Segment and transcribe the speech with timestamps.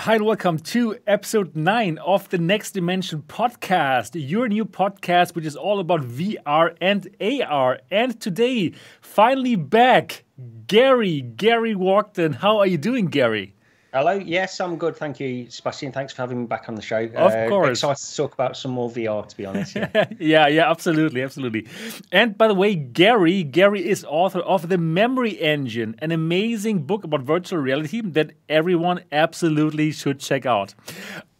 [0.00, 5.44] Hi, and welcome to episode 9 of the Next Dimension podcast, your new podcast, which
[5.44, 7.80] is all about VR and AR.
[7.90, 8.72] And today,
[9.02, 10.24] finally back,
[10.66, 12.36] Gary, Gary Walkden.
[12.36, 13.54] How are you doing, Gary?
[13.92, 14.12] Hello.
[14.12, 14.96] Yes, I'm good.
[14.96, 15.90] Thank you, Sebastian.
[15.90, 17.04] Thanks for having me back on the show.
[17.14, 17.78] Of uh, course.
[17.78, 19.74] Excited to talk about some more VR, to be honest.
[19.74, 20.06] Yeah.
[20.18, 21.66] yeah, yeah, absolutely, absolutely.
[22.12, 27.02] And by the way, Gary, Gary is author of The Memory Engine, an amazing book
[27.02, 30.74] about virtual reality that everyone absolutely should check out.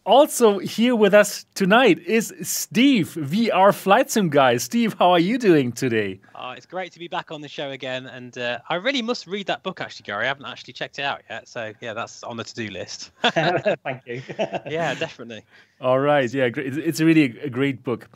[0.03, 4.57] Also here with us tonight is Steve, VR Flight Sim guy.
[4.57, 6.19] Steve, how are you doing today?
[6.33, 9.27] Uh, it's great to be back on the show again, and uh, I really must
[9.27, 10.25] read that book actually, Gary.
[10.25, 13.11] I haven't actually checked it out yet, so yeah, that's on the to-do list.
[13.21, 14.23] Thank you.
[14.65, 15.45] yeah, definitely.
[15.79, 18.09] All right, yeah, it's really a great book,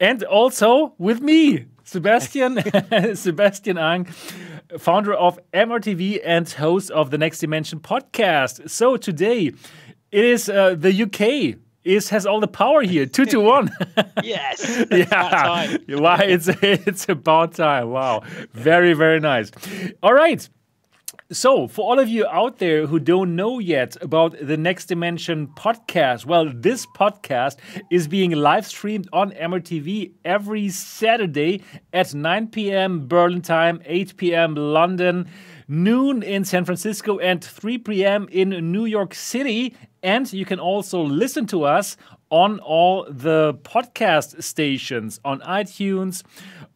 [0.00, 2.58] and also with me, Sebastian,
[3.14, 4.06] Sebastian Ang,
[4.76, 8.68] founder of MRTV and host of the Next Dimension podcast.
[8.68, 9.52] So today
[10.10, 13.70] it is uh, the UK is has all the power here, two to one.
[14.22, 14.84] yes.
[14.90, 15.76] yeah.
[15.88, 17.90] Why it's it's about time.
[17.90, 18.22] Wow.
[18.52, 19.50] Very very nice.
[20.02, 20.48] All right.
[21.30, 25.48] So, for all of you out there who don't know yet about the Next Dimension
[25.48, 27.56] podcast, well, this podcast
[27.90, 31.62] is being live streamed on MRTV every Saturday
[31.92, 33.06] at 9 p.m.
[33.06, 34.54] Berlin time, 8 p.m.
[34.54, 35.28] London
[35.68, 38.28] noon in San Francisco, and 3 p.m.
[38.32, 39.76] in New York City.
[40.02, 41.96] And you can also listen to us
[42.30, 46.22] on all the podcast stations on iTunes,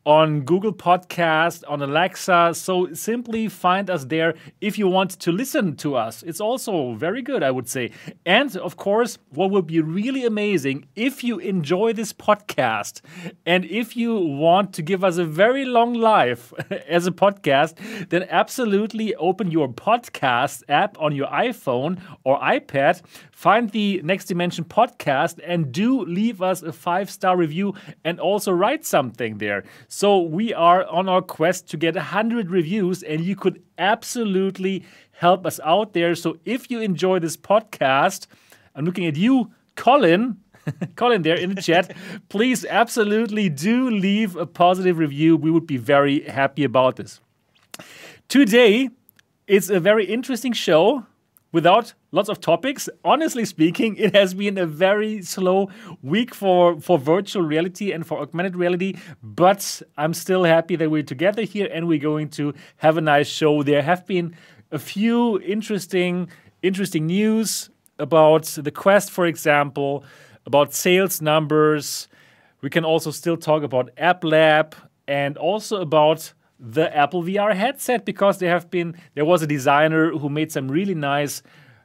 [0.04, 2.52] on Google Podcast, on Alexa.
[2.54, 6.22] So simply find us there if you want to listen to us.
[6.24, 7.92] It's also very good, I would say.
[8.26, 13.00] And of course, what would be really amazing if you enjoy this podcast
[13.46, 16.52] and if you want to give us a very long life
[16.88, 23.70] as a podcast, then absolutely open your podcast app on your iPhone or iPad, find
[23.70, 27.74] the Next Dimension podcast, and do leave us a five star review
[28.04, 29.64] and also write something there.
[29.94, 35.44] So we are on our quest to get 100 reviews, and you could absolutely help
[35.44, 36.14] us out there.
[36.14, 38.26] So if you enjoy this podcast,
[38.74, 40.38] I'm looking at you, Colin.
[40.96, 41.94] Colin, there in the chat,
[42.30, 45.36] please absolutely do leave a positive review.
[45.36, 47.20] We would be very happy about this.
[48.28, 48.88] Today,
[49.46, 51.04] it's a very interesting show
[51.52, 52.88] without lots of topics.
[53.04, 55.70] Honestly speaking, it has been a very slow
[56.02, 61.02] week for, for virtual reality and for augmented reality, but I'm still happy that we're
[61.02, 63.62] together here and we're going to have a nice show.
[63.62, 64.34] There have been
[64.70, 66.28] a few interesting
[66.62, 70.04] interesting news about the Quest, for example,
[70.46, 72.08] about sales numbers.
[72.60, 74.76] We can also still talk about App Lab
[75.08, 80.10] and also about the Apple VR headset because there have been there was a designer
[80.10, 81.42] who made some really nice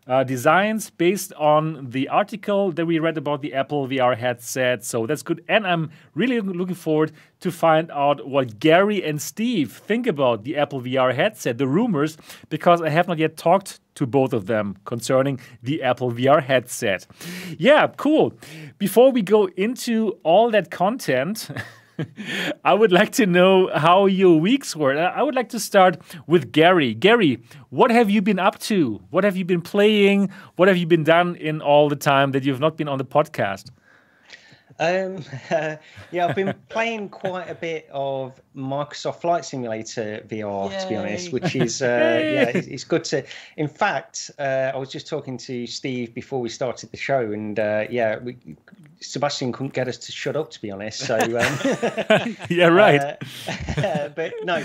[0.07, 4.85] uh, designs based on the article that we read about the Apple VR headset.
[4.85, 5.43] So that's good.
[5.49, 7.11] And I'm really looking forward
[7.41, 12.17] to find out what Gary and Steve think about the Apple VR headset, the rumors,
[12.49, 17.05] because I have not yet talked to both of them concerning the Apple VR headset.
[17.57, 18.33] Yeah, cool.
[18.77, 21.49] Before we go into all that content,
[22.63, 24.97] I would like to know how your weeks were.
[24.97, 25.97] I would like to start
[26.27, 26.93] with Gary.
[26.93, 29.01] Gary, what have you been up to?
[29.09, 30.29] What have you been playing?
[30.55, 33.05] What have you been done in all the time that you've not been on the
[33.05, 33.71] podcast?
[34.79, 35.77] Um, uh,
[36.11, 40.79] yeah, I've been playing quite a bit of Microsoft Flight Simulator VR, Yay.
[40.79, 43.25] to be honest, which is uh, yeah, it's, it's, good to.
[43.57, 47.59] In fact, uh, I was just talking to Steve before we started the show, and
[47.59, 48.38] uh, yeah, we,
[48.99, 50.99] Sebastian couldn't get us to shut up, to be honest.
[50.99, 53.17] So um, yeah, right.
[53.77, 54.63] Uh, but no,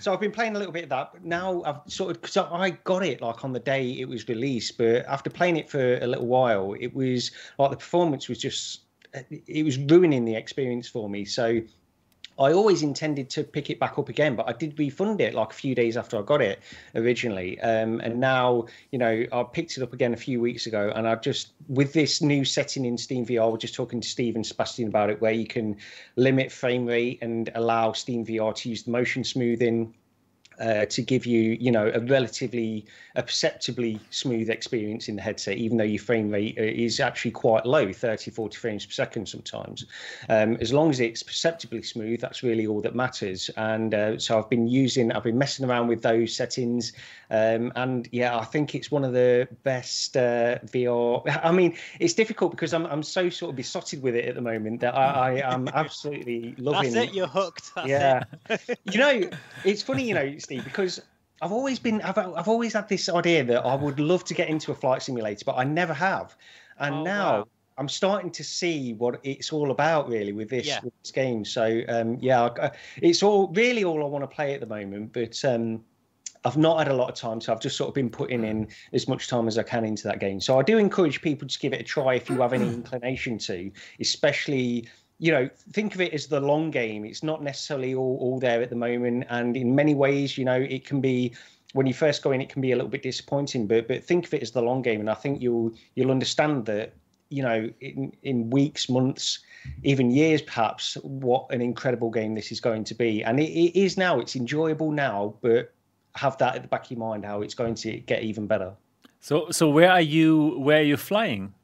[0.00, 1.10] so I've been playing a little bit of that.
[1.12, 4.28] But now I've sort of because I got it like on the day it was
[4.28, 8.38] released, but after playing it for a little while, it was like the performance was
[8.38, 8.80] just
[9.28, 11.24] it was ruining the experience for me.
[11.24, 11.60] So
[12.40, 15.50] I always intended to pick it back up again, but I did refund it like
[15.50, 16.58] a few days after I got it
[16.94, 17.60] originally.
[17.60, 21.06] Um, and now, you know, I picked it up again a few weeks ago, and
[21.06, 24.46] I've just with this new setting in Steam VR, we're just talking to Steve and
[24.46, 25.76] Sebastian about it, where you can
[26.16, 29.94] limit frame rate and allow Steam VR to use the motion smoothing
[30.60, 32.84] uh, to give you, you know, a relatively,
[33.16, 37.30] a perceptibly smooth experience in the headset, even though your frame rate uh, is actually
[37.30, 39.86] quite low, 30, 40 frames per second sometimes.
[40.28, 43.50] Um, as long as it's perceptibly smooth, that's really all that matters.
[43.56, 46.92] And uh, so I've been using, I've been messing around with those settings.
[47.30, 51.22] Um, and yeah, I think it's one of the best uh, VR.
[51.42, 54.42] I mean, it's difficult because I'm, I'm so sort of besotted with it at the
[54.42, 57.74] moment that I, I am absolutely loving That's it, you're hooked.
[57.74, 58.24] That's yeah.
[58.84, 59.30] you know,
[59.64, 61.00] it's funny, you know, Steve, because
[61.42, 64.48] I've always been, I've, I've always had this idea that I would love to get
[64.48, 66.36] into a flight simulator, but I never have.
[66.78, 67.48] And Oh, now wow.
[67.78, 70.80] I'm starting to see what it's all about, really, with this, Yeah.
[70.82, 71.44] with this game.
[71.44, 75.12] So, um, yeah, I- it's all really all I want to play at the moment,
[75.12, 75.42] but.
[75.44, 75.84] Um,
[76.42, 78.68] I've not had a lot of time, so I've just sort of been putting in
[78.94, 80.40] as much time as I can into that game.
[80.40, 83.36] So I do encourage people to give it a try if you have any inclination
[83.40, 83.70] to,
[84.00, 84.88] especially
[85.20, 87.04] you know think of it as the long game.
[87.04, 90.60] It's not necessarily all, all there at the moment, and in many ways, you know,
[90.60, 91.34] it can be
[91.72, 93.66] when you first go in, it can be a little bit disappointing.
[93.66, 96.66] But but think of it as the long game, and I think you'll you'll understand
[96.66, 96.94] that
[97.28, 99.38] you know in in weeks, months,
[99.84, 103.78] even years perhaps what an incredible game this is going to be and it, it
[103.78, 105.72] is now it's enjoyable now but
[106.16, 108.72] have that at the back of your mind how it's going to get even better
[109.20, 110.58] So, so where are you?
[110.58, 111.54] Where are you flying?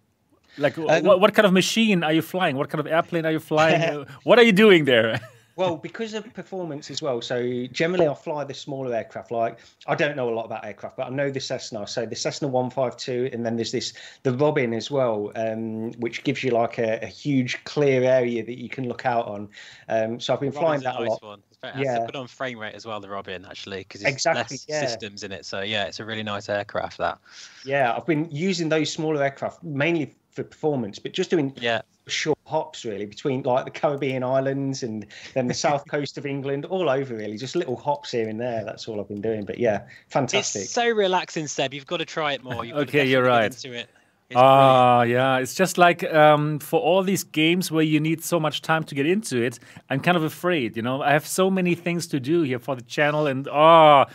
[0.59, 2.57] Like, Um, what, what kind of machine are you flying?
[2.57, 4.07] What kind of airplane are you flying?
[4.25, 5.21] What are you doing there?
[5.57, 9.95] well because of performance as well so generally i fly the smaller aircraft like i
[9.95, 13.31] don't know a lot about aircraft but i know the cessna so the cessna 152
[13.33, 17.07] and then there's this the robin as well um, which gives you like a, a
[17.07, 19.49] huge clear area that you can look out on
[19.89, 21.43] um, so i've been flying that a a lot one.
[21.49, 22.01] It's very, Yeah.
[22.01, 22.07] yeah.
[22.07, 24.87] good on frame rate as well, the Robin, actually, because it's Exactly, less yeah.
[24.87, 25.47] systems in it.
[25.47, 27.19] So, yeah, it's a really nice aircraft, that.
[27.65, 31.81] yeah i've been using those smaller aircraft mainly for performance but just doing Yeah.
[32.07, 35.05] short hops really between like the Caribbean islands and
[35.35, 38.65] then the south coast of England, all over really, just little hops here and there.
[38.65, 39.45] That's all I've been doing.
[39.45, 39.81] But yeah,
[40.11, 40.63] fantastic.
[40.63, 41.75] It's so relaxing, Seb.
[41.75, 42.65] You've got to try it more.
[42.65, 43.51] You've Okay, you're right.
[43.51, 43.89] get Into it.
[44.29, 44.47] It's brilliant.
[44.55, 45.39] Ah, yeah.
[45.39, 48.95] It's just like um, for all these games where you need so much time to
[48.95, 49.59] get into it,
[49.91, 50.77] I'm kind of afraid.
[50.77, 54.07] You know, I have so many things to do here for the channel, and ah,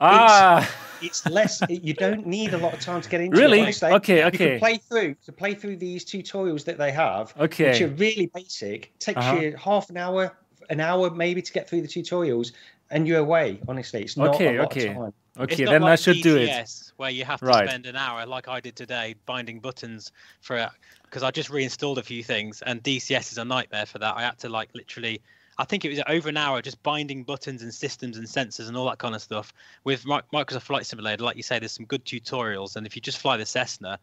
[0.00, 0.74] ah.
[1.00, 1.62] It's less.
[1.68, 3.36] You don't need a lot of time to get into.
[3.36, 3.60] Really?
[3.60, 3.92] It, honestly.
[3.92, 4.38] Okay, You okay.
[4.50, 7.70] can play through to play through these tutorials that they have, Okay.
[7.70, 8.92] which are really basic.
[8.98, 9.36] Takes Uh-huh.
[9.36, 10.36] you half an hour,
[10.70, 12.52] an hour maybe to get through the tutorials,
[12.90, 13.60] and you're away.
[13.68, 14.88] Honestly, it's not Okay, a lot okay.
[14.88, 15.12] of time.
[15.40, 16.48] It's Okay, not then I like should do it.
[16.48, 17.68] DCS, Where you have to Right.
[17.68, 20.10] spend an hour, like I did today, binding buttons
[20.40, 20.68] for
[21.04, 24.16] because I just reinstalled a few things, and DCS is a nightmare for that.
[24.16, 25.20] I had to like literally,
[25.58, 28.76] I think it was over an hour just binding buttons and systems and sensors and
[28.76, 29.52] all that kind of stuff.
[29.84, 33.18] With Microsoft Flight Simulator, like you say, there's some good tutorials, and if you just
[33.18, 33.98] fly the Cessna,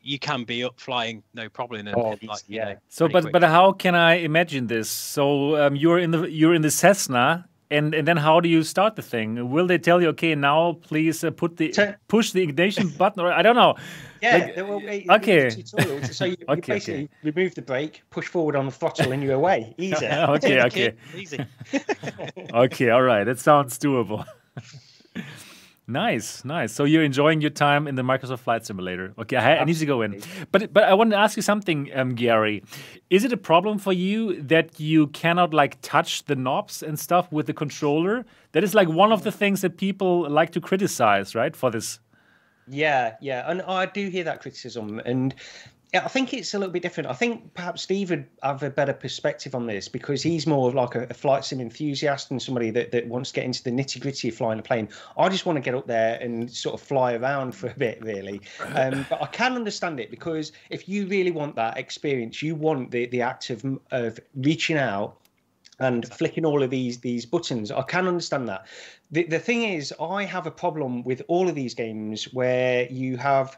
[0.00, 1.86] you can be up flying no problem.
[1.86, 2.64] In, Oh, in, like, you yeah.
[2.64, 3.32] know, So, but quick.
[3.32, 4.88] but how can I imagine this?
[4.90, 8.62] So um, you're in the you're in the Cessna, and and then how do you
[8.62, 9.50] start the thing?
[9.50, 13.22] Will they tell you, okay, now please uh, put the So- push the ignition button,
[13.22, 13.74] or I don't know.
[14.22, 15.46] Yeah, Like, there will be okay.
[15.46, 16.14] tutorials.
[16.14, 19.34] So you, you Okay, basically remove the brake, push forward on the throttle, and you're
[19.34, 19.74] away.
[19.78, 20.06] Easy.
[20.06, 21.38] okay, okay, easy.
[22.54, 22.90] okay.
[22.90, 24.24] All right, that sounds doable.
[25.88, 26.72] Nice, nice.
[26.72, 29.14] So you're enjoying your time in the Microsoft Flight Simulator.
[29.20, 31.90] Okay, I, I need to go in, but but I want to ask you something,
[31.94, 32.64] um, Gary.
[33.08, 37.30] Is it a problem for you that you cannot like touch the knobs and stuff
[37.30, 38.24] with the controller?
[38.50, 41.54] That is like one of the things that people like to criticize, right?
[41.54, 42.00] For this.
[42.66, 45.36] Yeah, yeah, and I do hear that criticism, and
[45.94, 47.08] yeah, I think it's a little bit different.
[47.08, 50.74] I think perhaps Steve would have a better perspective on this because he's more of
[50.74, 53.70] like a, a flight sim enthusiast and somebody that, that wants to get into the
[53.70, 54.88] nitty gritty of flying a plane.
[55.16, 58.02] I just want to get up there and sort of fly around for a bit,
[58.02, 58.40] really.
[58.74, 62.90] Um, but I can understand it because if you really want that experience, you want
[62.90, 65.16] the the act of of reaching out
[65.78, 67.70] and flicking all of these these buttons.
[67.70, 68.66] I can understand that.
[69.12, 73.16] The the thing is, I have a problem with all of these games where you
[73.18, 73.56] have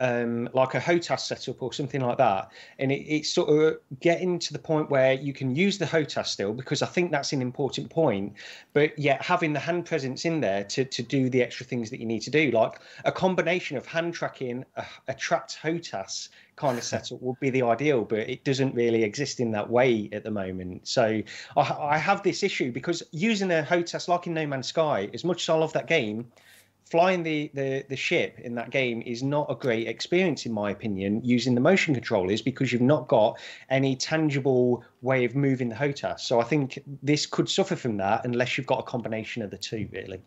[0.00, 4.38] um, like a HOTAS setup or something like that, and it, it's sort of getting
[4.40, 7.42] to the point where you can use the HOTAS still because I think that's an
[7.42, 8.34] important point,
[8.72, 12.00] but yet having the hand presence in there to to do the extra things that
[12.00, 16.78] you need to do, like a combination of hand tracking, a, a tracked HOTAS kind
[16.78, 20.24] of setup would be the ideal, but it doesn't really exist in that way at
[20.24, 20.88] the moment.
[20.88, 21.22] So
[21.56, 25.24] I, I have this issue because using a HOTAS like in No Man's Sky, as
[25.24, 26.30] much as I love that game,
[26.90, 30.70] flying the, the the ship in that game is not a great experience in my
[30.70, 33.38] opinion using the motion controllers because you've not got
[33.70, 36.20] any tangible way of moving the HOTAS.
[36.20, 39.58] So I think this could suffer from that unless you've got a combination of the
[39.58, 40.20] two really.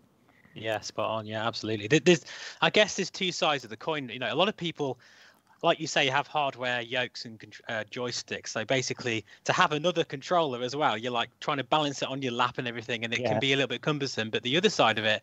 [0.54, 1.26] Yeah, spot on.
[1.26, 1.88] Yeah, absolutely.
[2.00, 2.26] There's,
[2.62, 4.10] I guess, there's two sides of the coin.
[4.10, 5.00] You know, a lot of people
[5.62, 8.50] like you say, you have hardware yokes and uh, joysticks.
[8.50, 12.22] So basically, to have another controller as well, you're like trying to balance it on
[12.22, 13.32] your lap and everything, and it yeah.
[13.32, 14.30] can be a little bit cumbersome.
[14.30, 15.22] But the other side of it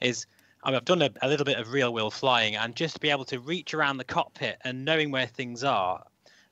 [0.00, 0.26] is
[0.62, 3.00] I mean, I've done a, a, little bit of real wheel flying, and just to
[3.00, 6.04] be able to reach around the cockpit and knowing where things are,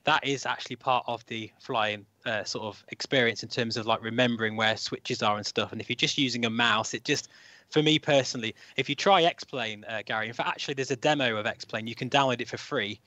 [0.05, 4.01] that is actually part of the flying uh, sort of experience in terms of like
[4.01, 5.71] remembering where switches are and stuff.
[5.71, 7.29] And if you're just using a mouse, it just,
[7.69, 11.37] for me personally, if you try X-Plane, uh, Gary, in fact, actually, there's a demo
[11.37, 11.85] of X-Plane.
[11.85, 12.99] You can download it for free,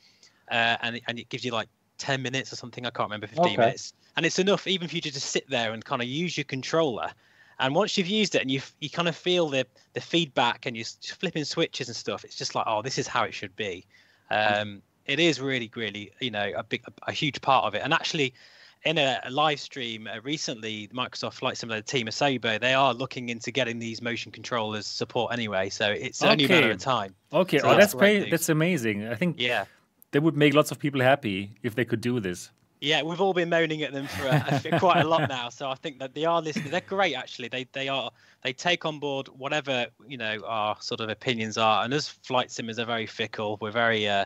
[0.50, 1.68] uh, and and it gives you like
[1.98, 2.86] 10 minutes or something.
[2.86, 3.56] I can't remember, 15 okay.
[3.56, 6.36] minutes, and it's enough even for you to just sit there and kind of use
[6.36, 7.10] your controller
[7.62, 10.76] and once you've used it and you you kind of feel the the feedback and
[10.76, 10.86] you're
[11.18, 13.86] flipping switches and stuff, it's just like, oh, this is how it should be.
[14.30, 17.82] Um, it is really, really, you know, a big, a, huge part of it.
[17.84, 18.32] And actually,
[18.84, 23.28] in a, a live stream uh, recently, Microsoft Flight Simulator team Asobo, they are looking
[23.28, 25.68] into getting these motion controllers support anyway.
[25.68, 26.32] So it's okay.
[26.32, 27.14] only a matter of time.
[27.32, 29.06] Okay, so oh, that's that's, that's amazing.
[29.06, 29.66] I think yeah,
[30.12, 32.50] that would make lots of people happy if they could do this.
[32.82, 35.76] Yeah, we've all been moaning at them for a, quite a lot now, so I
[35.76, 36.72] think that they are listening.
[36.72, 37.46] They're great, actually.
[37.46, 38.10] They they are
[38.42, 41.84] they take on board whatever you know our sort of opinions are.
[41.84, 44.24] And as flight simmers are very fickle, we're very uh,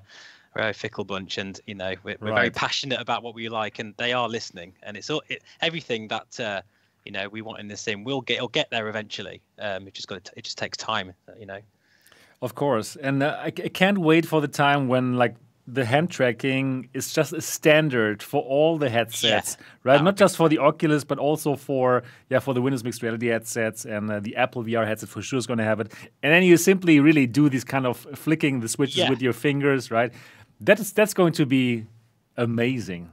[0.55, 2.37] very fickle bunch, and you know we're, we're right.
[2.37, 4.73] very passionate about what we like, and they are listening.
[4.83, 6.63] And it's all it, everything that uh,
[7.05, 8.05] you know we want in this sim.
[8.05, 9.43] We'll get it'll get there eventually.
[9.59, 11.61] Um, it just got it just takes time, you know.
[12.41, 15.35] Of course, and uh, I, I can't wait for the time when like
[15.69, 19.67] the hand tracking is just a standard for all the headsets, yeah.
[19.83, 20.03] right?
[20.03, 23.85] Not just for the Oculus, but also for yeah for the Windows Mixed Reality headsets
[23.85, 25.93] and uh, the Apple VR headset for sure is going to have it.
[26.23, 29.11] And then you simply really do these kind of flicking the switches yeah.
[29.11, 30.13] with your fingers, right?
[30.61, 31.87] That's that's going to be
[32.37, 33.11] amazing.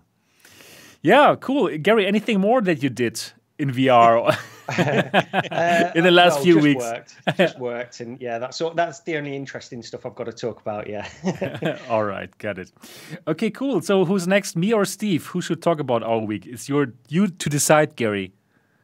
[1.02, 1.76] Yeah, cool.
[1.78, 3.22] Gary, anything more that you did
[3.58, 4.38] in VR
[4.70, 6.84] uh, in the last few just weeks?
[6.84, 10.34] Worked, just worked, and yeah, that's all, that's the only interesting stuff I've got to
[10.34, 10.88] talk about.
[10.88, 11.08] Yeah.
[11.90, 12.72] all right, got it.
[13.28, 13.82] Okay, cool.
[13.82, 15.26] So who's next, me or Steve?
[15.28, 16.46] Who should talk about our week?
[16.46, 18.34] It's your you to decide, Gary.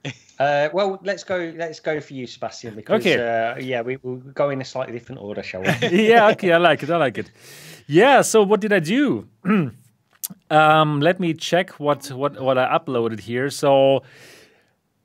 [0.39, 1.51] Uh, well, let's go.
[1.57, 2.73] Let's go for you, Sebastian.
[2.73, 3.17] Because okay.
[3.17, 6.07] uh, yeah, we, will go in a slightly different order, shall we?
[6.07, 6.29] yeah.
[6.29, 6.53] Okay.
[6.53, 6.89] I like it.
[6.89, 7.29] I like it.
[7.87, 8.21] Yeah.
[8.21, 9.27] So what did I do?
[10.49, 13.49] um, let me check what what what I uploaded here.
[13.49, 14.03] So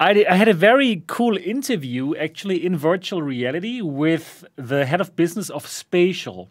[0.04, 5.16] I, I had a very cool interview actually in virtual reality with the head of
[5.16, 6.50] business of Spatial.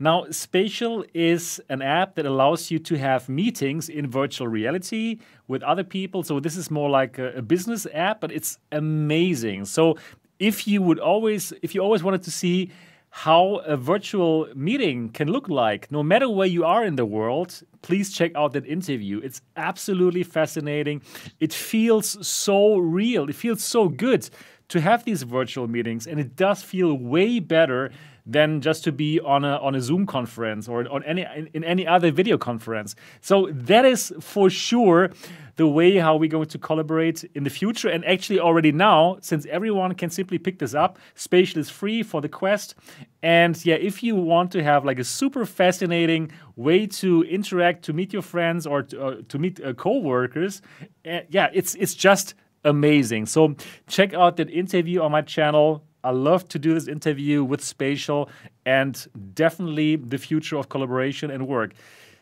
[0.00, 5.62] Now, Spatial is an app that allows you to have meetings in virtual reality with
[5.62, 6.24] other people.
[6.24, 9.66] So this is more like a, a business app, but it's amazing.
[9.66, 9.96] So
[10.40, 12.72] if you would always, if you always wanted to see
[13.10, 17.62] how a virtual meeting can look like, no matter where you are in the world,
[17.82, 19.20] please check out that interview.
[19.24, 21.02] It's absolutely fascinating.
[21.40, 24.28] It feels so real, it feels so good
[24.68, 27.90] to have these virtual meetings, and it does feel way better
[28.28, 31.64] than just to be on a on a Zoom conference or on any in, in
[31.64, 32.94] any other video conference.
[33.20, 35.10] So that is for sure
[35.56, 37.88] the way how we're going to collaborate in the future.
[37.88, 42.20] And actually, already now, since everyone can simply pick this up, Spatial is free for
[42.20, 42.76] the Quest.
[43.22, 47.92] And yeah, if you want to have like a super fascinating way to interact, to
[47.92, 50.62] meet your friends, or to, uh, to meet uh, co-workers,
[51.04, 53.26] uh, yeah, it's it's just amazing.
[53.26, 53.56] So
[53.88, 55.82] check out that interview on my channel.
[56.08, 58.30] I love to do this interview with Spatial
[58.64, 61.74] and definitely the future of collaboration and work.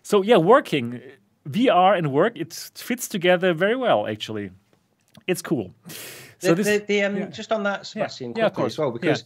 [0.03, 1.01] So yeah, working
[1.49, 4.51] VR and work it fits together very well actually.
[5.29, 5.73] It's cool.
[6.41, 7.27] So the, this, the, the um, yeah.
[7.27, 9.23] just on that, Sebastian, yeah, quickly yeah, as well, because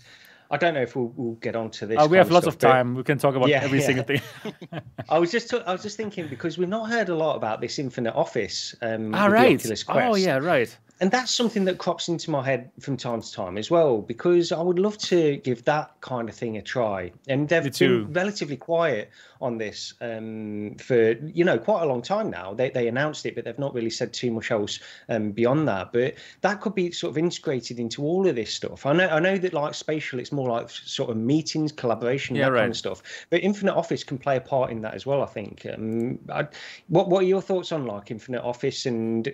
[0.51, 1.99] I don't know if we'll, we'll get onto this.
[1.99, 2.95] Uh, we have lots of, stuff, of time.
[2.95, 3.87] We can talk about yeah, every yeah.
[3.87, 4.21] single thing.
[5.09, 7.79] I was just I was just thinking because we've not heard a lot about this
[7.79, 8.75] Infinite Office.
[8.83, 9.67] Um, ah, right.
[9.89, 13.57] Oh, yeah, right and that's something that crops into my head from time to time
[13.57, 17.13] as well because I would love to give that kind of thing a try.
[17.27, 22.31] And they've been relatively quiet on this um, for you know quite a long time
[22.31, 22.53] now.
[22.55, 24.79] They they announced it, but they've not really said too much else
[25.09, 25.93] um, beyond that.
[25.93, 28.87] But that could be sort of integrated into all of this stuff.
[28.87, 32.47] I know I know that like spatial, it's more like sort of meetings, collaboration, yeah,
[32.47, 32.61] that right.
[32.61, 33.03] kind of stuff.
[33.31, 35.23] But Infinite Office can play a part in that as well.
[35.23, 35.67] I think.
[35.73, 36.47] Um, I,
[36.89, 39.33] what what are your thoughts on like Infinite Office and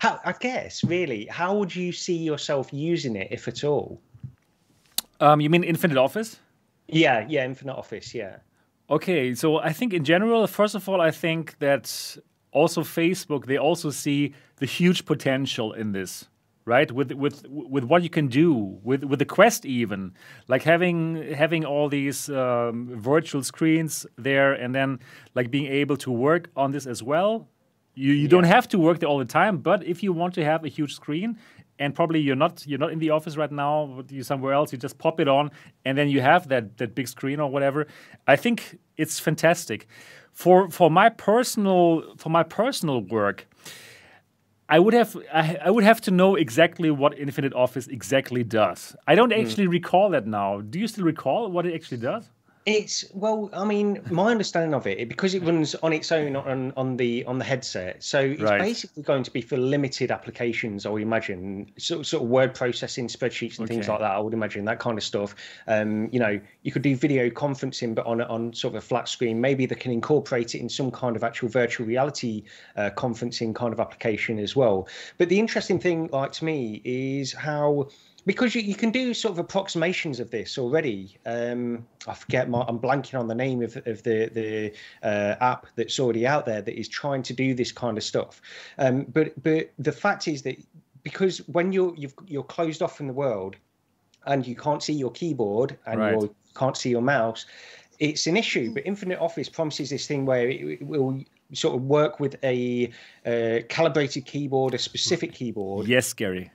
[0.00, 4.00] how I guess really really, how would you see yourself using it, if at all?
[5.20, 6.38] Um, you mean Infinite Office?
[6.88, 8.36] Yeah, yeah, Infinite Office, yeah.
[8.90, 12.18] Okay, so I think in general, first of all, I think that
[12.52, 16.28] also Facebook they also see the huge potential in this,
[16.66, 16.92] right?
[16.92, 20.12] With with with what you can do with with the Quest, even
[20.48, 25.00] like having having all these um, virtual screens there, and then
[25.34, 27.48] like being able to work on this as well
[27.94, 28.28] you you yeah.
[28.28, 30.68] don't have to work there all the time, but if you want to have a
[30.68, 31.38] huge screen
[31.78, 34.72] and probably you're not you're not in the office right now, but you're somewhere else,
[34.72, 35.50] you just pop it on
[35.84, 37.86] and then you have that that big screen or whatever.
[38.26, 39.86] I think it's fantastic.
[40.34, 43.46] for for my personal for my personal work,
[44.68, 48.96] I would have I, I would have to know exactly what Infinite Office exactly does.
[49.06, 49.40] I don't hmm.
[49.40, 50.60] actually recall that now.
[50.60, 52.30] Do you still recall what it actually does?
[52.66, 56.72] It's well, I mean, my understanding of it because it runs on its own on
[56.78, 58.02] on the on the headset.
[58.02, 58.58] So it's Right.
[58.58, 60.86] basically going to be for limited applications.
[60.86, 64.10] I would imagine, sort of, sort of word processing, spreadsheets, and things like that.
[64.12, 65.34] I would imagine that kind of stuff.
[65.66, 69.10] Um, you know, you could do video conferencing, but on on sort of a flat
[69.10, 69.42] screen.
[69.42, 72.44] Maybe they can incorporate it in some kind of actual virtual reality
[72.76, 74.88] uh, conferencing kind of application as well.
[75.18, 77.88] But the interesting thing, like to me, is how
[78.26, 81.16] because you, you can do sort of approximations of this already.
[81.26, 85.66] Um, I forget my, I'm blanking on the name of, of the the uh, app
[85.76, 88.40] that's already out there that is trying to do this kind of stuff.
[88.78, 90.56] Um, but but the fact is that
[91.02, 93.56] because when you're you've, you're closed off from the world
[94.26, 96.22] and you can't see your keyboard and Right.
[96.22, 97.44] you can't see your mouse,
[97.98, 98.72] it's an issue.
[98.72, 101.20] But Infinite Office promises this thing where it, it will
[101.52, 102.90] sort of work with a
[103.26, 106.50] uh, calibrated keyboard, a specific keyboard, Yes, Gary.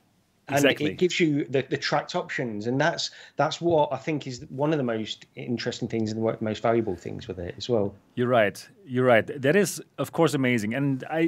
[0.49, 0.91] And Exactly.
[0.91, 4.71] it gives you the, the tracked options and that's that's what i think is one
[4.73, 8.27] of the most interesting things and the most valuable things with it as well You're
[8.41, 8.57] right.
[8.85, 9.25] You're right.
[9.41, 10.73] That is, of course, amazing.
[10.73, 11.21] And I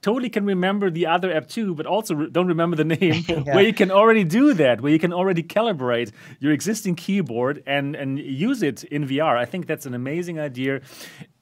[0.00, 3.22] totally can remember the other app too, but also re- don't remember the name
[3.54, 7.96] where you can already do that, where you can already calibrate your existing keyboard and,
[7.96, 8.18] and
[8.48, 9.36] use it in VR.
[9.36, 10.80] I think that's an amazing idea.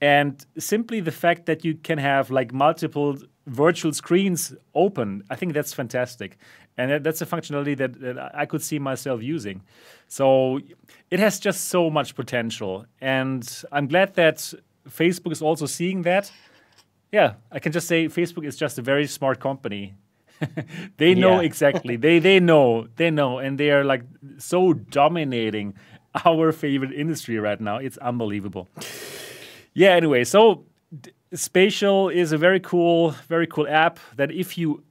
[0.00, 5.52] And simply the fact that you can have like multiple virtual screens open, I think
[5.52, 6.38] that's fantastic.
[6.78, 9.62] And that, that's a functionality that, that I could see myself using.
[10.09, 10.61] So
[11.11, 12.85] it has just so much potential.
[13.00, 14.52] And I'm glad that
[14.88, 16.30] Facebook is also seeing that.
[17.12, 19.95] Yeah, I can just say Facebook is just a very smart company.
[20.99, 21.97] they know exactly.
[21.97, 22.88] they they know.
[22.97, 24.02] They know and they are like
[24.38, 25.75] so dominating
[26.25, 27.78] our favorite industry right now.
[27.78, 28.68] It's unbelievable.
[29.73, 30.64] Yeah, anyway, so
[31.00, 34.83] d- Spatial is a very cool very cool app that if you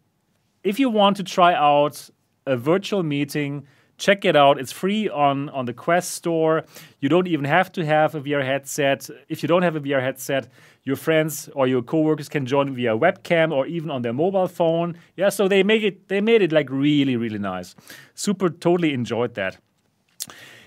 [0.65, 2.09] if you want to try out
[2.45, 3.65] a virtual meeting,
[3.97, 4.59] check it out.
[4.59, 6.65] It's free on, on the Quest store.
[6.99, 9.09] You don't even have to have a VR headset.
[9.29, 10.49] If you don't have a VR headset,
[10.83, 14.97] your friends or your coworkers can join via webcam or even on their mobile phone.
[15.15, 17.75] Yeah, so they make it they made it like really, really nice.
[18.15, 19.57] Super totally enjoyed that.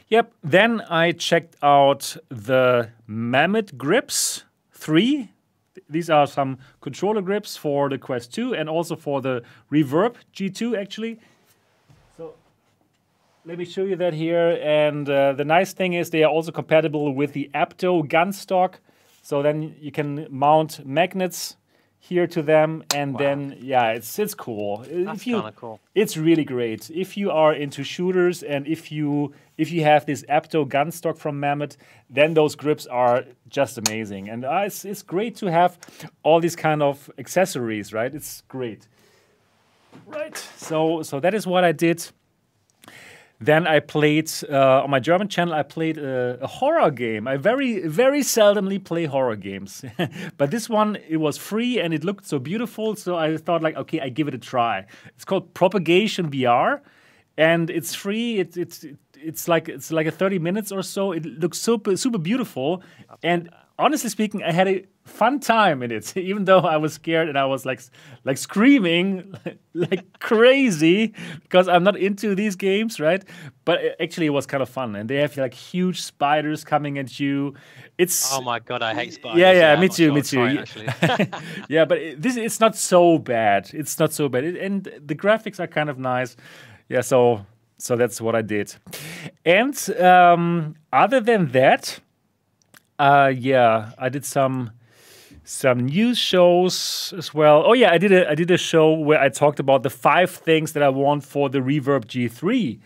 [0.08, 0.32] Yep.
[0.42, 5.30] Then I checked out the Mammoth Grips 3.
[5.88, 10.78] These are some controller grips for the Quest 2 and also for the Reverb G2,
[10.78, 11.18] actually.
[12.16, 12.34] So
[13.44, 14.58] let me show you that here.
[14.62, 18.80] And uh, the nice thing is they are also compatible with the Apto gun stock.
[19.22, 21.56] So then you can mount magnets
[22.00, 24.78] here to them, and then yeah, it's it's cool.
[24.78, 25.80] That's if you, kinda cool.
[25.94, 30.22] It's really great if you are into shooters and if you if you have this
[30.24, 31.76] Apto gun stock from Mammoth,
[32.08, 34.28] then those grips are just amazing.
[34.28, 35.78] And uh, it's it's great to have
[36.22, 38.14] all these kind of accessories, right?
[38.14, 38.86] It's great.
[40.06, 40.36] Right.
[40.56, 42.08] So so that is what I did.
[43.40, 45.54] Then I played uh, on my German channel.
[45.54, 47.28] I played a, a horror game.
[47.28, 49.84] I very, very seldomly play horror games,
[50.36, 52.96] but this one it was free and it looked so beautiful.
[52.96, 54.86] So I thought, like, okay, I give it a try.
[55.14, 56.80] It's called Propagation VR,
[57.36, 58.40] and it's free.
[58.40, 61.12] It's it's it's like it's like a thirty minutes or so.
[61.12, 62.82] It looks super super beautiful,
[63.22, 67.28] and honestly speaking, I had a fun time in it, even though I was scared
[67.28, 67.80] and I was like
[68.24, 69.34] like screaming
[69.74, 73.24] like crazy because I'm not into these games, right?
[73.64, 76.98] But it- actually, it was kind of fun, and they have like huge spiders coming
[76.98, 77.54] at you.
[77.98, 79.38] It's Oh my god, I hate spiders.
[79.40, 80.64] yeah, yeah, I'm me too, me too.
[81.68, 83.70] yeah, but it, this it's not so bad.
[83.72, 86.36] It's not so bad, It- and the graphics are kind of nice.
[86.88, 87.44] Yeah, so
[87.78, 88.74] so that's what I did.
[89.44, 92.00] And um, other than that,
[92.98, 94.70] uh, yeah, I did some
[95.44, 97.62] some news shows as well.
[97.64, 100.30] Oh yeah, I did a I did a show where I talked about the five
[100.30, 102.78] things that I want for the Reverb G3.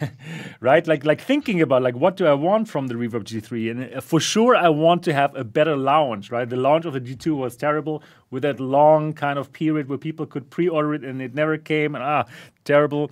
[0.60, 0.86] right?
[0.86, 3.70] Like like thinking about like what do I want from the Reverb G3?
[3.70, 6.48] And uh, for sure I want to have a better launch, right?
[6.48, 10.26] The launch of the G2 was terrible with that long kind of period where people
[10.26, 12.24] could pre-order it and it never came and ah
[12.64, 13.10] terrible.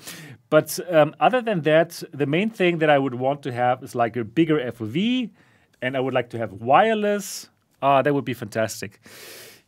[0.50, 3.94] But um, other than that, the main thing that I would want to have is
[3.94, 5.30] like a bigger FOV
[5.84, 7.48] and I would like to have wireless.
[7.82, 9.00] Ah, that would be fantastic.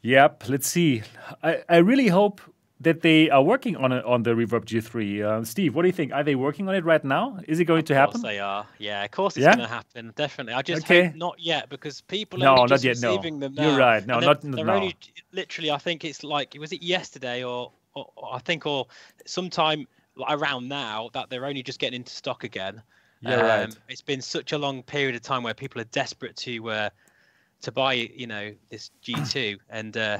[0.02, 1.02] Yep, let's see.
[1.42, 2.40] I, I really hope
[2.80, 5.22] that they are working on it on the Reverb G3.
[5.24, 6.12] Uh, Steve, what do you think?
[6.12, 7.38] Are they working on it right now?
[7.48, 8.20] Is it going to Of happen?
[8.20, 8.66] course they are.
[8.78, 9.56] Yeah, of course it's Yeah?
[9.56, 10.12] going to happen.
[10.16, 10.54] Definitely.
[10.54, 11.12] I just Okay.
[11.16, 13.10] not yet because people No, are not yet, no.
[13.10, 13.68] receiving them now.
[13.70, 14.06] You're right.
[14.06, 14.74] No, not- they're no.
[14.74, 14.94] only
[15.32, 15.70] literally.
[15.70, 18.86] I think it's like was it yesterday or, or, or I think or
[19.26, 19.86] sometime
[20.28, 22.82] around now that they're only just getting into stock again.
[23.24, 23.76] Um, Yeah, right.
[23.88, 26.90] It's been such a long period of time where people are desperate to uh,
[27.62, 29.96] to buy you know this G2 and.
[29.96, 30.18] Uh,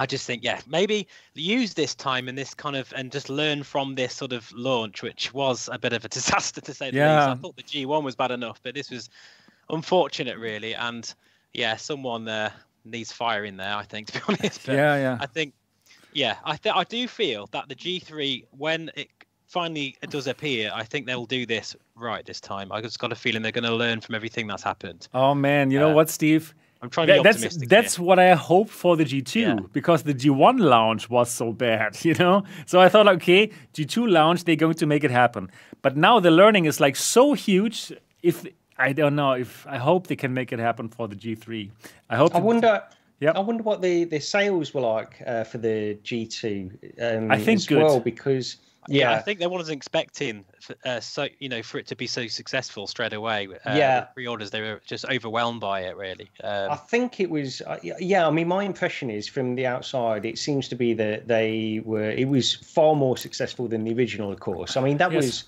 [0.00, 3.64] I just think, yeah, maybe use this time and this kind of, and just learn
[3.64, 6.98] from this sort of launch, which was a bit of a disaster to say the
[6.98, 7.14] Yeah.
[7.16, 7.28] least.
[7.28, 9.10] I thought the G1 was bad enough, but this was
[9.68, 10.76] unfortunate, really.
[10.76, 11.12] And
[11.52, 12.50] yeah, someone uh,
[12.84, 14.64] needs fire in there, I think, to be honest.
[14.66, 15.18] But yeah, yeah.
[15.20, 15.54] I think,
[16.12, 19.08] yeah, I th- I do feel that the G3, when it
[19.48, 22.70] finally it does appear, I think they'll do this right this time.
[22.70, 25.08] I just got a feeling they're going to learn from everything that's happened.
[25.14, 26.54] Oh man, you know Uh, what, Steve?
[26.80, 27.68] I'm trying to That- be that's optimistic.
[27.68, 28.04] that's here.
[28.06, 29.56] what I hope for the G2 Yeah.
[29.72, 32.44] because the G1 launch was so bad, you know.
[32.66, 35.50] So I thought, okay, G2 launch, they're going to make it happen.
[35.82, 37.92] But now the learning is like so huge.
[38.22, 38.46] If
[38.78, 41.70] I don't know, if I hope they can make it happen for the G3.
[42.10, 42.34] I hope.
[42.36, 42.82] I wonder.
[43.20, 43.34] Yep.
[43.34, 46.46] I wonder what the, the sales were like uh, for the G2.
[47.02, 47.82] Um, I think as good.
[47.82, 50.44] well because Yeah, I think they wasn't expecting
[50.84, 53.46] uh, so you know for it to be so successful straight away.
[53.46, 54.00] Uh, Yeah.
[54.00, 56.30] the pre-orders they were just overwhelmed by it really.
[56.42, 57.60] Um, I think it was.
[57.62, 61.28] Uh, yeah, I mean, my impression is from the outside, it seems to be that
[61.28, 62.10] they were.
[62.10, 64.76] It was far more successful than the original, of course.
[64.76, 65.24] I mean, that Yes.
[65.24, 65.44] was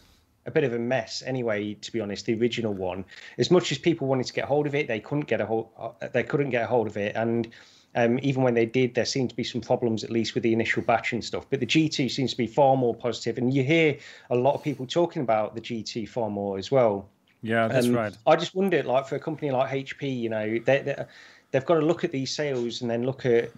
[0.46, 1.74] a bit of a mess anyway.
[1.74, 3.04] To be honest, the original one,
[3.38, 5.70] as much as people wanted to get hold of it, they couldn't get a hold.
[5.78, 7.48] Uh, they couldn't get a hold of it, and.
[7.96, 10.52] Um, even when they did, there seemed to be some problems, at least with the
[10.52, 11.46] initial batch and stuff.
[11.50, 13.96] But the G2 seems to be far more positive, and you hear
[14.30, 17.08] a lot of people talking about the G2 far more as well.
[17.42, 18.16] yeah, that's Um, right.
[18.26, 21.04] I just wondered, like, for a company like HP, you know, they, they,
[21.50, 23.50] they've got to look at these sales and then look at,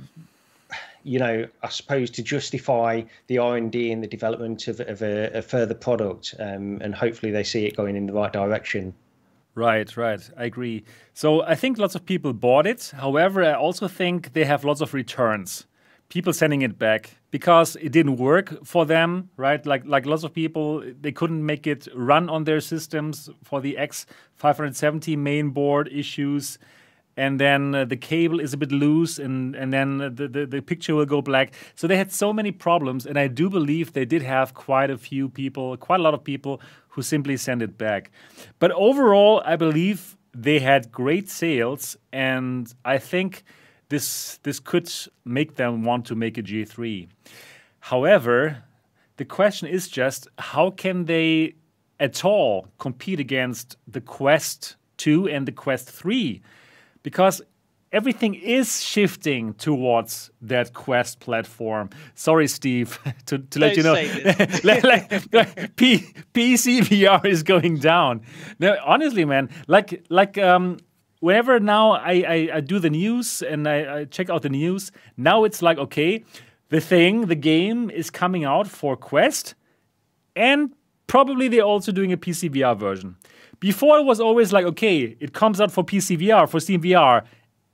[1.04, 5.02] you know, I suppose to justify the R and D and the development of, of
[5.02, 8.94] a, a further product, um, and hopefully they see it going in the right direction.
[9.54, 10.30] Right, right.
[10.36, 10.84] I agree.
[11.12, 12.92] So I think lots of people bought it.
[12.96, 15.66] However, I also think they have lots of returns.
[16.08, 19.64] People sending it back because it didn't work for them, right?
[19.64, 23.76] Like like lots of people, they couldn't make it run on their systems for the
[23.78, 26.58] X570 main board issues.
[27.16, 30.62] And then uh, the cable is a bit loose, and, and then the, the, the
[30.62, 31.52] picture will go black.
[31.74, 34.96] So they had so many problems, and I do believe they did have quite a
[34.96, 38.10] few people, quite a lot of people who simply sent it back.
[38.58, 43.44] But overall, I believe they had great sales, and I think
[43.88, 44.90] this this could
[45.24, 47.08] make them want to make a G3.
[47.80, 48.64] However,
[49.16, 51.54] the question is just how can they
[52.00, 56.40] at all compete against the Quest 2 and the Quest 3?
[57.02, 57.42] Because
[57.92, 61.90] everything is shifting towards that Quest platform.
[62.14, 63.92] Sorry, Steve, to, to let you know.
[64.64, 65.10] like, like,
[65.76, 65.98] P,
[66.34, 68.22] PC VR is going down.
[68.58, 70.78] No, honestly, man, like like um
[71.22, 74.90] whenever now I, I, I do the news and I, I check out the news,
[75.16, 76.24] now it's like, okay,
[76.70, 79.54] the thing, the game is coming out for Quest,
[80.34, 80.72] and
[81.06, 83.16] probably they're also doing a PC VR version.
[83.62, 87.24] Before it was always like, okay, it comes out for PC VR, for Steam VR,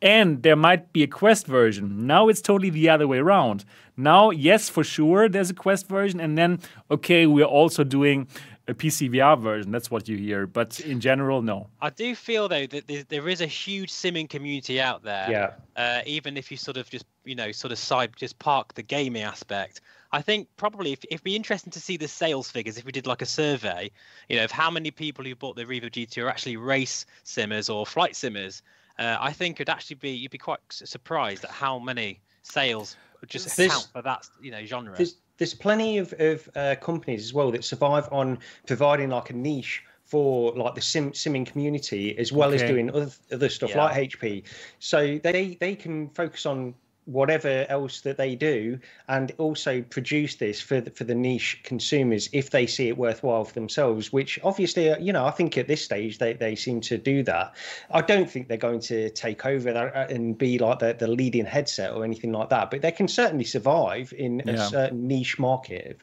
[0.02, 2.06] and there might be a Quest version.
[2.06, 3.64] Now it's totally the other way around.
[3.96, 8.28] Now, yes, for sure, there's a Quest version, and then, okay, we're also doing
[8.68, 9.72] a PC VR version.
[9.72, 10.46] That's what you hear.
[10.46, 11.68] But in general, no.
[11.80, 15.26] I do feel though that there, is a huge simming community out there.
[15.30, 15.52] Yeah.
[15.74, 18.82] Uh, even if you sort of just you know sort of side just park the
[18.82, 19.80] gaming aspect,
[20.12, 23.06] I think probably if it'd be interesting to see the sales figures if we did
[23.06, 23.90] like a survey,
[24.28, 27.68] you know, of how many people who bought the Reverb G2 are actually race simmers
[27.68, 28.62] or flight simmers.
[28.98, 33.56] Uh, I think it'd actually be you'd be quite surprised at how many sales just
[33.56, 34.96] There's- account for that you know genre.
[34.96, 39.34] There's there's plenty of, of uh, companies as well that survive on providing like a
[39.34, 43.84] niche for like the sim simming community as well as doing other other stuff Yeah.
[43.84, 44.42] like HP.
[44.78, 46.74] So they they can focus on
[47.08, 52.28] whatever else that they do and also produce this for the, for the niche consumers
[52.32, 55.66] if they see it worthwhile for themselves which obviously uh, you know i think at
[55.66, 57.54] this stage they, they seem to do that
[57.92, 61.08] i don't think they're going to take over that uh, and be like the, the
[61.08, 64.66] leading headset or anything like that but they can certainly survive in a Yeah.
[64.66, 65.98] certain niche market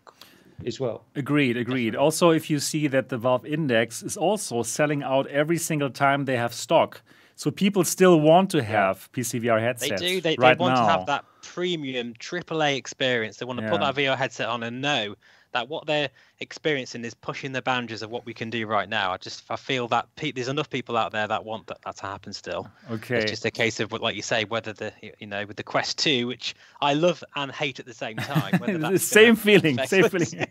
[0.65, 1.95] as well Agreed, agreed.
[1.95, 6.25] Also, if you see that the Valve Index is also selling out every single time
[6.25, 7.01] they have stock.
[7.35, 10.01] So people still want to have PCVR They headsets.
[10.01, 10.21] do.
[10.21, 10.85] They, right they want now.
[10.85, 13.37] to have that premium AAA experience.
[13.37, 15.15] They want to put that VR headset on and know
[15.51, 19.13] that what they're experiencing is pushing the boundaries of what we can do right now.
[19.13, 21.95] I just I feel that pe- there's enough people out there that want that, that
[21.97, 22.69] to happen still.
[22.91, 23.19] Okay.
[23.19, 25.63] It's just a case of what, like you say, whether the you know with the
[25.63, 28.59] Quest Two, which I love and hate at the same time.
[28.59, 30.45] Whether The same feeling, same feeling.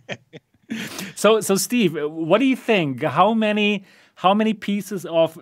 [1.14, 3.03] so, so Steve, what do you think?
[3.03, 5.38] How many, how many pieces of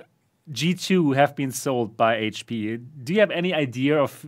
[0.53, 2.85] G2 have been sold by HP?
[3.05, 4.27] Do you have any idea of?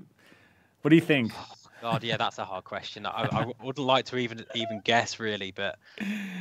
[0.82, 1.32] What do you think?
[1.80, 3.04] God, yeah, that's a hard question.
[3.04, 5.78] I, I wouldn't like to even even guess really, but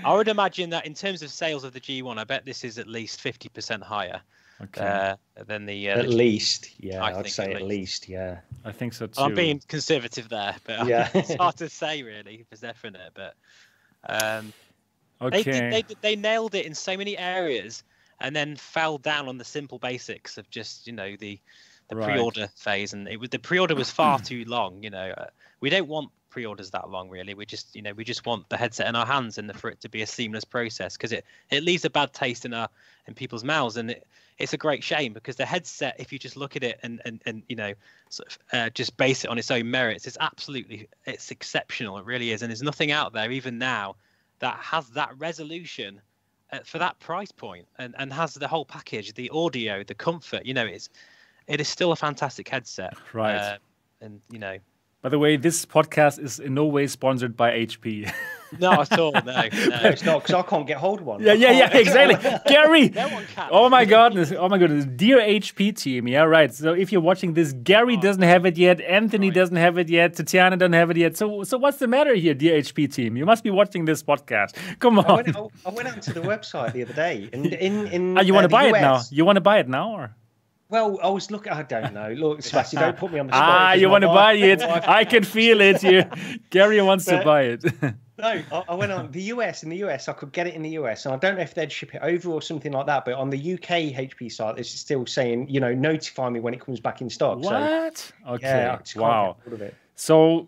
[0.06, 2.78] I would imagine that in terms of sales of the G1, I bet this is
[2.78, 4.22] at least fifty percent higher.
[4.62, 4.86] Okay.
[4.86, 5.16] uh,
[5.46, 5.90] than the.
[5.90, 8.38] Uh, At the- least, yeah, I I'd say at at least, yeah.
[8.64, 9.22] I think so too.
[9.22, 11.10] I'm being conservative there, but Yeah.
[11.14, 13.12] it's hard to say really for definite.
[13.14, 13.36] But
[14.08, 14.54] um,
[15.22, 15.44] okay.
[15.44, 17.84] they, did, they they nailed it in so many areas,
[18.24, 21.40] and then fell down on the simple basics of just you know the
[21.90, 21.98] the Right.
[21.98, 24.82] pre-order phase, and it was the pre-order was far too long.
[24.82, 25.28] You know, uh,
[25.60, 27.36] we don't want pre-orders that long really.
[27.36, 29.70] We just you know we just want the headset in our hands and the, for
[29.70, 32.70] it to be a seamless process because it it leaves a bad taste in our
[33.06, 34.08] in people's mouths and it.
[34.40, 37.22] It's a great shame because the headset, if you just look at it and and,
[37.28, 37.74] and you know,
[38.10, 42.00] sort of uh, just base it on its own merits, it's absolutely it's exceptional.
[42.00, 43.96] It really is, and there's nothing out there even now
[44.40, 46.02] that has that resolution
[46.64, 50.54] for that price point and, and has the whole package the audio the comfort you
[50.54, 50.90] know it's
[51.48, 53.36] it is still a fantastic headset Right.
[53.36, 53.58] uh,
[54.02, 54.58] and you know
[55.02, 58.10] By the way, this podcast is in no way sponsored by HP.
[58.60, 59.42] not at all no, No, no.
[59.90, 61.22] it's not because I can't get hold of one.
[61.22, 62.16] yeah, yeah, yeah, exactly.
[62.54, 62.90] Gary.
[62.96, 64.32] no one can Oh my goodness!
[64.32, 64.86] Oh my goodness!
[64.86, 66.54] Dear HP team, yeah, right.
[66.54, 68.82] So if you're watching this, Gary doesn't have it yet.
[68.82, 69.36] Anthony Right.
[69.36, 70.16] doesn't have it yet.
[70.16, 71.18] Tatiana doesn't have it yet.
[71.18, 73.16] So, so what's the matter here, dear HP team?
[73.18, 74.56] You must be watching this podcast.
[74.80, 75.16] Come I on!
[75.24, 78.22] went, I, I went out to the website the other day, and in in Ah,
[78.22, 79.02] you want uh, to buy the it now?
[79.12, 80.16] You want to buy it now, or
[80.70, 81.54] Well, I was looking.
[81.54, 82.12] I don't know.
[82.14, 83.50] Look, Sebastian, don't put me on the spot.
[83.50, 84.62] ah, you want to buy it?
[84.62, 86.10] I can feel it here.
[86.50, 87.62] Gary wants to buy it.
[88.18, 89.64] No, I, I went on the US.
[89.64, 91.54] In the US, I could get it in the US, and I don't know if
[91.56, 93.06] they'd ship it over or something like that.
[93.06, 96.60] But on the UK HP site, it's still saying, you know, notify me when it
[96.60, 97.44] comes back in stock.
[97.44, 98.12] So what?
[98.28, 98.48] Okay.
[98.48, 99.36] yeah, wow.
[99.40, 99.76] get hold of it.
[99.96, 100.48] So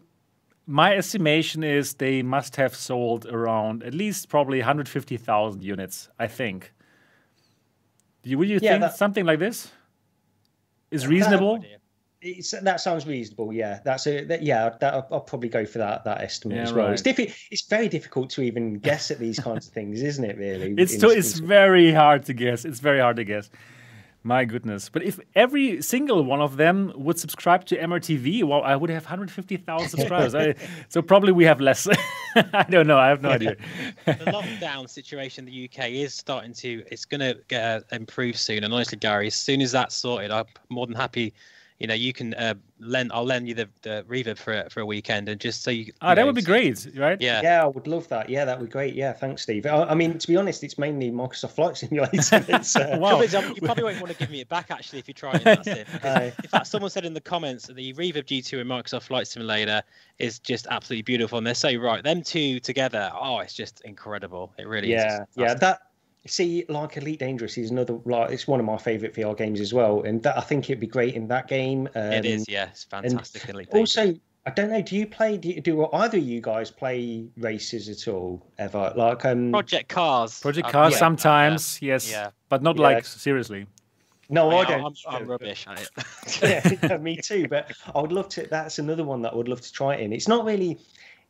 [0.68, 6.72] my estimation is they must have sold around at least probably 150,000 units, I think.
[8.24, 9.72] Do you- Would you Yeah, think that- something like this
[10.92, 11.56] is reasonable?
[11.58, 11.78] idea.
[12.26, 13.54] It's, that sounds reasonable.
[13.54, 14.70] Yeah, that's a that, yeah.
[14.80, 16.92] That, I'll, I'll probably go for that that estimate Yeah, as well.
[16.92, 20.38] It's diffi- It's very difficult to even guess at these kinds of things, isn't it?
[20.38, 22.66] Really, It's In- so in- it's very hard to guess.
[22.66, 23.50] It's very hard to guess.
[24.24, 24.90] My goodness.
[24.90, 29.04] But if every single one of them would subscribe to MRTV, well, I would have
[29.04, 30.34] 150,000 subscribers.
[30.34, 30.56] I,
[30.90, 31.88] so probably we have less.
[32.36, 32.98] I don't know.
[32.98, 33.56] I have no idea.
[34.08, 38.64] the lockdown situation in the UK is starting to it's going to uh, improve soon
[38.64, 41.34] and honestly Gary as soon as that's sorted I'm more than happy
[41.80, 44.80] you know you can uh, lend I'll lend you the, the reverb for a, for
[44.80, 47.20] a weekend and just so you Ah, you that know, would be great, right?
[47.20, 48.30] yeah Yeah, I would love that.
[48.30, 48.96] Yeah, that would be great.
[48.96, 49.66] Yeah, thanks, Steve.
[49.66, 52.46] I, I mean, to be honest, it's mainly Microsoft Flight Simulator.
[52.48, 53.22] It's, uh, Wow.
[53.22, 55.34] Is, um, you probably won't want to give me it back actually if you try
[55.34, 55.44] it.
[55.44, 55.88] That's it.
[55.92, 59.28] Because, in fact, someone said in the comments that the Reverb G2 and Microsoft Flight
[59.28, 59.82] Simulator
[60.20, 62.04] is just absolutely beautiful, and they're so right.
[62.04, 64.54] Them two together, oh, it's just incredible.
[64.58, 65.04] It really is.
[65.04, 65.54] yeah, yeah.
[65.56, 65.80] That
[66.26, 69.74] see, like Elite Dangerous is another like it's one of my favorite VR games as
[69.74, 71.88] well, and that I think it'd be great in that game.
[71.96, 72.46] Um, it is.
[72.48, 73.48] Yeah, it's fantastic.
[73.50, 74.14] and Also,
[74.46, 74.82] I don't know.
[74.82, 75.38] Do you play?
[75.38, 78.94] Do, you, do either of you guys play races at all ever?
[78.96, 80.40] Like, um, Project Cars.
[80.40, 82.10] Project I've Cars played that, sometimes, yes.
[82.10, 82.30] Yeah.
[82.50, 82.82] But not Yeah.
[82.84, 83.66] like seriously.
[84.30, 84.58] no, yeah.
[84.58, 84.86] I don't.
[85.08, 86.42] I'm, I'm rubbish at it.
[86.42, 87.48] yeah, yeah, me too.
[87.48, 88.48] But I would love to.
[88.48, 90.14] That's another one that I would love to try it in.
[90.14, 90.78] It's not really.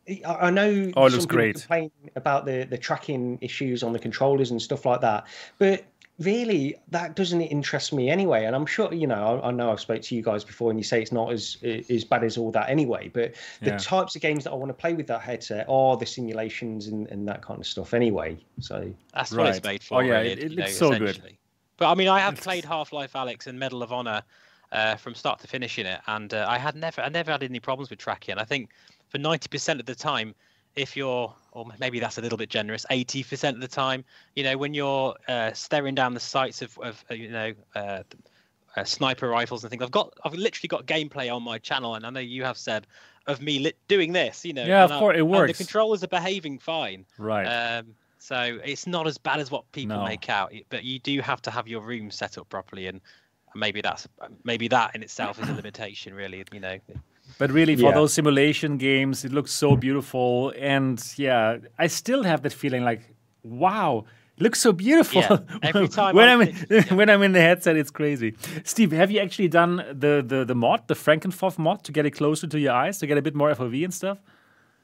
[0.07, 0.91] I I know.
[0.95, 1.55] Oh, it looks some people great.
[1.55, 5.25] Complain about the the tracking issues on the controllers and stuff like that,
[5.57, 5.85] but
[6.19, 8.45] really that doesn't interest me anyway.
[8.45, 9.41] And I'm sure you know.
[9.43, 11.57] I, I know I've spoke to you guys before, and you say it's not as
[11.89, 13.09] as bad as all that anyway.
[13.13, 13.77] But the Yeah.
[13.77, 17.07] types of games that I want to play with that headset are the simulations and,
[17.07, 18.37] and that kind of stuff anyway.
[18.59, 19.97] So That's what it's made for.
[19.97, 21.21] Oh, yeah, really, it- it looks know, so good.
[21.77, 24.23] But I mean, I have played Half Life Alyx and Medal of Honor
[24.71, 27.43] uh, from start to finish in it, and uh, I had never, I never had
[27.43, 28.37] any problems with tracking.
[28.37, 28.69] I think
[29.15, 30.35] for ninety percent of the time,
[30.75, 34.03] if you're, or maybe that's a little bit generous, eighty percent of the time,
[34.35, 37.53] you know, when you're uh, staring down the sights of, of uh, you know.
[37.73, 38.03] Uh,
[38.77, 39.81] uh, sniper rifles and things.
[39.81, 42.85] I've got, I've literally got gameplay on my channel, and I know you have said
[43.25, 44.43] of me li- doing this.
[44.43, 45.57] You know, Yeah, of I- course, it works.
[45.57, 47.05] The controllers are behaving fine.
[47.17, 47.45] Right.
[47.45, 50.03] Um, so it's not as bad as what people No.
[50.03, 52.99] make out, but you do have to have your room set up properly, and
[53.55, 54.09] maybe that's
[54.43, 56.43] maybe that in itself is a limitation, really.
[56.51, 56.77] You know,
[57.37, 57.91] But really, for Yeah.
[57.95, 60.53] those simulation games, it looks so beautiful.
[60.57, 63.01] And yeah, I still have that feeling like,
[63.43, 64.05] wow,
[64.37, 65.21] it looks so beautiful.
[65.21, 68.35] Yeah, every time when I'm I'm in, thinking- when I'm in the headset, it's crazy.
[68.63, 72.11] Steve, have you actually done the the the mod, the Frankenfoff mod, to get it
[72.11, 74.17] closer to your eyes, to get a bit more FOV and stuff?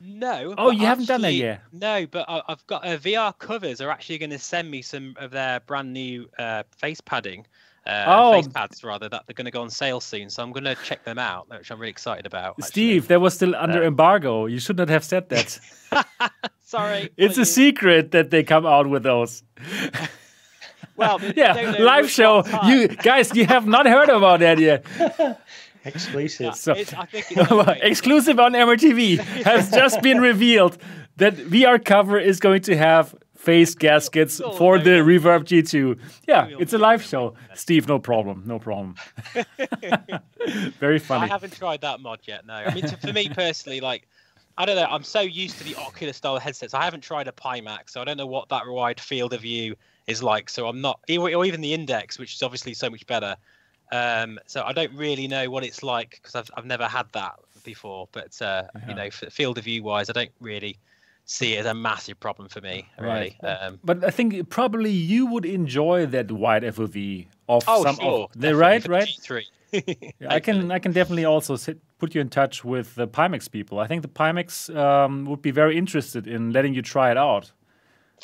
[0.04, 0.56] no.
[0.58, 1.62] Oh, you haven't done that yet?
[1.72, 5.16] No, but I, I've got uh, VR covers are actually going to send me some
[5.20, 7.46] of their brand new uh, face padding.
[7.86, 8.34] Uh, Oh.
[8.34, 10.76] face pads rather that they're going to go on sale soon, so I'm going to
[10.84, 12.52] check them out, which I'm really excited about.
[12.52, 12.68] actually.
[12.68, 14.46] Steve, that was still under Uh, embargo.
[14.46, 15.60] You should not have said that.
[16.64, 19.44] sorry, it's a secret that they come out with those.
[20.96, 22.44] Well, Yeah, know live show.
[22.66, 24.86] You guys, you have not heard about that yet.
[25.86, 26.56] exclusive.
[26.56, 30.78] So- It's- I think it's gonna be- exclusive on MRTV has just been revealed
[31.18, 36.00] that VR cover is going to have face gaskets Cool, for the very Reverb G2.
[36.28, 37.34] Yeah, it's a I'll live show.
[37.56, 38.96] Steve, no problem, no problem.
[40.80, 41.24] Very funny.
[41.26, 42.46] I haven't tried that mod yet.
[42.46, 44.08] No, I mean to, for me personally, like
[44.58, 44.86] I don't know.
[44.90, 46.74] I'm so used to the Oculus style headsets.
[46.74, 49.76] I haven't tried a Pimax, so I don't know what that wide field of view
[50.08, 50.50] is like.
[50.50, 53.36] So I'm not, or or even the Index, which is obviously so much better.
[53.92, 57.36] Um, so I don't really know what it's like because I've I've never had that
[57.64, 58.08] before.
[58.12, 58.88] But uh, Yeah.
[58.90, 60.78] you know, f- field of view wise, I don't really
[61.32, 62.88] see it as a massive problem for me.
[63.00, 63.38] Really.
[63.42, 63.62] Right.
[63.62, 68.24] Um, But I think probably you would enjoy that wide FOV of oh, some sure.
[68.24, 69.08] of the right, right.
[69.08, 69.44] G3.
[70.28, 73.80] I can I can definitely also sit, put you in touch with the Pimax people.
[73.80, 77.54] I think the Pimax um, would be very interested in letting you try it out.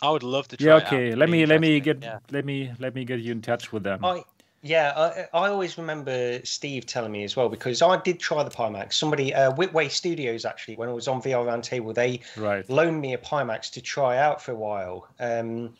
[0.01, 0.67] I would love to try.
[0.67, 0.87] Yeah, it out.
[0.87, 1.15] okay.
[1.15, 2.19] Let me let me get yeah.
[2.31, 4.03] let me let me get you in touch with them.
[4.03, 4.23] I
[4.67, 4.93] yeah,
[5.33, 8.93] I, I always remember Steve telling me as well because I did try the Pimax.
[8.93, 12.69] Somebody, uh, Whitway Studios, actually, when I was on VR Roundtable, they Right.
[12.69, 15.07] loaned me a Pimax to try out for a while.
[15.19, 15.75] Um,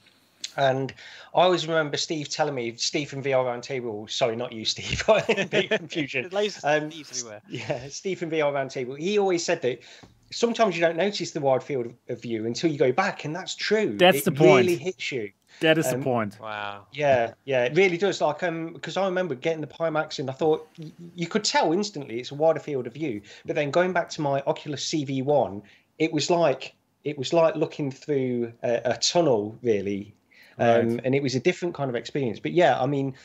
[0.55, 0.91] and
[1.35, 5.03] I always remember Steve telling me, Steve from VR Roundtable, sorry, not you, Steve,
[5.51, 6.23] big confusion.
[6.23, 7.41] There's loads Um, everywhere.
[7.49, 9.81] Yeah, Steve from VR Roundtable, he always said that
[10.31, 13.35] sometimes you don't notice the wide field of- of view until you go back, and
[13.35, 13.97] that's true.
[13.97, 14.65] That's it the point.
[14.67, 15.31] really hits you.
[15.59, 16.39] That is the um, point.
[16.39, 16.85] Wow.
[16.91, 18.21] Yeah, yeah, it really does.
[18.21, 21.73] Like, um, because I remember getting the Pimax, and I thought y- you could tell
[21.73, 23.21] instantly it's a wider field of view.
[23.45, 25.61] But then going back to my Oculus CV1,
[25.97, 30.13] it was like it was like looking through a, a tunnel, really,
[30.59, 31.01] um, Right.
[31.05, 32.39] and it was a different kind of experience.
[32.39, 33.15] But yeah, I mean,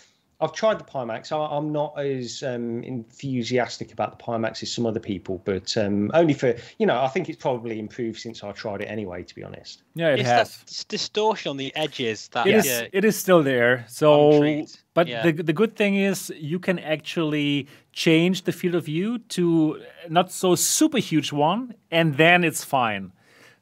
[0.42, 1.30] I've tried the Pimax.
[1.32, 6.10] I, I'm not as um, enthusiastic about the Pimax as some other people, but um,
[6.14, 9.22] only for you know, I think it's probably improved since I tried it anyway.
[9.22, 9.82] To be honest.
[9.94, 10.56] Yeah, it it's has.
[10.58, 12.66] that distortion on the edges that It is.
[12.66, 13.84] yeah, It is still there.
[13.88, 15.22] So, but yeah.
[15.22, 20.32] the the good thing is you can actually change the field of view to not
[20.32, 23.12] so super huge one, and then it's fine.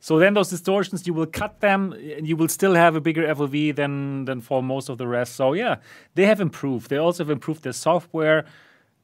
[0.03, 3.23] So then those distortions you will cut them, and you will still have a bigger
[3.35, 5.35] FOV than than for most of the rest.
[5.37, 5.77] So yeah,
[6.15, 6.89] they have improved.
[6.89, 8.45] They also have improved their software.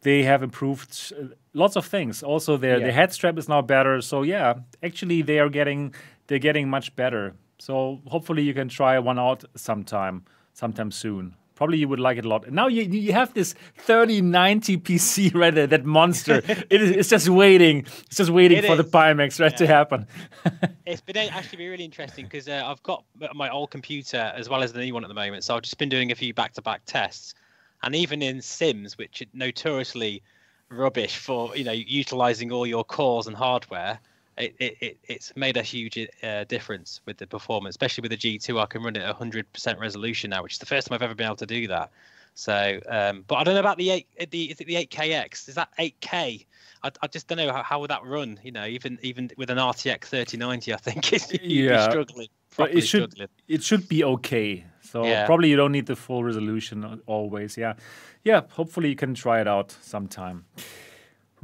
[0.03, 2.23] They have improved uh, lots of things.
[2.23, 2.85] Also, their Yeah.
[2.85, 4.01] their head strap is now better.
[4.01, 5.95] So yeah, actually they are getting
[6.27, 7.35] they're getting much better.
[7.59, 11.35] So hopefully you can try one out sometime, sometime soon.
[11.57, 12.45] Probably you would like it a lot.
[12.47, 16.43] And now you you have this 3090 PC right there, that monster.
[16.47, 17.79] it is it's just waiting.
[17.81, 18.91] It's just waiting It for the is.
[18.91, 20.07] Pimax right to happen.
[20.87, 24.63] it's been actually been really interesting because uh, I've got my old computer as well
[24.63, 25.45] as the new one at the moment.
[25.45, 27.35] So I've just been doing a few back-to-back tests,
[27.83, 30.23] and even in Sims, which are notoriously
[30.69, 33.99] rubbish for you know utilizing all your cores and hardware,
[34.39, 38.17] it, it, it it's made a huge uh, difference with the performance, especially with the
[38.17, 38.61] G2.
[38.61, 41.15] I can run it at 100% resolution now, which is the first time I've ever
[41.15, 41.91] been able to do that.
[42.35, 44.07] So, um, but I don't know about the eight.
[44.31, 45.49] The is it the 8KX?
[45.49, 46.45] Is that 8K?
[46.83, 48.39] I, I just don't know how, how would that run.
[48.43, 51.89] You know, even even with an RTX 3090, I think it's, Yeah.
[51.89, 52.29] struggling.
[52.59, 53.29] But it should struggling.
[53.49, 54.65] it should be okay.
[54.83, 55.25] So Yeah.
[55.27, 57.57] probably you don't need the full resolution always.
[57.57, 57.75] Yeah,
[58.23, 58.43] yeah.
[58.51, 60.45] Hopefully you can try it out sometime.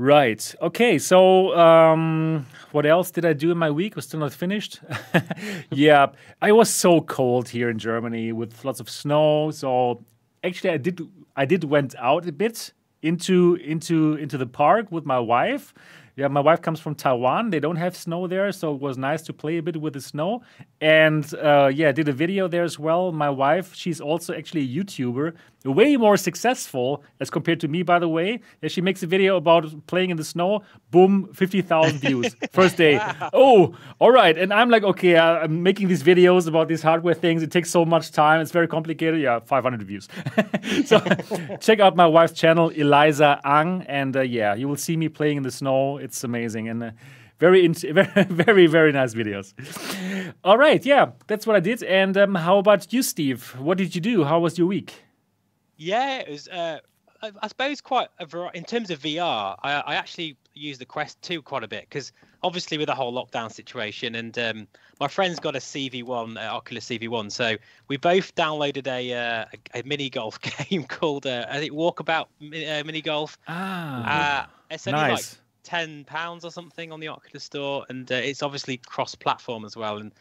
[0.02, 0.52] Right.
[0.60, 0.98] Okay.
[0.98, 3.94] So um, what else did I do in my week?
[3.94, 4.80] Was still not finished.
[5.70, 6.06] yeah,
[6.40, 9.52] I was so cold here in Germany with lots of snow.
[9.52, 10.02] So
[10.42, 15.06] actually, I did I did went out a bit into into into the park with
[15.06, 15.72] my wife.
[16.14, 17.50] Yeah, my wife comes from Taiwan.
[17.50, 20.00] They don't have snow there, so it was nice to play a bit with the
[20.00, 20.42] snow.
[20.80, 23.12] And uh, yeah, I did a video there as well.
[23.12, 25.32] My wife, she's also actually a YouTuber,
[25.64, 28.40] way more successful as compared to me, by the way.
[28.60, 30.62] Yeah, she makes a video about playing in the snow.
[30.90, 33.00] Boom, fifty thousand views first day.
[33.32, 34.36] Oh, all right.
[34.36, 37.42] And I'm like, okay, I'm making these videos about these hardware things.
[37.42, 38.40] It takes so much time.
[38.40, 39.20] It's very complicated.
[39.20, 40.08] Yeah, 500 views.
[40.84, 41.00] so
[41.60, 45.38] check out my wife's channel, Eliza Ang, and uh, yeah, you will see me playing
[45.38, 45.98] in the snow.
[46.02, 46.82] It's amazing and.
[46.82, 46.90] Uh,
[47.42, 49.52] very, very, very, nice videos.
[50.44, 51.82] All right, yeah, that's what I did.
[51.82, 53.56] And um, how about you, Steve?
[53.58, 54.22] What did you do?
[54.22, 55.02] How was your week?
[55.76, 56.46] Yeah, it was.
[56.46, 56.78] Uh,
[57.20, 59.56] I, I suppose quite a variety in terms of VR.
[59.60, 62.12] I, I actually use the Quest 2 quite a bit because
[62.44, 64.68] obviously with the whole lockdown situation, and um,
[65.00, 67.56] my friend's got a CV1, uh, Oculus CV1, so
[67.88, 70.38] we both downloaded a uh, a, a mini golf
[70.68, 73.38] game called uh, I think Walkabout uh, Mini Golf.
[73.48, 75.38] Ah, Uh, it's only like nice.
[75.62, 79.98] Ten pounds or something on the Oculus Store, and uh, it's obviously cross-platform as well.
[79.98, 80.12] And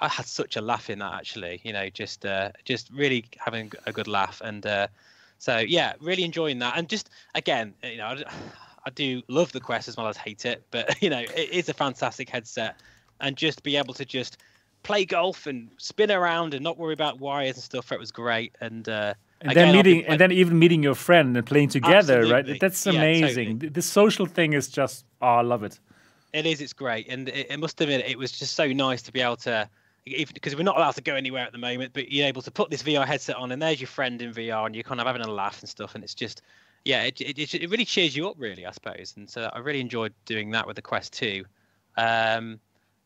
[0.00, 1.60] I had such a laugh in that actually.
[1.64, 4.88] You know, just uh, just really having a good laugh, and uh,
[5.38, 6.76] so yeah, really enjoying that.
[6.76, 8.24] And just again, you know, I,
[8.86, 11.68] I do love the Quest as well as hate it, but you know, it is
[11.68, 12.80] a fantastic headset,
[13.20, 14.38] and just be able to just
[14.84, 17.92] play golf and spin around and not worry about wires and stuff.
[17.92, 18.88] It was great, and.
[18.88, 22.32] Uh, and then meeting, and then even meeting your friend and playing together, Absolutely.
[22.52, 22.60] right?
[22.60, 23.46] That's Yeah, amazing.
[23.46, 23.54] totally.
[23.54, 25.78] The, the social thing is just, oh, I love it.
[26.32, 26.60] It is.
[26.60, 27.88] It's great, and it, it must been.
[27.88, 29.68] it was just so nice to be able to,
[30.04, 32.70] because we're not allowed to go anywhere at the moment, but you're able to put
[32.70, 35.22] this VR headset on, and there's your friend in VR, and you're kind of having
[35.22, 36.42] a laugh and stuff, and it's just,
[36.84, 39.14] yeah, it it, it really cheers you up, really, I suppose.
[39.16, 41.44] And so I really enjoyed doing that with the Quest 2.
[41.96, 42.60] Um,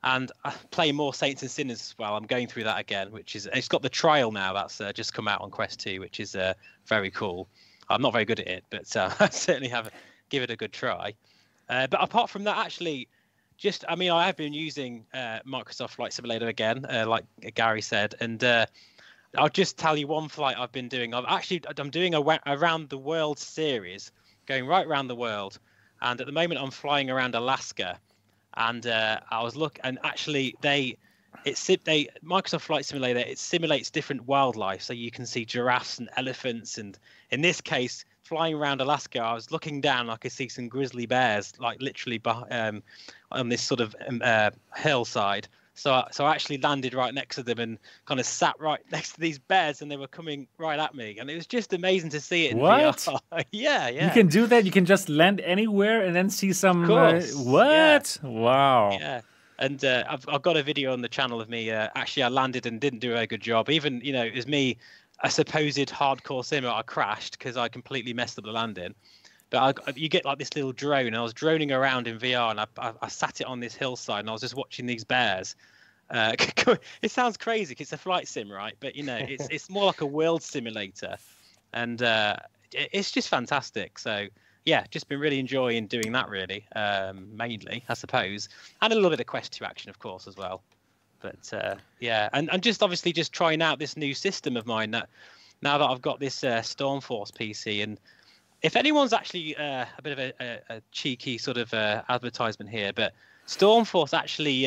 [0.05, 0.33] and
[0.71, 2.17] play more Saints and Sinners as well.
[2.17, 5.15] I'm going through that again, which is it's got the trial now that's uh, just
[5.15, 6.55] come out on Quest 2, which is uh,
[6.87, 7.49] very cool.
[7.89, 9.91] I'm not very good at it, but uh, I certainly have
[10.29, 11.15] give it a good try.
[11.69, 13.09] Uh, but apart from that, actually,
[13.57, 17.25] just I mean, I have been using uh, Microsoft Flight Simulator again, uh, like
[17.55, 18.43] Gary said, and
[19.39, 21.15] I'll just tell you one flight I've been doing.
[21.15, 24.11] I've actually I'm doing a around the world series,
[24.47, 25.61] going right around the world,
[26.01, 28.01] and at the moment I'm flying around Alaska
[28.55, 30.97] and uh, I was look and actually they
[31.45, 34.83] it's they Microsoft Flight Simulator it simulates different wildlife.
[34.83, 36.79] So you can see giraffes and elephants.
[36.79, 36.99] And
[37.31, 41.07] in this case flying around Alaska I was looking down I could see some grizzly
[41.07, 42.83] bears like literally um,
[43.31, 47.43] on this sort of um, uh, hillside so, so I actually landed right next to
[47.43, 50.79] them and kind of sat right next to these bears, and they were coming right
[50.79, 52.57] at me, and it was just amazing to see it.
[52.57, 53.07] what?
[53.51, 54.07] Yeah, yeah.
[54.07, 54.65] You can do that.
[54.65, 56.91] You can just land anywhere and then see some.
[56.91, 58.19] Uh, what?
[58.23, 58.29] Yeah.
[58.29, 58.91] Wow.
[58.93, 59.21] Yeah.
[59.59, 61.71] And uh, I've, I've got a video on the channel of me.
[61.71, 63.71] Uh, actually, I landed and didn't do a very good job.
[63.71, 64.77] Even you know, it was me,
[65.23, 66.69] a supposed hardcore simmer.
[66.69, 68.95] I crashed because I completely messed up the landing.
[69.53, 72.51] But I, you get like this little drone, and I was droning around in VR,
[72.51, 75.05] and I, I, I sat it on this hillside, and I was just watching these
[75.05, 75.55] bears.
[76.09, 76.33] Uh,
[77.03, 77.77] it sounds crazy.
[77.79, 78.75] It's a flight sim, right?
[78.81, 81.19] But you know, it's it's more like a world simulator,
[81.75, 82.37] and uh,
[82.73, 83.99] it's just fantastic.
[83.99, 84.27] So
[84.65, 86.31] yeah, just been really enjoying doing that.
[86.31, 88.49] Really, um, mainly, I suppose,
[88.81, 90.63] and a little bit of Quest 2 action, of course, as well.
[91.21, 94.93] But uh, yeah, and and just obviously just trying out this new system of mine
[94.93, 95.11] that
[95.61, 98.01] now that I've got this uh, Stormforce PC and
[98.63, 102.71] if anyone's actually uh, a bit of a, a, a cheeky sort of uh, advertisement
[102.71, 103.13] here, but
[103.47, 104.63] Stormforce actually,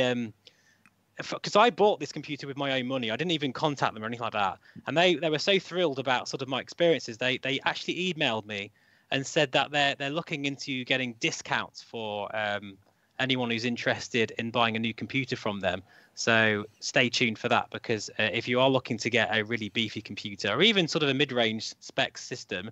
[1.18, 4.04] because um, I bought this computer with my own money, I didn't even contact them
[4.04, 7.18] or anything like that, and they they were so thrilled about sort of my experiences.
[7.18, 8.72] They they actually emailed me
[9.12, 12.78] and said that they're they're looking into getting discounts for um,
[13.18, 15.82] anyone who's interested in buying a new computer from them.
[16.16, 19.70] So stay tuned for that because uh, if you are looking to get a really
[19.70, 22.72] beefy computer or even sort of a mid-range spec system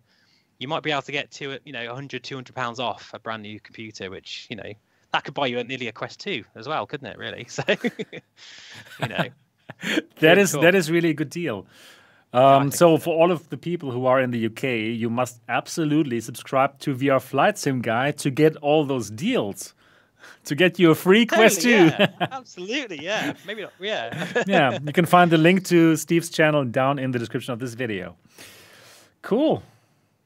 [0.63, 3.43] you might be able to get to you know 100 200 pounds off a brand
[3.43, 4.71] new computer which you know
[5.11, 9.07] that could buy you nearly a quest 2 as well couldn't it really so you
[9.07, 9.25] know
[10.19, 10.61] that is cool.
[10.61, 11.67] that is really a good deal
[12.31, 14.63] um, so for all of the people who are in the UK,
[14.97, 19.75] you must absolutely subscribe to VR Flight Sim Guy to get all those deals.
[20.45, 21.69] To get you a free totally, Quest 2.
[21.69, 22.07] Yeah.
[22.19, 23.33] absolutely, yeah.
[23.45, 24.43] Maybe not, yeah.
[24.47, 27.73] yeah, you can find the link to Steve's channel down in the description of this
[27.73, 28.15] video.
[29.21, 29.61] Cool.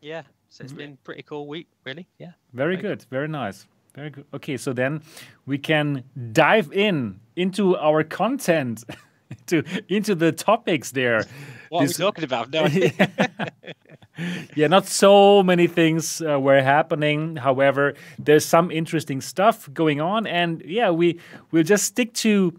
[0.07, 2.07] Yeah, so it's been pretty cool week, really.
[2.17, 2.31] Yeah.
[2.53, 2.99] Very, very good.
[2.99, 3.09] good.
[3.09, 3.67] Very nice.
[3.93, 4.23] Very good.
[4.33, 5.01] Okay, so then
[5.45, 8.85] we can dive in into our content,
[9.31, 11.25] into into the topics there.
[11.69, 12.49] What this, are we talking about?
[12.49, 12.65] No.
[14.55, 17.35] yeah, not so many things uh, were happening.
[17.35, 21.19] However, there's some interesting stuff going on, and yeah, we
[21.51, 22.57] we'll just stick to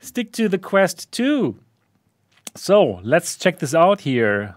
[0.00, 1.54] stick to the quest too.
[2.56, 4.56] So let's check this out here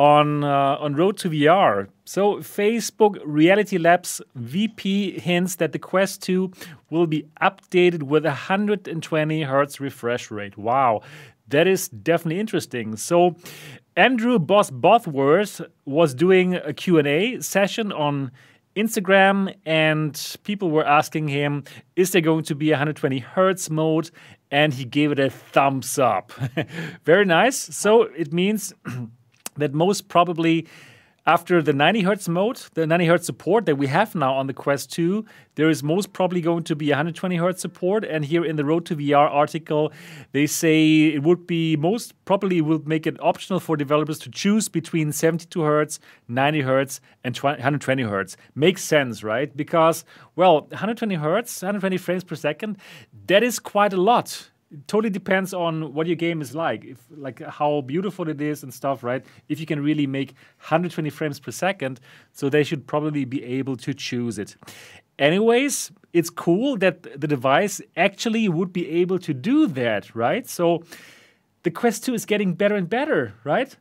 [0.00, 1.86] on uh, on Road to VR.
[2.06, 6.50] So Facebook Reality Labs VP hints that the Quest 2
[6.88, 10.56] will be updated with a 120 hertz refresh rate.
[10.56, 11.02] Wow,
[11.48, 12.96] that is definitely interesting.
[12.96, 13.36] So
[13.94, 18.32] Andrew Boss Bosworth was doing a Q&A session on
[18.76, 21.64] Instagram and people were asking him
[21.96, 24.10] is there going to be a 120 hertz mode
[24.50, 26.32] and he gave it a thumbs up.
[27.04, 27.58] Very nice.
[27.58, 28.72] So it means
[29.60, 30.66] that most probably
[31.26, 34.54] after the 90 hertz mode, the 90 hertz support that we have now on the
[34.54, 38.04] Quest 2, there is most probably going to be 120 hertz support.
[38.04, 39.92] And here in the Road to VR article,
[40.32, 44.68] they say it would be most probably will make it optional for developers to choose
[44.68, 48.36] between 72 hertz, 90 hertz, and 120 hertz.
[48.54, 49.54] Makes sense, right?
[49.54, 50.04] Because,
[50.36, 52.78] well, 120 hertz, 120 frames per second,
[53.26, 56.84] that is quite a lot it totally depends on what your game is like.
[56.84, 59.24] If like how beautiful it is and stuff right?
[59.48, 62.00] If you can really make 120 frames per second
[62.32, 64.56] so they should probably be able to choose it.
[65.18, 70.48] Anyways it's cool that the device actually would be able to do that right?
[70.48, 70.82] So
[71.62, 73.76] the quest 2 is getting better and better right?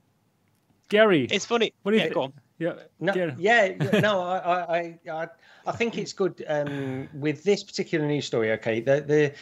[0.89, 1.73] Gary it's funny.
[1.83, 5.27] what do you yeah, think yeah, no, yeah, no, I, I, I,
[5.65, 8.51] I think it's good um, with this particular news story.
[8.51, 9.33] Okay, the the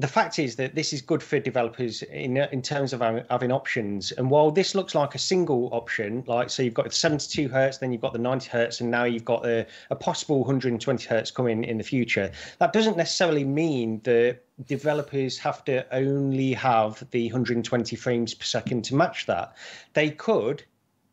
[0.00, 4.12] the fact is that this is good for developers in in terms of having options.
[4.12, 7.78] And while this looks like a single option, like so you've got the 72 hertz,
[7.78, 11.30] then you've got the 90 hertz, and now you've got a, a possible 120 hertz
[11.30, 12.32] coming in the future.
[12.58, 18.84] That doesn't necessarily mean that developers have to only have the 120 frames per second
[18.86, 19.54] to match that.
[19.92, 20.64] They could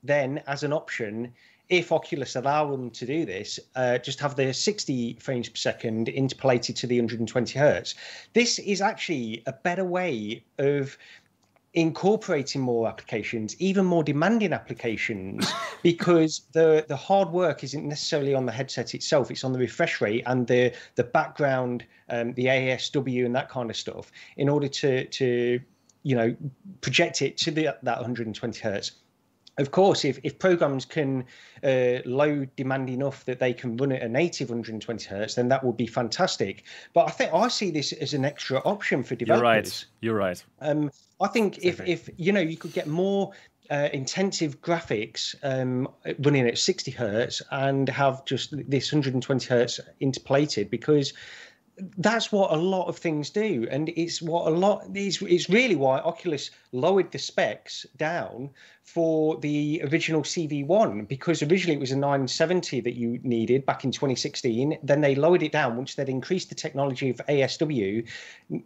[0.03, 1.33] then, as an option,
[1.69, 6.07] if Oculus allow them to do this, uh, just have the 60 frames per second
[6.09, 7.95] interpolated to the 120 hertz.
[8.33, 10.97] This is actually a better way of
[11.73, 15.51] incorporating more applications, even more demanding applications,
[15.83, 19.99] because the the hard work isn't necessarily on the headset itself; it's on the refresh
[19.99, 24.67] rate and the the background, um, the ASW and that kind of stuff, in order
[24.69, 25.59] to to
[26.03, 26.35] you know
[26.79, 28.91] project it to the that 120 hertz
[29.57, 31.25] of course, if, if programs can
[31.63, 35.63] uh, load demand enough that they can run at a native 120 hertz, then that
[35.63, 36.63] would be fantastic.
[36.93, 39.85] But I think I see this as an extra option for developers.
[40.01, 40.43] You're right.
[40.61, 40.71] You're right.
[40.71, 43.31] Um, I think if, if you know you could get more
[43.69, 45.89] uh, intensive graphics um,
[46.19, 51.13] running at 60 hertz and have just this 120 hertz interpolated because
[51.97, 55.75] that's what a lot of things do and it's what a lot it's, it's really
[55.75, 58.49] why oculus lowered the specs down
[58.83, 63.91] for the original CV1 because originally it was a 970 that you needed back in
[63.91, 64.77] 2016.
[64.81, 68.07] Then they lowered it down once they'd increased the technology of ASW.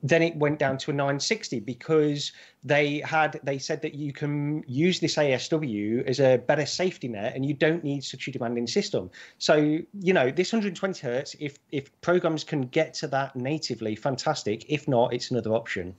[0.04, 2.32] Then it went down to a 960 because
[2.64, 7.36] they had they said that you can use this ASW as a better safety net
[7.36, 9.10] and you don't need such a demanding system.
[9.39, 14.66] So you know this 120 hertz, if if programs can get to that natively, fantastic.
[14.70, 15.95] If not, it's another option.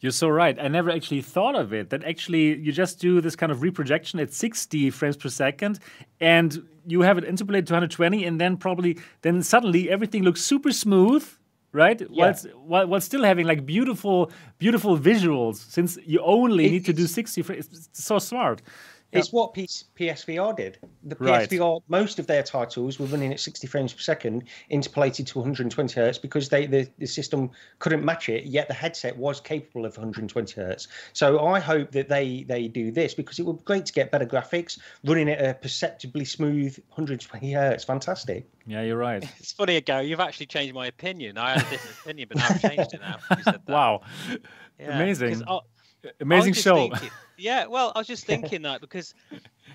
[0.00, 0.58] You're so right.
[0.60, 1.90] I never actually thought of it.
[1.90, 5.78] That actually you just do this kind of reprojection at 60 frames per second,
[6.20, 10.70] and you have it interpolated to 120, and then probably then suddenly everything looks super
[10.70, 11.26] smooth,
[11.72, 12.00] right?
[12.00, 12.06] Yeah.
[12.08, 12.34] While,
[12.66, 15.56] while, while still having like beautiful, beautiful visuals.
[15.56, 18.62] Since you only it, need to do 60 frames, it's so smart.
[19.12, 20.78] It's what PS- PSVR did.
[21.04, 21.82] The PSVR, right.
[21.88, 26.18] most of their titles were running at 60 frames per second, interpolated to 120 hertz
[26.18, 28.44] because they the, the system couldn't match it.
[28.44, 30.88] Yet the headset was capable of 120 hertz.
[31.12, 34.10] So I hope that they they do this because it would be great to get
[34.10, 37.84] better graphics running at a perceptibly smooth 120 hertz.
[37.84, 38.46] Fantastic.
[38.66, 39.24] Yeah, you're right.
[39.38, 40.06] It's funny, Gary.
[40.06, 41.38] You've actually changed my opinion.
[41.38, 43.18] I had a different opinion, but now I've changed it now.
[43.68, 44.02] Wow,
[44.78, 45.44] yeah, amazing.
[46.20, 46.88] Amazing show.
[46.88, 49.14] Thinking, yeah, well, I was just thinking that because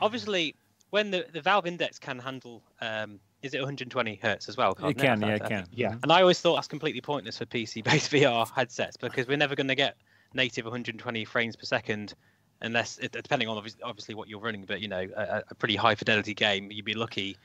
[0.02, 0.56] obviously
[0.90, 4.78] when the, the Valve Index can handle um, is it 120 hertz as well?
[4.84, 5.66] It can, yeah, it can.
[5.74, 5.96] Yeah.
[6.04, 9.68] And I always thought that's completely pointless for PC-based VR headsets because we're never going
[9.68, 9.96] to get
[10.34, 12.14] native 120 frames per second
[12.62, 16.36] unless, depending on obviously what you're running, but you know, a, a pretty high fidelity
[16.36, 17.36] game, you'd be lucky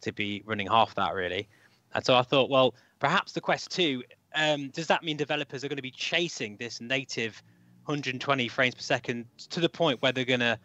[0.00, 1.46] to be running half that really.
[1.94, 4.02] And so I thought, well, perhaps the Quest 2,
[4.34, 7.42] um, does that mean developers are going to be chasing this native
[7.86, 10.58] 120 frames per second to the point where they're gonna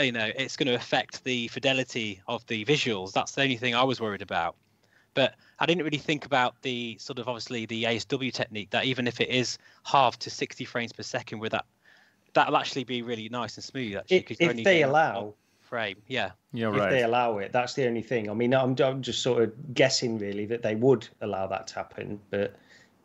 [0.00, 3.12] you know it's going to affect the fidelity of the visuals.
[3.12, 4.56] That's the only thing i was worried about.
[5.14, 9.06] But i didn't really think about the sort of obviously the asw technique that even
[9.06, 11.64] if it is half to 60 frames per second with that
[12.34, 15.32] that'll actually be really nice and smooth actually if, if they allow.
[15.62, 15.96] frame.
[16.06, 16.32] Yeah.
[16.52, 16.82] Yeah right.
[16.82, 18.28] if they allow it that's the only thing.
[18.28, 21.74] I mean I'm, I'm just sort of guessing really that they would allow that to
[21.76, 22.54] happen but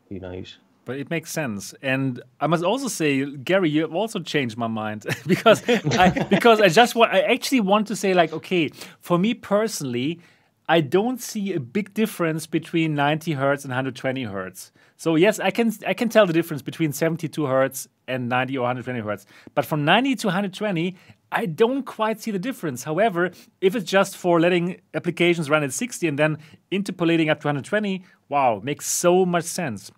[0.09, 0.57] who knows
[0.91, 1.73] but it makes sense.
[1.81, 6.59] And I must also say, Gary, you have also changed my mind because I, because
[6.59, 10.19] I just want I actually want to say like, okay, for me personally,
[10.67, 14.73] I don't see a big difference between 90 hertz and 120 hertz.
[14.97, 18.63] So yes, I can I can tell the difference between 72 hertz and 90 or
[18.63, 19.25] 120 hertz.
[19.55, 20.97] But from 90 to 120,
[21.31, 22.83] I don't quite see the difference.
[22.83, 23.31] However,
[23.61, 26.37] if it's just for letting applications run at 60 and then
[26.69, 29.89] interpolating up to 120, wow, makes so much sense.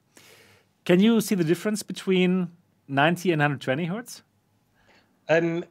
[0.86, 2.52] Can you see the difference between
[2.88, 4.24] 90 and 120 hertz?
[5.30, 5.64] Um,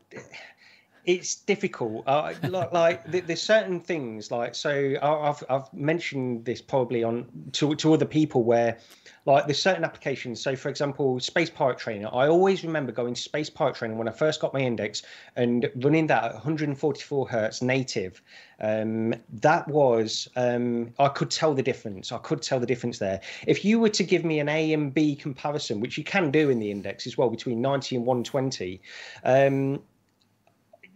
[1.05, 2.05] it's difficult.
[2.07, 4.95] Uh, like, like, there's certain things like so.
[5.03, 8.79] I've I've mentioned this probably on to to other people where
[9.25, 10.41] like there's certain applications.
[10.41, 12.09] So for example, Space Pirate Trainer.
[12.13, 15.03] I always remember going to Space Pirate Trainer when I first got my index
[15.37, 18.23] and running that at 144 hertz native.
[18.61, 22.13] Um, that was um, I could tell the difference.
[22.13, 23.21] I could tell the difference there.
[23.47, 26.51] If you were to give me an A and B comparison, which you can do
[26.51, 28.81] in the index as well, between 90 and 120.
[29.25, 29.83] Um,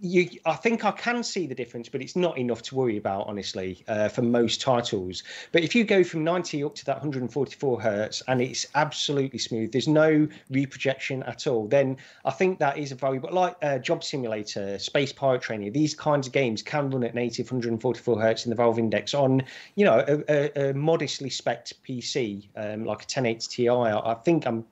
[0.01, 3.27] you, I think I can see the difference, but it's not enough to worry about,
[3.27, 5.23] honestly, uh, for most titles.
[5.53, 9.73] But if you go from 90 up to that 144 hertz and it's absolutely smooth,
[9.73, 14.05] there's no reprojection at all, then I think that is a valuable, like uh, Job
[14.05, 18.51] Simulator, Space Pirate Trainer, these kinds of games can run at native 144 hertz in
[18.51, 19.43] the Valve Index on,
[19.77, 23.69] you know, a, a, a modestly spec PC, um, like a 1080 Ti.
[23.69, 24.65] I think I'm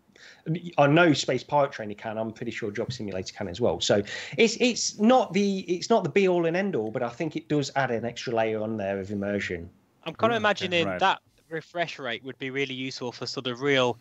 [0.79, 2.19] I know Space Pirate Trainer can.
[2.19, 3.81] I'm pretty sure Job Simulator can as well.
[3.81, 4.03] So
[4.37, 7.37] it's it's not the it's not the be all and end all, but I think
[7.37, 9.71] it does add an extra layer on there of immersion.
[10.05, 11.01] I'm kind of imagining right.
[11.01, 13.99] that refresh rate would be really useful for sort of real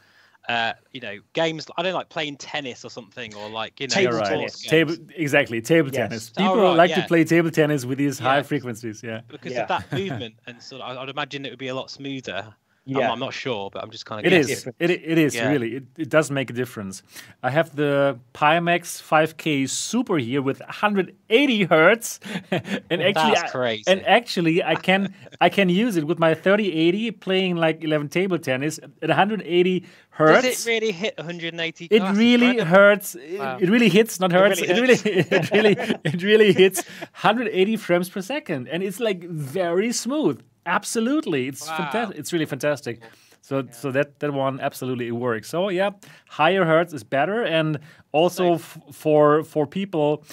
[0.50, 1.68] uh, you know, games.
[1.78, 4.28] I don't like playing tennis or something, or like you know, Table right.
[4.28, 4.62] tennis.
[4.62, 6.10] Table exactly table Yes.
[6.10, 6.32] tennis.
[6.38, 7.02] Oh, People right, like yeah.
[7.02, 9.02] to play table tennis with these high frequencies.
[9.02, 9.22] Yeah.
[9.30, 9.62] because Yeah.
[9.62, 10.98] of that movement and sort of.
[10.98, 12.54] I'd imagine it would be a lot smoother.
[12.86, 13.12] I'm, Yeah.
[13.12, 14.32] I'm not sure, but I'm just kind of.
[14.34, 14.68] It is.
[14.80, 15.50] It, it is Yeah.
[15.50, 15.76] really.
[15.78, 17.02] It, it does make a difference.
[17.42, 22.20] I have the Pimax 5K Super here with 180 hertz,
[22.52, 23.84] and actually, That's I- crazy.
[23.88, 28.38] and actually, I can I can use it with my 3080 playing like 11 table
[28.38, 30.42] tennis at 180 hertz.
[30.46, 31.86] Does it really hit 180?
[31.90, 33.16] It really hurts.
[33.16, 33.58] It, Wow.
[33.62, 34.62] it really hits, not hurts.
[34.62, 36.84] It really really, it really, it really hits
[37.22, 40.42] 180 frames per second, and it's like very smooth.
[40.66, 41.78] Absolutely, it's Wow.
[41.78, 42.18] fantastic.
[42.20, 43.02] It's really fantastic.
[43.42, 45.50] So, so that that one absolutely it works.
[45.50, 45.92] So yeah,
[46.30, 47.80] higher hertz is better, and
[48.14, 50.24] also f- for for people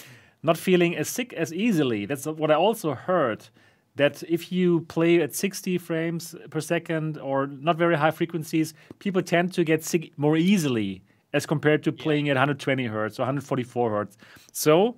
[0.42, 2.06] not feeling as sick as easily.
[2.06, 3.48] That's what I also heard.
[3.96, 9.20] That if you play at 60 frames per second or not very high frequencies, people
[9.22, 11.02] tend to get sick more easily
[11.32, 14.16] as compared to playing at 120 hertz or 144 hertz.
[14.52, 14.96] So,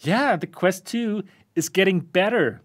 [0.00, 1.22] yeah, the Quest 2
[1.54, 2.60] is getting better.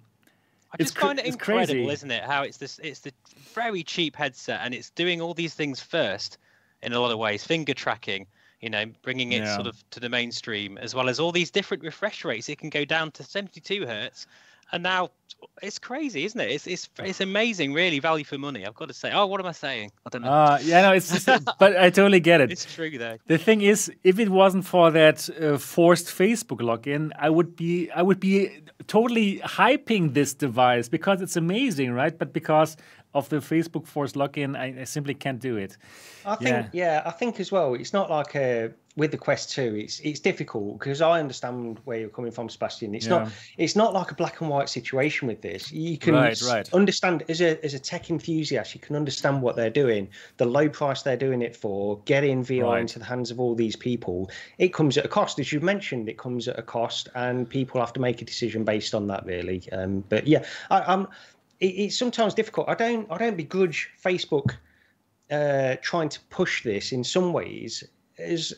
[0.71, 2.23] I It's just cr- find it incredible, isn't it?
[2.23, 3.11] How it's this, it's the
[3.55, 6.37] very cheap headset, and it's doing all these things first
[6.83, 7.43] in a lot of ways.
[7.43, 8.27] Finger tracking,
[8.61, 9.55] you know, bringing it Yeah.
[9.55, 12.49] sort of to the mainstream, as well as all these different refresh rates.
[12.49, 14.27] It can go down to 72 hertz,
[14.71, 15.09] and now
[15.61, 16.51] it's crazy, isn't it?
[16.51, 18.65] It's it's it's amazing, really, value for money.
[18.65, 19.11] I've got to say.
[19.11, 19.91] Oh, what am I saying?
[20.05, 20.31] I don't know.
[20.31, 22.51] Uh, yeah, no, it's just, but I totally get it.
[22.51, 23.17] it's true though.
[23.27, 27.89] The thing is, if it wasn't for that uh, forced Facebook login, I would be
[27.91, 32.17] I would be totally hyping this device because it's amazing, right?
[32.17, 32.77] But because
[33.13, 35.77] of the Facebook forced login, I, I simply can't do it.
[36.25, 37.01] I think, yeah.
[37.05, 37.73] I think as well.
[37.73, 39.75] It's not like a with the Quest Two.
[39.75, 42.93] It's it's difficult because I understand where you're coming from, Sebastian.
[42.93, 43.19] It's Yeah.
[43.19, 45.71] not it's not like a black and white situation with this.
[45.71, 46.71] You can Right, right.
[46.73, 50.67] understand as a as a tech enthusiast, you can understand what they're doing, the low
[50.69, 52.81] price they're doing it for, getting VR Right.
[52.81, 54.29] into the hands of all these people.
[54.57, 56.09] It comes at a cost, as you've mentioned.
[56.09, 59.25] It comes at a cost, and people have to make a decision based on that,
[59.25, 59.63] really.
[59.71, 61.07] Um, but yeah, I, I'm.
[61.61, 62.67] It, it's sometimes difficult.
[62.69, 63.09] I don't.
[63.09, 64.55] I don't begrudge Facebook
[65.31, 67.83] uh, trying to push this in some ways
[68.19, 68.53] as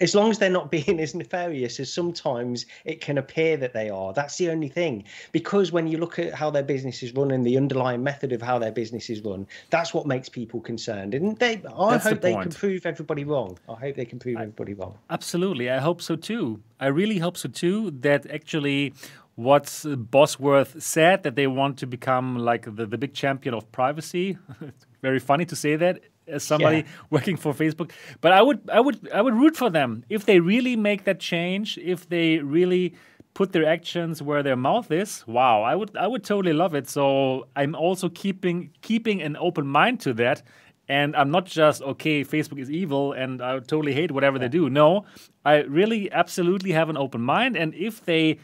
[0.00, 3.90] as long as they're not being as nefarious as sometimes it can appear that they
[3.90, 7.30] are that's the only thing because when you look at how their business is run
[7.30, 11.14] and the underlying method of how their business is run that's what makes people concerned
[11.14, 14.18] and they i That's the hope they can prove everybody wrong i hope they can
[14.18, 16.60] prove everybody wrong Absolutely, I hope so too.
[16.80, 17.90] I really hope so too.
[18.00, 18.94] That actually,
[19.34, 24.38] what Bosworth said that they want to become like the, the big champion of privacy.
[25.02, 26.82] Very funny to say that as somebody Yeah.
[27.10, 27.90] working for Facebook.
[28.20, 31.20] But I would, I would, I would root for them if they really make that
[31.20, 31.78] change.
[31.78, 32.94] If they really
[33.34, 35.24] put their actions where their mouth is.
[35.26, 36.88] Wow, I would, I would totally love it.
[36.88, 40.42] So I'm also keeping keeping an open mind to that.
[40.88, 44.68] And I'm not just, okay, Facebook is evil and I totally hate whatever they do.
[44.68, 45.06] No,
[45.44, 47.56] I really absolutely have an open mind.
[47.56, 48.38] And if they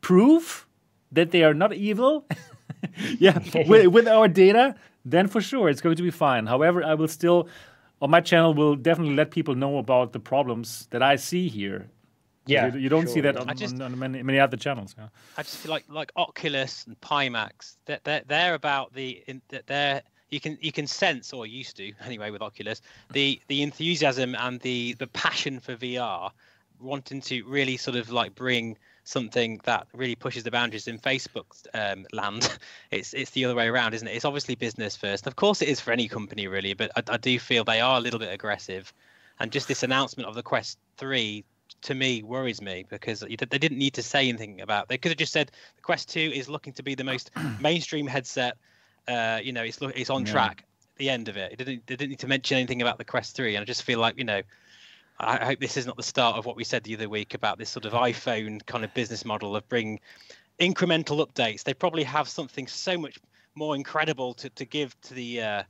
[0.00, 0.66] prove
[1.12, 2.26] that they are not evil,
[3.18, 6.46] yeah, with, with our data, then for sure it's going to be fine.
[6.46, 7.48] However, I will still,
[8.02, 11.88] on my channel, will definitely let people know about the problems that I see here.
[12.46, 14.94] yeah You, you don't see that on, just- on, on many, many other channels.
[14.98, 15.08] Yeah.
[15.36, 17.76] I just feel like like Oculus and Pimax.
[17.86, 21.76] They're they're, they're about the in, that they're you can you can sense or used
[21.76, 22.80] to anyway with Oculus
[23.12, 26.30] the the enthusiasm and the the passion for VR,
[26.80, 31.66] wanting to really sort of like bring something that really pushes the boundaries in Facebook's
[31.74, 32.48] um, land.
[32.90, 34.14] It's it's the other way around, isn't it?
[34.16, 35.26] It's obviously business first.
[35.26, 37.96] Of course, it is for any company really, but I, I do feel they are
[37.98, 38.92] a little bit aggressive,
[39.38, 41.44] and just this announcement of the Quest Three
[41.82, 44.88] to me worries me because they didn't need to say anything about.
[44.88, 47.30] They could have just said the Quest Two is looking to be the most
[47.60, 48.56] mainstream headset.
[49.06, 50.32] Uh, you know, it's it's on Yeah.
[50.32, 50.64] track.
[50.96, 53.36] The end of it, it didn't they didn't need to mention anything about the Quest
[53.36, 54.42] Three, and I just feel like you know.
[55.20, 57.58] I hope this is not the start of what we said the other week about
[57.58, 60.00] this sort of iPhone kind of business model of bring
[60.58, 61.62] incremental updates.
[61.62, 63.18] They probably have something so much
[63.54, 65.62] more incredible to, to give to the uh,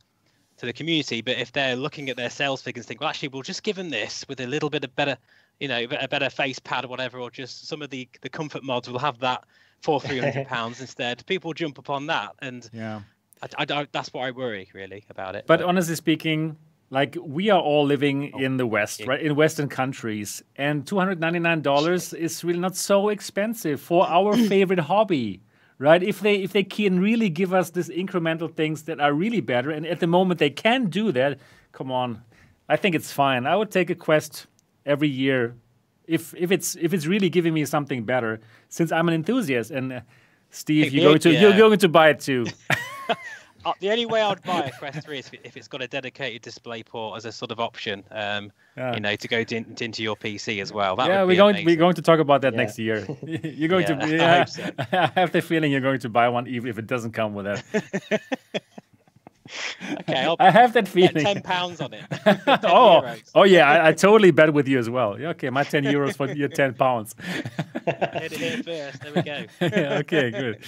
[0.59, 1.21] to the community.
[1.21, 3.77] But if they're looking at their sales figures and think, well, actually, we'll just give
[3.77, 5.17] them this with a little bit of better,
[5.59, 8.63] you know, a better face pad or whatever, or just some of the the comfort
[8.63, 9.45] mods will have that
[9.83, 11.25] for three hundred pounds instead.
[11.27, 13.01] People jump upon that, and Yeah.
[13.43, 15.45] I, I that's what I worry really about it.
[15.47, 16.57] But honestly speaking,
[16.91, 19.21] like we are all living Oh, in the West, right?
[19.21, 24.07] In Western countries, and two hundred ninety nine dollars is really not so expensive for
[24.09, 25.41] our favorite hobby,
[25.79, 26.03] right?
[26.03, 29.71] If they if they can really give us these incremental things that are really better,
[29.71, 31.39] and at the moment they can do that,
[31.73, 32.23] come on.
[32.69, 33.47] I think it's fine.
[33.47, 34.47] I would take a quest
[34.85, 35.55] every year
[36.07, 38.41] if if it's if it's really giving me something better.
[38.69, 40.01] Since I'm an enthusiast, and uh,
[40.51, 41.41] Steve, you're going to yeah.
[41.41, 42.47] you're going to buy it too.
[43.65, 46.43] Uh, the only way I'd buy a Quest 3 is if it's got a dedicated
[46.43, 48.95] display port as a sort of option, um, Yeah.
[48.95, 50.97] you know, to go to, into your PC as well.
[50.97, 51.67] That yeah, we're going amazing.
[51.67, 52.59] we're going to talk about that Yeah.
[52.63, 53.07] next year.
[53.23, 54.05] you're going Yeah, to.
[54.05, 54.71] I Yeah, hope so.
[54.93, 57.45] I have the feeling you're going to buy one even if it doesn't come with
[57.47, 58.23] that.
[60.01, 61.25] Okay, I'll I have that feeling.
[61.25, 62.05] ten pounds on it.
[62.65, 63.31] oh, euros.
[63.35, 65.19] oh yeah, I, I totally bet with you as well.
[65.21, 67.17] Yeah, okay, my ten euros for your ten pounds.
[67.85, 69.03] Heard it here first.
[69.03, 69.45] There we go.
[69.61, 70.65] Yeah, okay, good.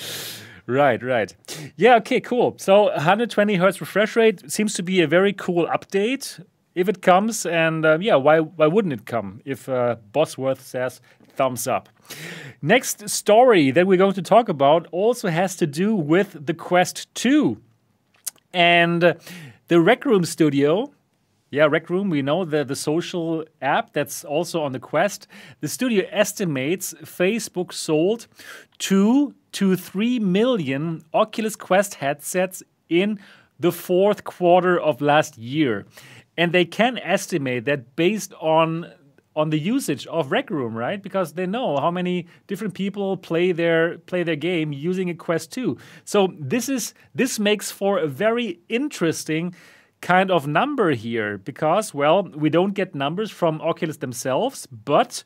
[0.66, 1.34] Right, right.
[1.76, 2.54] Yeah, okay, cool.
[2.58, 6.44] So 120 hertz refresh rate seems to be a very cool update
[6.74, 7.44] if it comes.
[7.46, 11.00] And uh, yeah, why why wouldn't it come if uh, Bosworth says
[11.36, 11.88] thumbs up?
[12.60, 17.12] Next story that we're going to talk about also has to do with the Quest
[17.14, 17.60] 2
[18.54, 19.16] and
[19.68, 20.92] the Rec Room Studio.
[21.50, 25.26] Yeah, Rec Room, we know the, the social app that's also on the Quest.
[25.60, 28.26] The studio estimates Facebook sold
[28.78, 33.18] two to three million Oculus Quest headsets in
[33.60, 35.86] the fourth quarter of last year.
[36.36, 38.92] And they can estimate that based on
[39.34, 41.02] on the usage of Rec Room, right?
[41.02, 45.52] Because they know how many different people play their play their game using a Quest
[45.52, 45.76] 2.
[46.04, 49.54] So this is this makes for a very interesting
[50.00, 55.24] kind of number here because well, we don't get numbers from Oculus themselves, but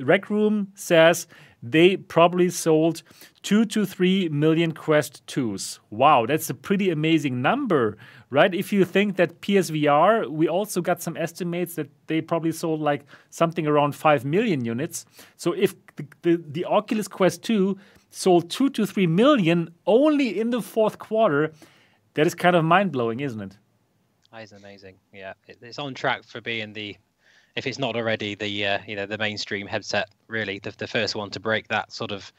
[0.00, 1.26] Rec Room says
[1.62, 3.02] they probably sold
[3.42, 5.78] two to three million Quest 2s.
[5.90, 7.96] Wow, that's a pretty amazing number,
[8.30, 8.54] right?
[8.54, 13.04] If you think that PSVR, we also got some estimates that they probably sold like
[13.30, 15.06] something around 5 million units.
[15.36, 17.76] So if the, the, the Oculus Quest 2
[18.10, 21.52] sold two to three million only in the fourth quarter,
[22.14, 23.58] that is kind of mind blowing, isn't it?
[24.32, 24.96] That is amazing.
[25.12, 26.96] Yeah, it's on track for being the,
[27.58, 30.08] if it's not already the, uh, you know, the mainstream headset.
[30.28, 32.32] Really, the, the first one to break that sort of.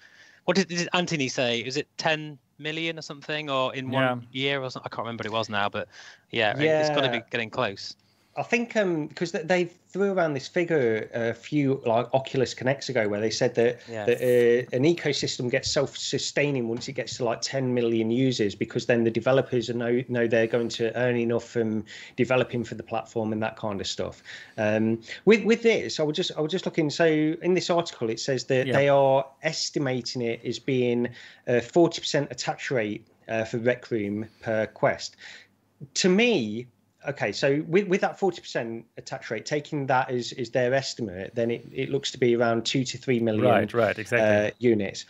[0.46, 1.60] What did, did Anthony say?
[1.60, 4.16] Is it 10 million or something, or in one Yeah.
[4.32, 4.90] year or something?
[4.92, 5.90] I can't remember what it was now, but
[6.32, 7.96] yeah, it- it's got to be getting close.
[8.38, 12.90] I think um because they, they threw around this figure a few like Oculus Connects
[12.90, 14.06] ago where they said that, Yeah.
[14.06, 18.86] that uh, an ecosystem gets self-sustaining once it gets to like 10 million users because
[18.86, 22.84] then the developers are know know they're going to earn enough from developing for the
[22.84, 24.22] platform and that kind of stuff.
[24.58, 26.90] Um, with with this, I was just I was just looking.
[26.92, 28.74] So in this article, it says that Yeah.
[28.74, 31.10] they are estimating it as being
[31.48, 35.16] a 40% attach rate uh, for Rec Room per Quest
[35.94, 36.68] to me
[37.08, 41.50] okay so with, with that 40% attach rate taking that as is their estimate then
[41.52, 44.48] it, it looks to be around two to three million Right, right, exactly.
[44.48, 45.06] uh, units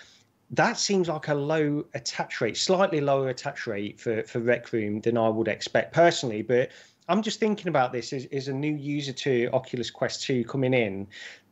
[0.52, 5.02] that seems like a low attach rate slightly lower attach rate for for rec room
[5.02, 6.70] than i would expect personally but
[7.08, 10.74] i'm just thinking about this as, as a new user to oculus quest 2 coming
[10.74, 11.08] in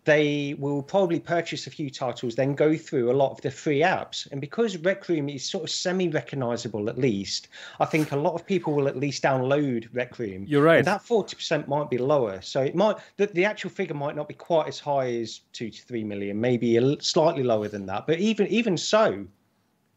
[0.08, 3.82] they will probably purchase a few titles, then go through a lot of the free
[3.82, 4.26] apps.
[4.32, 7.49] And because Rec Room is sort of semi recognizable, at least,
[7.82, 10.45] I think a lot of people will at least download Rec Room.
[10.47, 10.78] You're right.
[10.78, 12.39] And that 40% might be lower.
[12.39, 15.70] So it might, the, the actual figure might not be quite as high as two
[15.70, 18.08] to three million, maybe a slightly lower than that.
[18.08, 19.28] But even even so,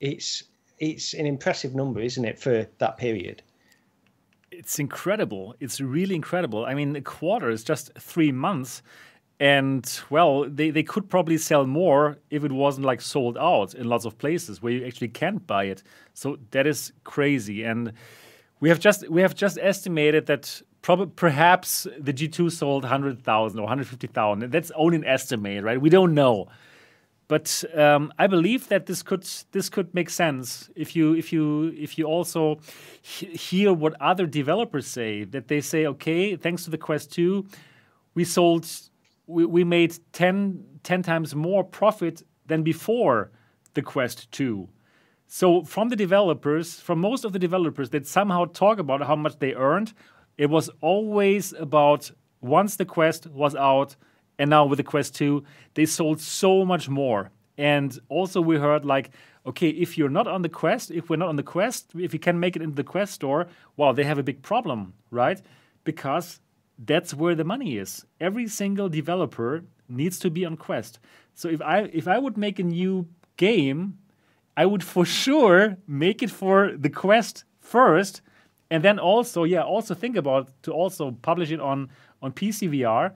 [0.01, 0.43] it's
[0.81, 3.43] it's an impressive number, isn't it, for that period?
[4.51, 5.55] it's incredible.
[5.61, 6.67] It's really incredible.
[6.67, 8.83] I mean, a quarter is just three months.
[9.41, 13.89] And well, they, they could probably sell more if it wasn't like sold out in
[13.89, 15.83] lots of places where you actually can't buy it.
[16.13, 17.65] So that is crazy.
[17.65, 17.95] And
[18.61, 23.63] we have just we have just estimated that prob- perhaps the G2 sold 100,000 or
[23.63, 24.53] 150,000.
[24.53, 25.81] That's only an estimate, right?
[25.81, 26.49] We don't know.
[27.27, 31.73] But um, I believe that this could this could make sense if you if you
[31.79, 32.59] if you also
[33.01, 35.25] he- hear what other developers say.
[35.25, 37.47] That they say, okay, thanks to the Quest 2,
[38.15, 38.67] we sold
[39.31, 43.31] we, we made 10, 10 times more profit than before
[43.75, 44.69] the Quest 2.
[45.27, 49.39] So from the developers, from most of the developers that somehow talk about how much
[49.39, 49.93] they earned,
[50.37, 52.11] it was always about
[52.41, 53.95] once the Quest was out,
[54.39, 57.31] and now with the Quest 2, they sold so much more.
[57.57, 59.11] And also we heard like,
[59.47, 62.19] okay, if you're not on the Quest, if we're not on the Quest, if you
[62.19, 65.41] can make it into the Quest store, wow, they have a big problem, right?
[65.85, 66.41] Because
[66.85, 68.07] that's where the money is.
[68.21, 70.99] Every single developer needs to be on Quest.
[71.35, 73.07] So if I if I would make a new
[73.37, 73.99] game,
[74.57, 78.23] I would for sure make it for the Quest first,
[78.71, 81.91] and then also yeah also think about to also publish it on
[82.23, 83.13] on PC VR.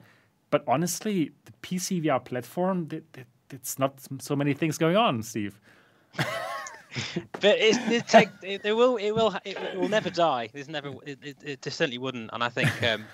[0.51, 5.23] But honestly, the PC VR platform, that, that, it's not so many things going on,
[5.23, 5.59] Steve.
[6.15, 10.49] but it's, it take it, it will it will it will never die.
[10.53, 13.05] There's never it, it, it certainly wouldn't, and I think um,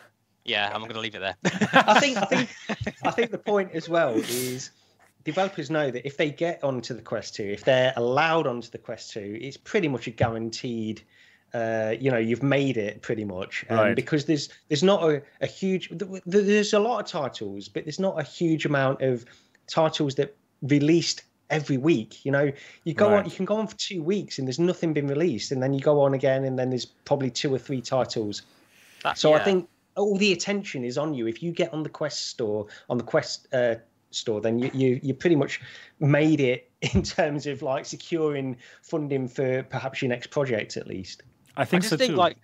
[0.46, 1.36] Yeah, I'm going to leave it there.
[1.74, 2.50] I think I think
[3.04, 4.72] I think the point as well is
[5.24, 8.80] developers know that if they get onto the Quest 2, if they're allowed onto the
[8.80, 11.02] Quest 2, it's pretty much a guaranteed.
[11.54, 13.96] Uh, you know, you've made it pretty much, um, Right.
[13.96, 15.90] because there's there's not a, a huge.
[15.90, 19.26] th- th- There's a lot of titles, but there's not a huge amount of
[19.68, 22.24] titles that released every week.
[22.26, 22.52] You know,
[22.86, 23.20] you go Right.
[23.20, 25.74] on, you can go on for two weeks and there's nothing been released, and then
[25.74, 28.44] you go on again, and then there's probably two or three titles.
[29.04, 31.28] That- So I think all the attention is on you.
[31.28, 33.76] If you get on the Quest store, on the Quest uh,
[34.12, 35.62] store, then you, you you pretty much
[36.00, 41.24] made it in terms of like securing funding for perhaps your next project at least.
[41.58, 42.18] I I think just so think too.
[42.18, 42.38] like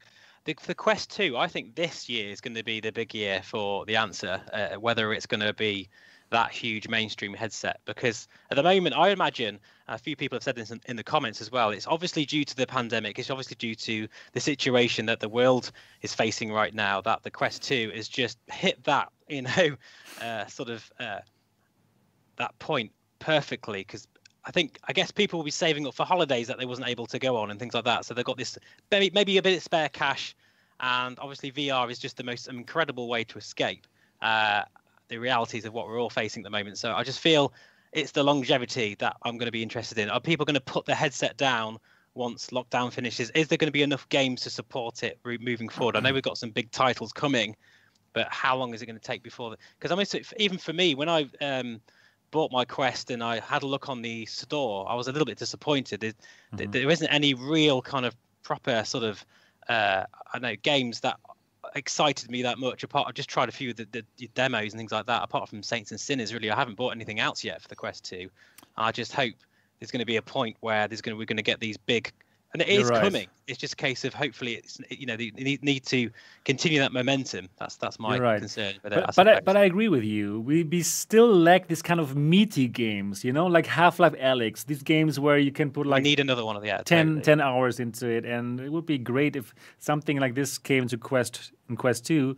[0.47, 3.41] the, the Quest 2, I think this year is going to be the big year
[3.43, 5.89] for the answer, uh, whether it's going to be
[6.29, 7.79] that huge mainstream headset.
[7.85, 11.03] Because at the moment, I imagine a few people have said this in, in the
[11.03, 11.69] comments as well.
[11.69, 13.17] It's obviously due to the pandemic.
[13.19, 15.71] It's obviously due to the situation that the world
[16.01, 17.01] is facing right now.
[17.01, 19.75] That the Quest 2 is just hit that, you know,
[20.21, 21.19] uh, sort of uh,
[22.37, 23.79] that point perfectly.
[23.79, 24.07] Because
[24.45, 27.05] I think I guess people will be saving up for holidays that they wasn't able
[27.07, 28.05] to go on and things like that.
[28.05, 28.57] So they've got this
[28.91, 30.35] maybe maybe a bit of spare cash,
[30.79, 33.85] and obviously VR is just the most incredible way to escape
[34.21, 34.63] uh,
[35.09, 36.77] the realities of what we're all facing at the moment.
[36.77, 37.53] So I just feel
[37.93, 40.09] it's the longevity that I'm going to be interested in.
[40.09, 41.77] Are people going to put the headset down?
[42.13, 45.95] Once lockdown finishes, is there going to be enough games to support it moving forward?
[45.95, 47.55] I know we've got some big titles coming,
[48.13, 49.55] but how long is it going to take before?
[49.77, 51.79] Because I mean, even for me, when I um,
[52.31, 55.27] bought my Quest and I had a look on the store, I was a little
[55.27, 56.01] bit disappointed.
[56.01, 56.13] There,
[56.57, 59.23] th- there isn't any real kind of proper sort of
[59.69, 61.19] uh, I know games that
[61.75, 62.83] excited me that much.
[62.83, 65.23] Apart, I've just tried a few of the, the, the demos and things like that.
[65.23, 68.03] Apart from Saints and Sinners, really, I haven't bought anything else yet for the Quest
[68.03, 68.29] Two.
[68.75, 69.33] I just hope
[69.79, 71.77] there's going to be a point where there's going to we're going to get these
[71.77, 72.11] big.
[72.53, 73.01] And it You're is right.
[73.01, 73.27] coming.
[73.47, 76.09] It's just a case of hopefully it's you know they need, to
[76.45, 77.49] continue that momentum.
[77.59, 78.39] That's that's my right.
[78.39, 78.75] concern.
[78.81, 80.41] But, I but, I, but I agree with you.
[80.41, 84.65] We, we still lack this kind of meaty games, you know, like Half Life Alyx,
[84.65, 87.21] these games where you can put like need another one of the yeah, 10, totally.
[87.21, 88.25] 10 hours into it.
[88.25, 92.35] And it would be great if something like this came to Quest in Quest 2.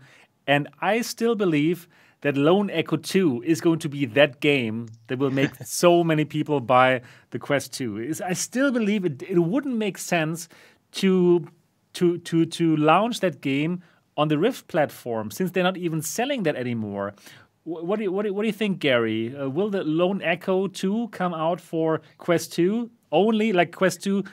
[0.47, 1.88] And I still believe
[2.22, 6.26] that Lone Echo 2 is going to be that game that will make so many
[6.26, 7.01] people buy
[7.32, 7.97] the Quest 2.
[7.97, 10.49] Is- I still believe it, it wouldn't make sense
[10.93, 11.47] to,
[11.93, 13.82] to, to, to launch that game
[14.17, 17.13] on the Rift platform since they're not even selling that anymore.
[17.63, 19.36] What do you, what do you, what do you think, Gary?
[19.36, 24.24] Uh, will the Lone Echo 2 come out for Quest 2 only, like Quest 2,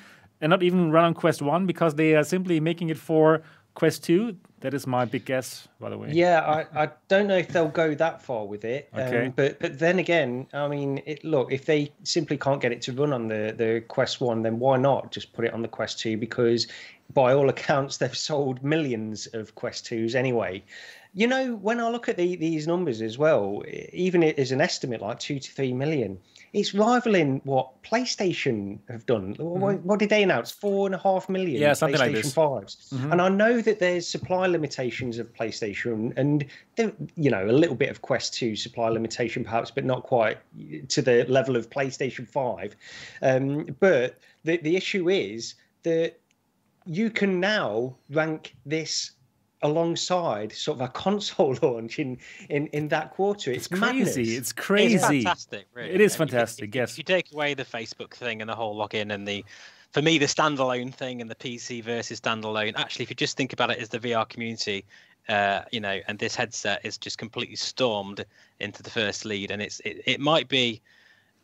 [0.41, 3.43] and not even run on Quest 1 because they are simply making it for
[3.77, 4.35] Quest 2?
[4.61, 6.09] That is my big guess, by the way.
[6.11, 8.89] Yeah, I, I don't know if they'll go that far with it.
[8.95, 9.27] Okay.
[9.27, 12.81] Um, but but then again, I mean, it, look, if they simply can't get it
[12.83, 15.69] to run on the, the Quest 1, then why not just put it on the
[15.69, 16.17] Quest 2?
[16.17, 16.69] Because
[17.13, 20.65] by all accounts, they've sold millions of Quest 2s anyway.
[21.13, 23.63] You know, when I look at the, these numbers as well,
[23.93, 26.19] even as an estimate like two to three million,
[26.57, 29.35] it's rivaling what PlayStation have done.
[29.39, 30.51] What, what did they announce?
[30.51, 31.63] Four and a half million Mm-hmm.
[31.63, 32.35] Yeah, something like PlayStation this.
[32.35, 33.13] 5s.
[33.13, 36.47] And I know that there's supply limitations of PlayStation and,
[37.15, 40.39] you know, a little bit of Quest 2 supply limitation perhaps, but not quite
[40.89, 42.75] to the level of PlayStation 5.
[43.21, 46.19] Um, but the, the issue is that
[46.87, 49.11] you can now rank this
[49.67, 53.51] alongside sort of a console launch in in, in that quarter.
[53.53, 54.23] It's, It's crazy.
[54.23, 55.23] It's It's crazy.
[55.23, 55.91] fantastic, really.
[55.91, 56.93] It is If you- fantastic, if, yes.
[56.93, 59.45] If you take away the Facebook thing and the whole login and the,
[59.93, 62.75] for me, the standalone thing and the PC versus standalone.
[62.77, 64.85] Actually, if you just think about it as the VR community,
[65.29, 68.25] uh, you know, and this headset is just completely stormed
[68.61, 70.81] into the first lead, and it's it, it might be.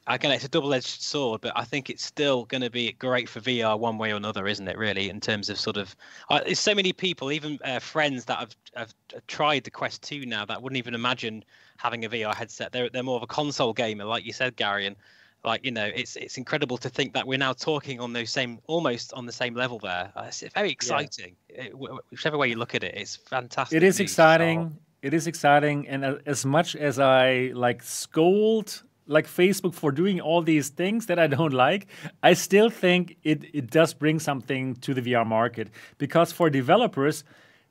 [0.09, 3.41] Again, it's a double-edged sword, but I think it's still going to be great for
[3.41, 4.77] VR one way or another, isn't it?
[4.77, 5.95] Really, in terms of sort of,
[6.29, 8.95] uh, there's so many people, even uh, friends that have, have
[9.29, 11.45] tried the Quest 2 now that wouldn't even imagine
[11.77, 12.73] having a VR headset.
[12.73, 14.97] They're they're more of a console gamer, like you said, Gary, and
[15.45, 18.59] like you know, it's it's incredible to think that we're now talking on those same,
[18.67, 20.13] almost on the same level there.
[20.17, 21.37] Uh, it's very exciting.
[21.49, 21.73] It-
[22.11, 23.77] whichever way you look at it, it's fantastic.
[23.77, 24.77] It is exciting.
[25.03, 30.43] It is exciting, and as much as I like scold like Facebook for doing all
[30.43, 31.87] these things that I don't like,
[32.23, 35.69] I still think it it does bring something to the VR market.
[35.99, 37.25] Because for developers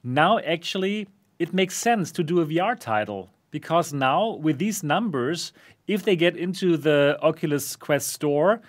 [0.04, 1.08] now actually
[1.40, 3.30] it makes sense to do a VR title.
[3.50, 5.52] Because now with these numbers,
[5.88, 8.62] if they get into the Oculus Quest store,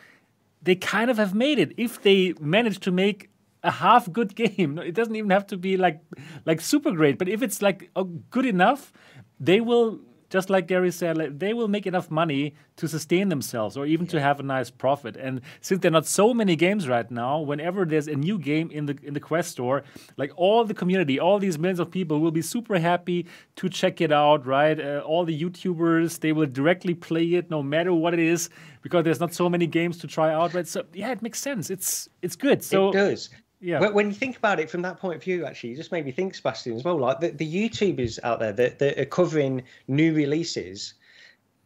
[0.63, 1.73] they kind of have made it.
[1.77, 3.29] If they manage to make
[3.63, 6.01] a half good game, it doesn't even have to be like
[6.45, 8.93] like super great, but if it's like uh, good enough,
[9.39, 10.01] they will
[10.33, 14.07] just like Gary said, like, they will make enough money to sustain themselves or even
[14.07, 15.15] to have a nice profit.
[15.15, 18.71] And since there are not so many games right now, whenever there's a new game
[18.71, 19.85] in the in the Quest store,
[20.17, 23.27] like all the community, all these millions of people will be super happy
[23.57, 24.81] to check it out, right?
[24.81, 28.49] Uh, all the YouTubers, they will directly play it no matter what it is
[28.81, 30.67] because there's not so many games to try out, right?
[30.67, 31.69] So yeah, it makes sense.
[31.69, 32.65] It's it's good.
[32.65, 33.29] So it does.
[33.63, 33.79] Yeah.
[33.79, 36.05] But when you think about it from that point of view, actually, you just made
[36.05, 36.99] me think, Sebastian, as well.
[36.99, 40.95] Like the, the YouTubers out there that, that are covering new releases,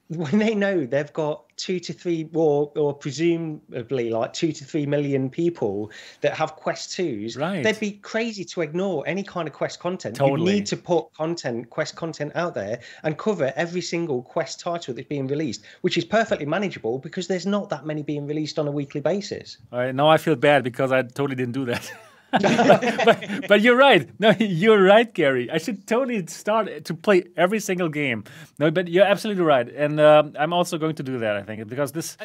[0.09, 4.87] when they know they've got two to three, or, or presumably like two to three
[4.87, 5.91] million people
[6.21, 7.65] that have Quest 2s, Right.
[7.65, 10.17] they'd be crazy to ignore any kind of Quest content.
[10.17, 10.53] Totally.
[10.53, 14.95] You need to put content, Quest content out there and cover every single Quest title
[14.95, 18.69] that's being released, which is perfectly manageable because there's not that many being released on
[18.69, 19.59] a weekly basis.
[19.73, 21.91] All right, now I feel bad because I totally didn't do that.
[22.41, 24.09] but, but you're right.
[24.19, 25.51] No, you're right, Gary.
[25.51, 28.25] I should totally start to play every single game.
[28.59, 31.37] No, but you're absolutely right, and um, I'm also going to do that.
[31.37, 32.17] I think because this,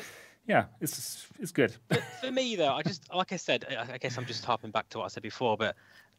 [0.47, 1.75] yeah, it's it's good.
[1.87, 4.71] But for me, though, I just like I said, I I guess I'm just harping
[4.71, 5.75] back to what I said before, but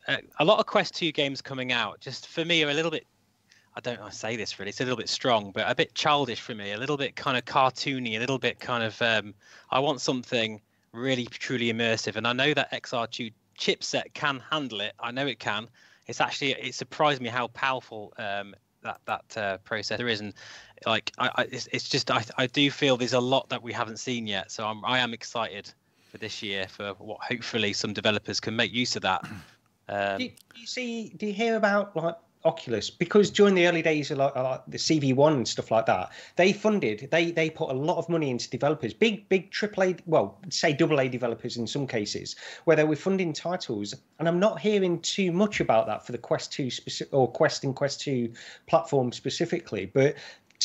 [0.08, 2.90] uh, a lot of Quest 2 games coming out, just for me, are a little
[2.90, 3.06] bit.
[3.74, 6.40] I don't to say this really; it's a little bit strong, but a bit childish
[6.40, 9.00] for me, a little bit kind of cartoony, a little bit kind of.
[9.00, 9.34] Um,
[9.70, 10.60] I want something
[10.92, 14.92] really truly immersive, and I know that XR2 chipset can handle it.
[15.00, 15.68] I know it can.
[16.06, 20.34] It's actually it surprised me how powerful um, that that uh, processor is, and
[20.86, 23.72] like I, I it's, it's just I, I do feel there's a lot that we
[23.72, 24.50] haven't seen yet.
[24.50, 25.72] So I'm I am excited
[26.10, 29.26] for this year for what hopefully some developers can make use of that.
[29.88, 31.12] Um, do, do you see?
[31.16, 32.90] Do you hear about like Oculus?
[32.90, 36.52] Because during the early days of like, like the CV1 and stuff like that, they
[36.52, 40.72] funded, they they put a lot of money into developers, big big AAA, well, say
[40.72, 43.94] double A developers in some cases, where they were funding titles.
[44.18, 47.64] And I'm not hearing too much about that for the Quest 2 specific or Quest
[47.64, 48.32] and Quest 2
[48.66, 50.16] platform specifically, but.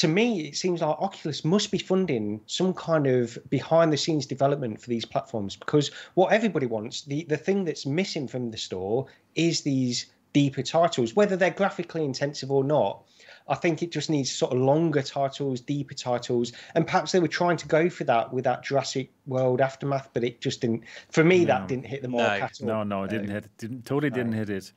[0.01, 4.27] To me, it seems like Oculus must be funding some kind of behind the scenes
[4.27, 8.59] development for these platforms because what everybody wants, the, the thing that's missing from the
[8.59, 13.03] store is these deeper titles, whether they're graphically intensive or not.
[13.49, 17.29] I think it just needs sort of longer titles, deeper titles, and perhaps they were
[17.29, 20.83] trying to go for that with that Jurassic World aftermath, but it just didn't.
[21.11, 22.45] For me, that didn't hit the mark No.
[22.45, 22.67] at all.
[22.67, 23.45] No, no, it didn't hit.
[23.45, 24.71] It didn't totally didn't hit it.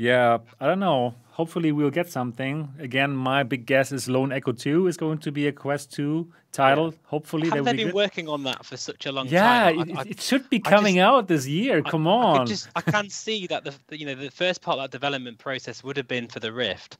[0.00, 1.14] Yeah, I don't know.
[1.32, 2.72] Hopefully, we'll get something.
[2.78, 6.26] Again, my big guess is Lone Echo 2 is going to be a Quest 2
[6.52, 6.94] title.
[7.04, 7.94] Hopefully, have will they be been good.
[7.94, 9.78] working on that for such a long Yeah, time?
[9.80, 11.82] it, I- I- it- it should be coming just- out this year.
[11.84, 12.38] I- Come I, on.
[12.38, 15.36] could just I can see that the, you know the first part of that development
[15.38, 16.96] process would have been for the Rift,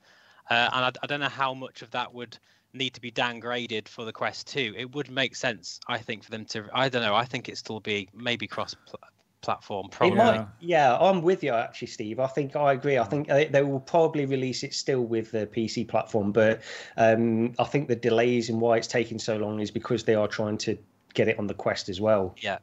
[0.50, 2.38] uh, and I, I don't know how much of that would
[2.74, 4.74] need to be downgraded for the Quest 2.
[4.76, 6.66] It would make sense, I think, for them to.
[6.74, 7.14] I don't know.
[7.14, 8.74] I think it still be maybe cross
[9.42, 10.16] platform probably.
[10.16, 12.20] might, yeah, I'm with you actually, Steve.
[12.20, 12.98] I think I agree.
[12.98, 16.62] I think they, they will probably release it still with the PC platform, but
[16.96, 20.28] um, I think the delays and why it's taking so long is because they are
[20.28, 20.76] trying to
[21.14, 22.34] get it on the Quest as well.
[22.40, 22.58] Yeah.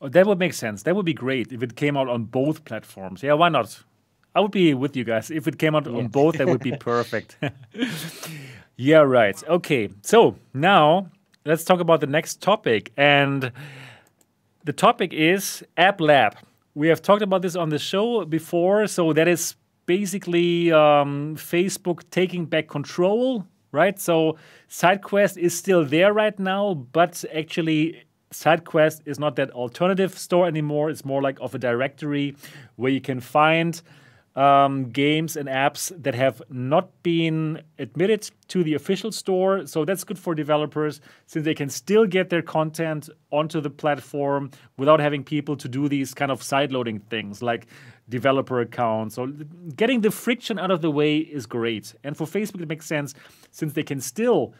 [0.00, 0.82] Oh, that would make sense.
[0.82, 3.22] That would be great if it came out on both platforms.
[3.22, 3.82] Yeah, why not?
[4.34, 5.30] I would be with you guys.
[5.30, 7.36] If it came out on both, that would be perfect.
[8.76, 9.40] yeah, right.
[9.48, 11.10] Okay, so now
[11.44, 12.92] let's talk about the next topic.
[12.96, 13.52] And
[14.64, 16.36] the topic is App Lab.
[16.74, 18.86] We have talked about this on the show before.
[18.86, 19.56] So that is
[19.86, 24.00] basically um, Facebook taking back control, right?
[24.00, 24.36] So
[24.70, 30.88] SideQuest is still there right now, but actually SideQuest is not that alternative store anymore.
[30.90, 32.34] It's more like of a directory
[32.76, 33.80] where you can find
[34.36, 39.66] um, games and apps that have not been admitted to the official store.
[39.66, 44.50] So that's good for developers since they can still get their content onto the platform
[44.76, 47.66] without having people to do these kind of side loading things like
[48.08, 49.14] developer accounts.
[49.14, 49.26] So
[49.76, 51.94] getting the friction out of the way is great.
[52.02, 53.14] And for Facebook, it makes sense
[53.50, 54.54] since they can still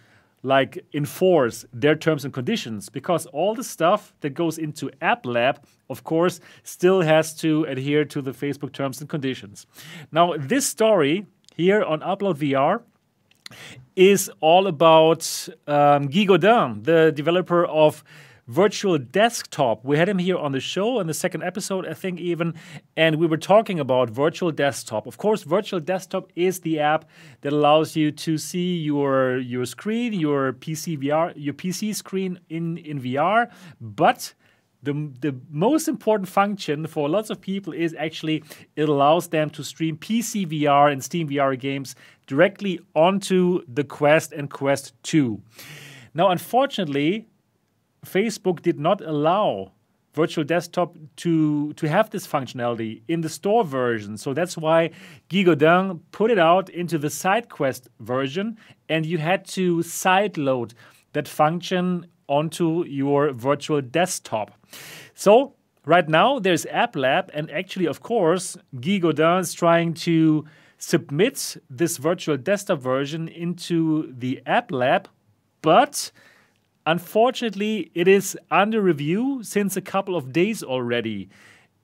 [0.45, 5.59] like enforce their terms and conditions because all the stuff that goes into app lab
[5.88, 9.66] of course still has to adhere to the facebook terms and conditions.
[10.12, 11.26] Now this story
[11.57, 12.82] here on upload vr
[13.97, 18.05] is all about um, Guy Godin, the developer of
[18.47, 19.84] Virtual Desktop.
[19.84, 22.55] We had him here on the show in the second episode, I think, even,
[22.97, 25.07] and we were talking about Virtual Desktop.
[25.07, 27.07] Of course, Virtual Desktop is the app
[27.40, 32.76] that allows you to see your your screen, your PC VR, your PC screen in
[32.78, 34.34] in VR, but
[34.82, 38.45] the, the most important function for lots of people is actually
[38.76, 44.32] it allows them to stream PC VR and Steam VR games directly onto the Quest
[44.32, 45.40] and Quest 2.
[46.12, 47.26] Now, unfortunately,
[48.05, 49.72] Facebook did not allow
[50.14, 54.16] virtual desktop to to have this functionality in the store version.
[54.16, 54.90] So that's why
[55.28, 58.57] Guy Godin put it out into the SideQuest version,
[58.88, 60.72] and you had to sideload
[61.12, 64.52] that function onto your virtual desktop.
[65.14, 70.44] So right now there's App Lab, and actually, of course, Guy Godin is trying to
[70.78, 75.09] submit this virtual desktop version into the App Lab,
[75.62, 76.12] but
[76.87, 81.28] unfortunately, it is under review since a couple of days already.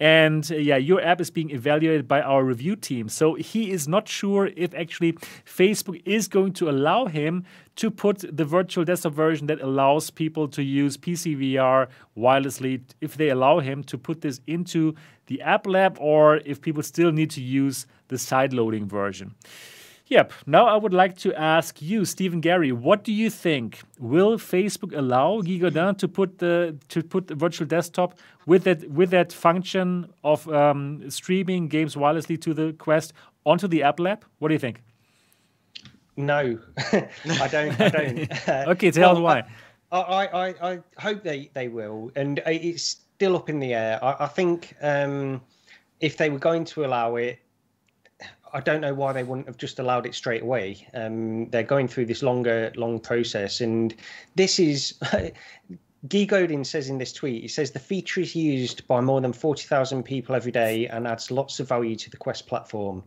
[0.00, 3.10] And uh, yeah, your app is being evaluated by our review team.
[3.10, 5.12] So he is not sure if actually
[5.44, 7.44] Facebook is going to allow him
[7.76, 13.28] to put the virtual desktop version that allows people to use PCVR wirelessly, if they
[13.28, 14.94] allow him to put this into
[15.26, 19.34] the app lab, or if people still need to use the side loading version.
[20.10, 20.32] Yep.
[20.46, 23.80] Now I would like to ask you, Stephen Gary, what do you think?
[24.00, 28.90] Will Facebook allow Guy Godin to put the to put the virtual desktop with that
[28.90, 33.12] with that function of um, streaming games wirelessly to the Quest
[33.46, 34.24] onto the App Lab?
[34.40, 34.82] What do you think?
[36.16, 37.80] No, I don't.
[37.80, 38.48] I don't.
[38.68, 39.44] okay, tell well, why.
[39.92, 44.04] I, I, I, I, hope they, they will, and it's still up in the air.
[44.04, 45.40] I, I think um,
[46.00, 47.38] if they were going to allow it,
[48.52, 50.86] I don't know why they wouldn't have just allowed it straight away.
[50.94, 53.94] Um, they're going through this longer, long process, and
[54.34, 54.94] this is.
[56.08, 59.34] Guy Godin says in this tweet, he says the feature is used by more than
[59.34, 63.04] 40,000 people every day and adds lots of value to the Quest platform.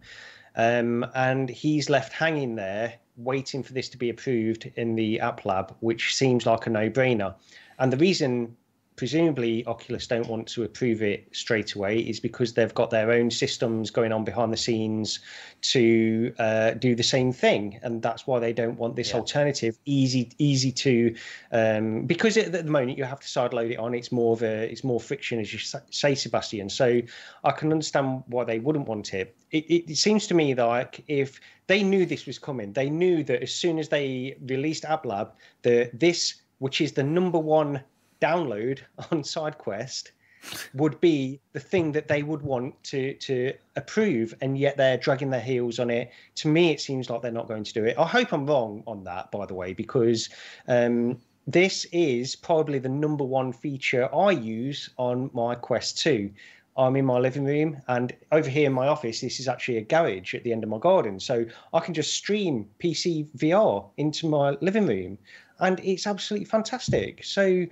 [0.56, 5.44] Um, and he's left hanging there, waiting for this to be approved in the App
[5.44, 7.34] Lab, which seems like a no brainer.
[7.80, 8.56] And the reason
[8.96, 13.32] presumably Oculus don't want to approve it straight away is because they've got their own
[13.32, 15.20] systems going on behind the scenes
[15.62, 19.18] to uh, do the same thing, and that's why they don't want this yeah.
[19.18, 21.16] alternative easy easy to
[21.52, 23.94] um, because at the moment you have to sideload it on.
[23.94, 26.70] It's more of a it's more friction, as you say, Sebastian.
[26.70, 27.02] So
[27.44, 29.36] I can understand why they wouldn't want it.
[29.52, 33.24] It, it, it seems to me like if they knew this was coming, they knew
[33.24, 35.32] that as soon as they released AppLab,
[35.64, 37.84] that this which is the number one
[38.24, 38.80] download
[39.12, 40.12] on SideQuest
[40.74, 45.30] would be the thing that they would want to to approve, and yet they're dragging
[45.30, 46.12] their heels on it.
[46.36, 47.98] To me, it seems like they're not going to do it.
[47.98, 50.30] I hope I'm wrong on that, by the way, because
[50.68, 51.18] um,
[51.48, 56.32] this is probably the number one feature I use on my Quest 2.
[56.76, 59.82] I'm in my living room, and over here in my office, this is actually a
[59.82, 61.20] garage at the end of my garden.
[61.20, 65.20] So I can just stream PC VR into my living room,
[65.60, 67.24] and it's absolutely fantastic.
[67.24, 67.68] So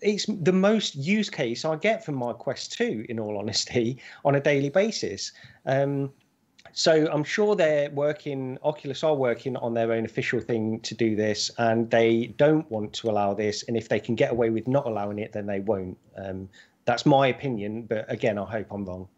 [0.00, 4.34] it's the most use case I get from my Quest 2, in all honesty, on
[4.34, 5.32] a daily basis.
[5.64, 6.12] Um,
[6.72, 11.16] so I'm sure they're working, Oculus are working on their own official thing to do
[11.16, 13.62] this, and they don't want to allow this.
[13.64, 15.96] And if they can get away with not allowing it, then they won't.
[16.16, 16.48] Um,
[16.84, 19.08] that's my opinion, but again, I hope I'm wrong.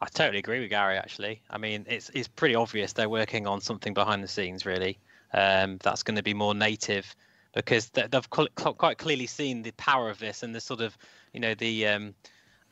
[0.00, 0.96] I totally agree with Gary.
[0.96, 4.64] Actually, I mean, it's it's pretty obvious they're working on something behind the scenes.
[4.64, 4.98] Really,
[5.32, 7.14] um, that's going to be more native
[7.58, 10.96] because they've quite clearly seen the power of this and the sort of
[11.32, 12.14] you know the um,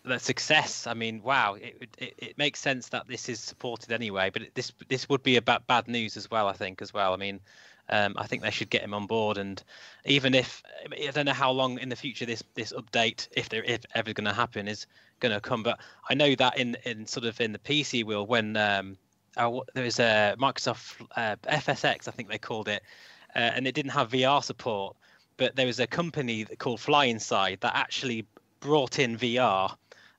[0.04, 0.86] the success.
[0.86, 4.30] I mean, wow, it, it, it makes sense that this is supported anyway.
[4.32, 6.46] But this this would be about bad news as well.
[6.46, 7.12] I think as well.
[7.12, 7.40] I mean,
[7.88, 9.38] um, I think they should get him on board.
[9.38, 9.60] And
[10.04, 10.62] even if
[10.92, 14.12] I don't know how long in the future this this update, if there if ever
[14.12, 14.86] going to happen, is
[15.18, 15.64] going to come.
[15.64, 18.96] But I know that in in sort of in the PC world when um,
[19.36, 22.84] uh, there was a Microsoft uh, FSX, I think they called it
[23.36, 24.96] uh, and it didn't have VR support.
[25.36, 28.26] But there was a company called FlyInside that actually
[28.60, 29.76] brought in VR,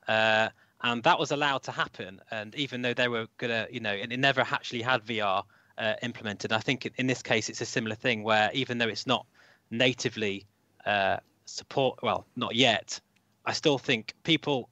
[0.07, 0.49] uh,
[0.83, 2.21] and that was allowed to happen.
[2.29, 5.43] And even though they were gonna, you know, and it never actually had VR
[5.77, 6.51] uh, implemented.
[6.51, 9.25] I think in this case it's a similar thing where even though it's not
[9.71, 10.45] natively
[10.85, 12.99] uh, support, well, not yet,
[13.45, 14.69] I still think people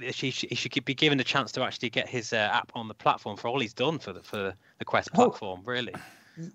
[0.00, 2.94] he, he should be given a chance to actually get his uh, app on the
[2.94, 5.60] platform for all he's done for the for the Quest platform.
[5.64, 5.94] Oh, really.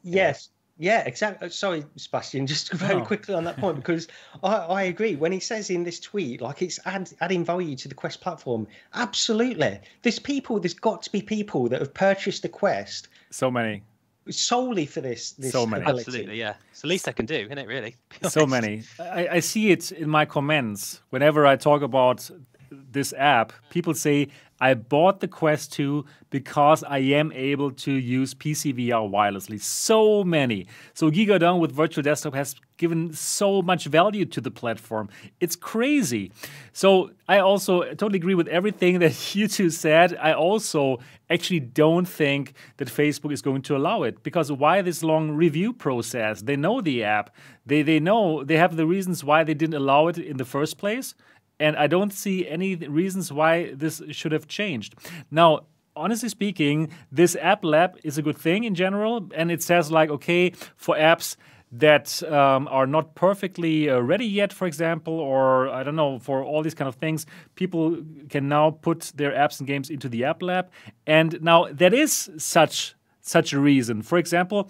[0.03, 1.47] Yes, yeah, exactly.
[1.47, 3.05] Uh, sorry, Sebastian, just very oh.
[3.05, 4.07] quickly on that point because
[4.43, 5.15] I, I, agree.
[5.15, 8.67] When he says in this tweet, like it's add, adding value to the Quest platform,
[8.93, 9.79] absolutely.
[10.01, 10.59] There's people.
[10.59, 13.07] There's got to be people that have purchased the Quest.
[13.29, 13.83] So many.
[14.29, 15.33] Solely for this.
[15.33, 15.83] this so many.
[15.83, 16.01] Ability.
[16.01, 16.55] Absolutely, yeah.
[16.71, 17.67] It's the least I can do, isn't it?
[17.67, 17.95] Really.
[18.29, 18.83] So many.
[18.99, 22.29] I, I see it in my comments whenever I talk about
[22.71, 23.53] this app.
[23.69, 24.29] People say
[24.59, 29.61] I bought the Quest 2 because I am able to use PCVR wirelessly.
[29.61, 30.67] So many.
[30.93, 35.09] So Godin with Virtual Desktop has given so much value to the platform.
[35.39, 36.31] It's crazy.
[36.73, 40.17] So I also totally agree with everything that you two said.
[40.21, 40.99] I also
[41.29, 45.73] actually don't think that Facebook is going to allow it because why this long review
[45.73, 46.41] process?
[46.41, 47.35] They know the app.
[47.65, 50.77] They they know they have the reasons why they didn't allow it in the first
[50.77, 51.15] place
[51.59, 54.95] And I don't see any reasons why this should have changed.
[55.31, 55.61] Now,
[55.95, 59.29] honestly speaking, this app lab is a good thing in general.
[59.33, 61.37] And it says, like, okay, for apps
[61.71, 66.43] that um, are not perfectly uh, ready yet, for example, or I don't know, for
[66.43, 67.25] all these kind of things,
[67.55, 67.97] people
[68.29, 70.69] can now put their apps and games into the app lab.
[71.05, 74.03] And now that is such such a reason.
[74.03, 74.69] For example,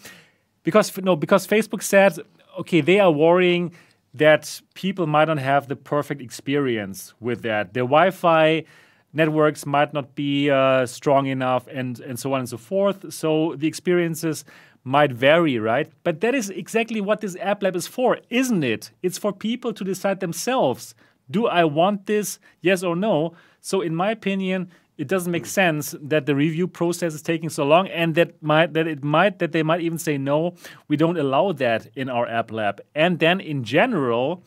[0.64, 2.18] because no, because Facebook said,
[2.60, 3.74] okay, they are worrying
[4.18, 7.74] that people might not have the perfect experience with that.
[7.74, 8.64] Their Wi-Fi
[9.14, 13.14] networks might not be uh, strong enough, and and so on and so forth.
[13.14, 14.46] So the experiences
[14.84, 15.92] might vary, right?
[16.04, 18.92] But that is exactly what this app lab is for, isn't it?
[19.02, 20.96] It's for people to decide themselves
[21.30, 23.34] do I want this, yes or no?
[23.62, 25.50] So, in my opinion, it doesn't make hmm.
[25.50, 29.40] sense that the review process is taking so long and that might that it might
[29.40, 30.56] that they might even say no
[30.88, 32.82] we don't allow that in our app lab.
[32.94, 34.44] And then in general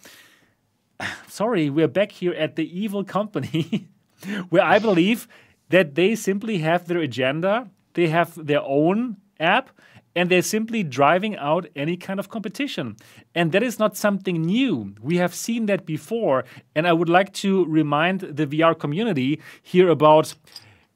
[1.29, 3.89] sorry we're back here at the evil company
[4.49, 5.29] where i believe
[5.69, 7.69] that they simply have their agenda.
[7.95, 9.71] They have their own app
[10.19, 12.97] and they're simply driving out any kind of competition.
[13.37, 14.95] And that is not something new.
[15.01, 16.45] We have seen that before.
[16.75, 20.35] And I would like to remind the VR community here about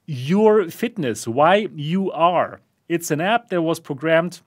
[0.06, 2.60] YUR Fitness, why you are.
[2.88, 4.40] It's an app that was programmed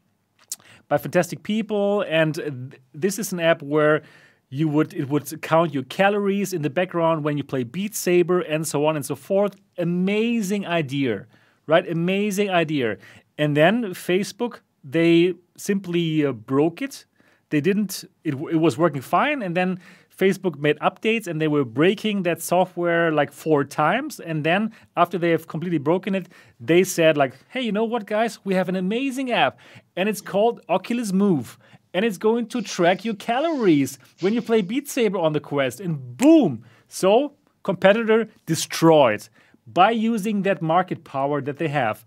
[0.90, 4.04] by fantastic people, and this is an app where
[4.50, 8.42] you would it would count your calories in the background when you play Beat Saber
[8.42, 9.56] and so on and so forth.
[9.78, 11.26] Amazing idea,
[11.66, 11.90] right?
[11.90, 12.98] Amazing idea.
[13.38, 17.06] And then Facebook, they simply uh, broke it.
[17.50, 19.42] They didn't, it, it was working fine.
[19.42, 19.80] And then
[20.16, 24.20] Facebook made updates and they were breaking that software like four times.
[24.20, 26.30] And then after they have completely broken it,
[26.60, 28.40] they said, like, hey, you know what, guys?
[28.46, 29.60] We have an amazing app
[29.96, 31.58] and it's called Oculus Move.
[31.94, 35.80] And it's going to track your calories when you play Beat Saber on the Quest.
[35.80, 36.66] And boom!
[36.90, 39.30] So, competitor destroyed
[39.66, 42.04] by using that market power that they have.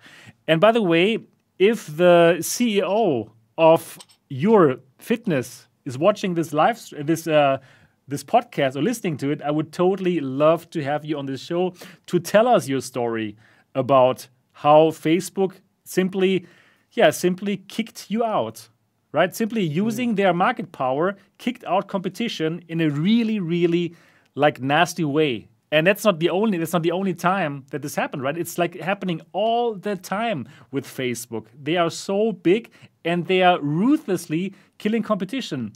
[0.46, 1.18] And by the way,
[1.58, 3.98] if the CEO of
[4.28, 7.58] YUR Fitness is watching this live this uh,
[8.06, 11.40] this podcast or listening to it, I would totally love to have you on this
[11.40, 11.74] show
[12.06, 13.36] to tell us your story
[13.74, 16.46] about how Facebook simply,
[16.92, 18.68] yeah, simply kicked you out,
[19.12, 19.34] right?
[19.34, 20.16] Simply using mm.
[20.16, 23.94] their market power, kicked out competition in a really, really
[24.34, 27.94] like nasty way and that's not the only that's not the only time that this
[27.94, 28.36] happened right?
[28.36, 31.46] It's like happening all the time with facebook.
[31.60, 32.70] They are so big
[33.04, 35.72] and they are ruthlessly killing competition.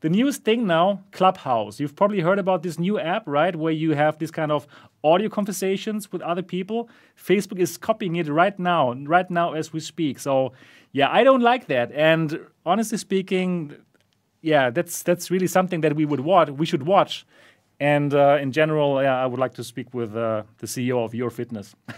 [0.00, 1.80] The newest thing now clubhouse.
[1.80, 4.66] You've probably heard about this new app right where you have this kind of
[5.02, 6.90] audio conversations with other people.
[7.16, 10.18] Facebook is copying it right now right now as we speak.
[10.18, 10.52] So
[10.92, 11.92] yeah i don't like that.
[11.92, 13.76] And honestly speaking
[14.42, 17.26] yeah that's that's really something that we would watch we should watch
[17.80, 21.14] and uh, in general, yeah, I would like to speak with uh, the CEO of
[21.14, 21.74] YUR Fitness.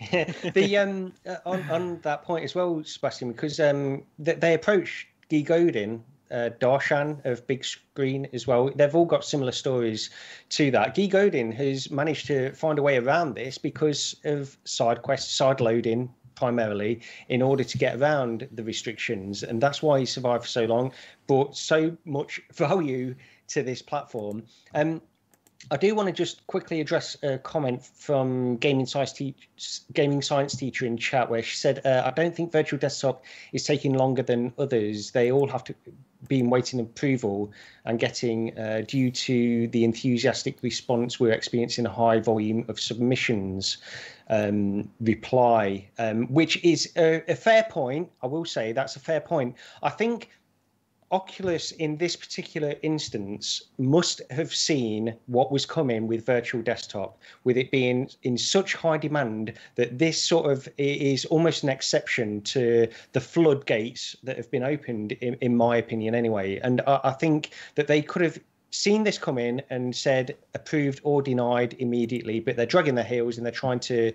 [0.54, 5.08] the um, uh, on on that point as well, Sebastian, because um, they, they approached
[5.28, 8.70] Guy Godin, uh, Darshan of Bigscreen as well.
[8.74, 10.08] They've all got similar stories
[10.50, 10.94] to that.
[10.94, 15.60] Guy Godin has managed to find a way around this because of side quests, side
[15.60, 20.48] loading primarily in order to get around the restrictions, and that's why he survived for
[20.48, 20.92] so long.
[21.26, 23.14] Brought so much value
[23.48, 24.44] to this platform.
[24.74, 25.02] Um,
[25.70, 29.34] I do want to just quickly address a comment from gaming science, te-
[29.92, 33.64] gaming science teacher in chat where she said, uh, "I don't think virtual desktop is
[33.64, 35.10] taking longer than others.
[35.10, 35.74] They all have to
[36.28, 37.52] be waiting approval
[37.84, 43.78] and getting uh, due to the enthusiastic response we're experiencing a high volume of submissions."
[44.32, 48.08] Um, reply, um, which is a, a fair point.
[48.22, 49.56] I will say that's a fair point.
[49.82, 50.30] I think
[51.12, 57.56] Oculus, in this particular instance, must have seen what was coming with Virtual Desktop, with
[57.56, 62.86] it being in such high demand that this sort of is almost an exception to
[63.12, 66.60] the floodgates that have been opened, in, in my opinion, anyway.
[66.60, 68.38] And I, I think that they could have
[68.70, 73.36] seen this come in and said approved or denied immediately, but they're dragging their heels
[73.36, 74.12] and they're trying to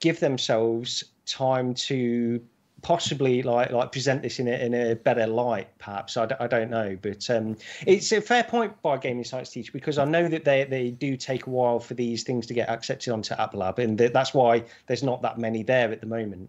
[0.00, 2.40] give themselves time to
[2.86, 6.16] possibly like like present this in a, in a better light perhaps.
[6.16, 6.96] I d- I don't know.
[7.02, 10.62] But um, it's a fair point by gaming science teacher because i know that they,
[10.62, 13.98] they do take a while for these things to get accepted onto app lab and
[13.98, 16.48] that's why there's not that many there at the moment.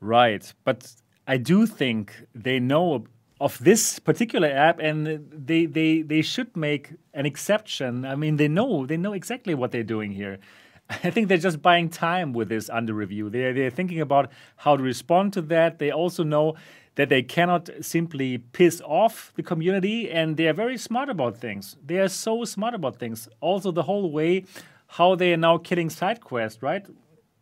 [0.00, 0.52] Right.
[0.64, 0.92] But
[1.28, 3.04] i do think they know
[3.40, 8.04] of this particular app and they they they should make an exception.
[8.04, 10.38] I mean they know they know exactly what they're doing here
[10.88, 13.28] I think they're just buying time with this under review.
[13.28, 15.78] They're, they're thinking about how to respond to that.
[15.78, 16.54] They also know
[16.94, 21.76] that they cannot simply piss off the community, and they are very smart about things.
[21.84, 23.28] They are so smart about things.
[23.40, 24.44] Also, the whole way
[24.86, 26.86] how they are now killing SideQuest, right?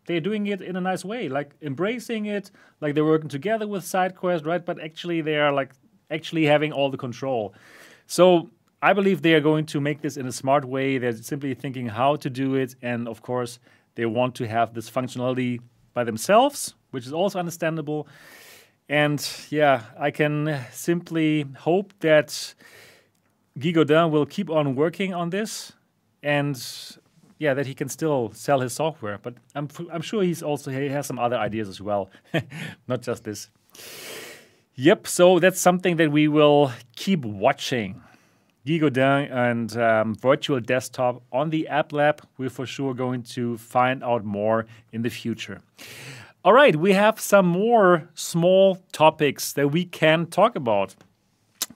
[0.06, 2.50] They're doing it in a nice way, like embracing it,
[2.80, 4.64] like they're working together with SideQuest, right?
[4.64, 5.72] But actually, they are like
[6.10, 7.54] actually having all the control.
[8.06, 8.50] So
[8.85, 10.98] I believe they are going to make this in a smart way.
[10.98, 13.59] They're simply thinking how to do it, and of course,
[13.94, 15.61] they want to have this functionality
[15.94, 18.06] by themselves, which is also understandable.
[18.90, 22.55] And yeah, I can simply hope that
[23.59, 25.73] Guy Godin will keep on working on this
[26.23, 26.55] and
[27.39, 29.16] yeah, that he can still sell his software.
[29.16, 32.11] But I'm, I'm sure he's also he has some other ideas as well,
[32.86, 33.48] not just this.
[34.74, 38.02] Yep, so that's something that we will keep watching.
[38.66, 42.23] Guy Godin and um, virtual desktop on the App Lab.
[42.39, 45.61] We're for sure going to find out more in the future.
[46.45, 50.95] All right, we have some more small topics that we can talk about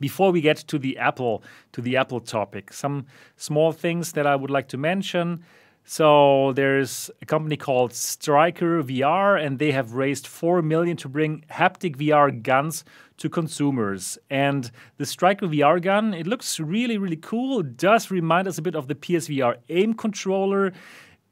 [0.01, 1.43] before we get to the Apple
[1.73, 2.73] to the Apple topic.
[2.73, 3.05] Some
[3.37, 5.45] small things that I would like to mention.
[5.91, 11.47] So there's a company called Striker VR, and they have raised four million to bring
[11.51, 12.85] haptic VR guns
[13.17, 14.19] to consumers.
[14.29, 17.61] And the Striker VR gun, it looks really, really cool.
[17.61, 20.75] It does remind us a bit of the PSVR aim controller.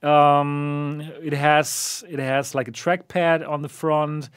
[0.03, 4.31] Um, it has it has like a trackpad on the front,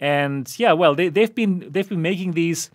[0.00, 2.70] and yeah, well, they, they've been they've been making these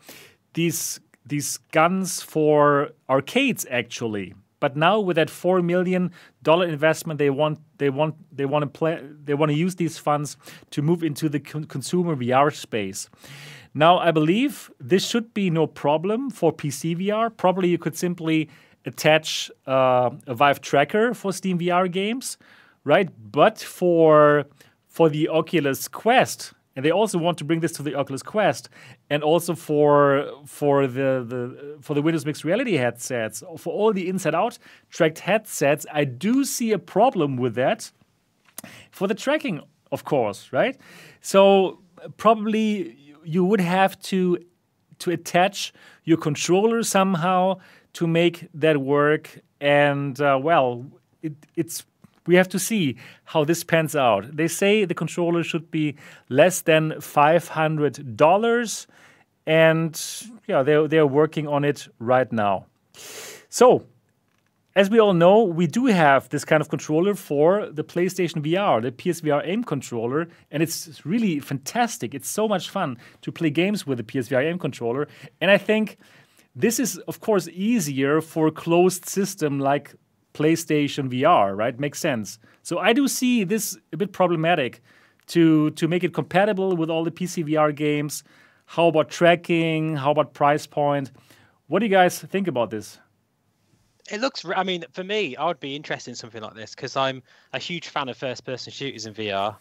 [0.53, 4.36] these these guns for arcades actually.
[4.61, 6.11] But now with that four million
[6.43, 9.97] dollar investment, they want they want they want to play they want to use these
[9.97, 10.38] funds
[10.69, 13.09] to move into the con- consumer VR space.
[13.73, 17.35] Now I believe this should be no problem for PC VR.
[17.35, 18.49] Probably you could simply
[18.85, 22.38] attach uh, a Vive tracker for Steam VR games,
[22.83, 23.09] right?
[23.31, 24.45] But for
[24.88, 28.69] for the Oculus Quest, and they also want to bring this to the Oculus Quest,
[29.10, 34.07] and also for for the, the for the Windows Mixed Reality headsets, for all the
[34.07, 34.57] Inside Out
[34.89, 37.91] tracked headsets, I do see a problem with that.
[38.91, 39.61] For the tracking,
[39.91, 40.77] of course, right?
[41.22, 41.80] So
[42.18, 44.38] probably you would have to
[44.99, 45.73] to attach
[46.03, 47.60] your controller somehow
[47.93, 49.39] to make that work.
[49.60, 50.85] And uh, well,
[51.22, 51.85] it, it's
[52.27, 54.35] we have to see how this pans out.
[54.35, 55.95] They say the controller should be
[56.30, 58.88] less than five hundred dollars,
[59.45, 59.99] and
[60.48, 62.65] yeah, they're they're working on it right now.
[63.49, 63.85] So.
[64.73, 68.81] As we all know, we do have this kind of controller for the PlayStation VR,
[68.81, 72.15] the PSVR aim controller, and it's really fantastic.
[72.15, 75.10] It's so much fun to play games with the PSVR aim controller.
[75.41, 75.98] And I think
[76.56, 79.93] this is, of course, easier for a closed system like
[80.33, 81.79] PlayStation VR, right?
[81.79, 82.39] Makes sense.
[82.63, 84.81] So I do see this a bit problematic
[85.27, 88.23] to to make it compatible with all the PC VR games.
[88.65, 89.95] How about tracking?
[89.95, 91.11] How about price point?
[91.67, 92.99] What do you guys think about this?
[94.09, 94.43] It looks.
[94.55, 97.21] I mean, for me, I would be interested in something like this because I'm
[97.53, 99.55] a huge fan of first-person shooters in VR.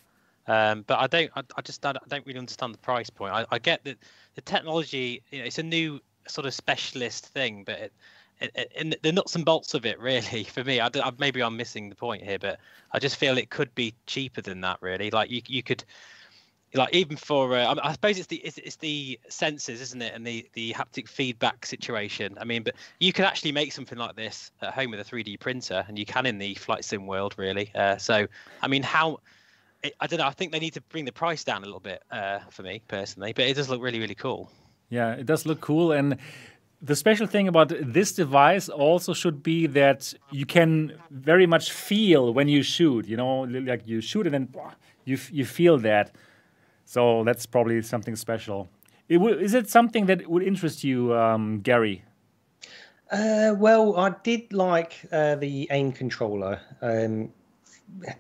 [0.47, 1.31] Um, but I don't.
[1.37, 3.33] I, I just I don't really understand the price point.
[3.33, 3.99] I, I get that
[4.35, 5.23] the technology.
[5.31, 7.93] You know, it's a new sort of specialist thing, but it,
[8.41, 11.89] it, the nuts and bolts of it, really, for me, I, I, maybe I'm missing
[11.89, 12.59] the point here, but
[12.93, 14.79] I just feel it could be cheaper than that.
[14.81, 15.85] Really, like you, you could,
[16.75, 20.27] like even for, uh, I suppose it's the it's, it's the sensors, isn't it, and
[20.27, 22.37] the the haptic feedback situation.
[22.41, 25.39] I mean, but you can actually make something like this at home with a 3D
[25.41, 27.71] printer, and you can in the flight sim world, really.
[27.75, 28.27] Uh, so,
[28.63, 29.21] I mean, how
[30.01, 30.27] I don't know.
[30.27, 32.83] I think they need to bring the price down a little bit uh, for me
[32.89, 34.51] personally, but it does look really, really cool.
[34.91, 35.93] Yeah, it does look cool.
[35.93, 36.19] And
[36.83, 42.33] the special thing about this device also should be that you can very much feel
[42.33, 43.07] when you shoot.
[43.07, 44.49] You know, like you shoot and then
[45.05, 46.15] you you feel that.
[46.85, 48.69] So that's probably something special.
[49.09, 52.05] It is it something that would interest you, um, Gary?
[53.11, 56.61] Uh, well, I did like uh, the aim controller.
[56.81, 57.33] Um,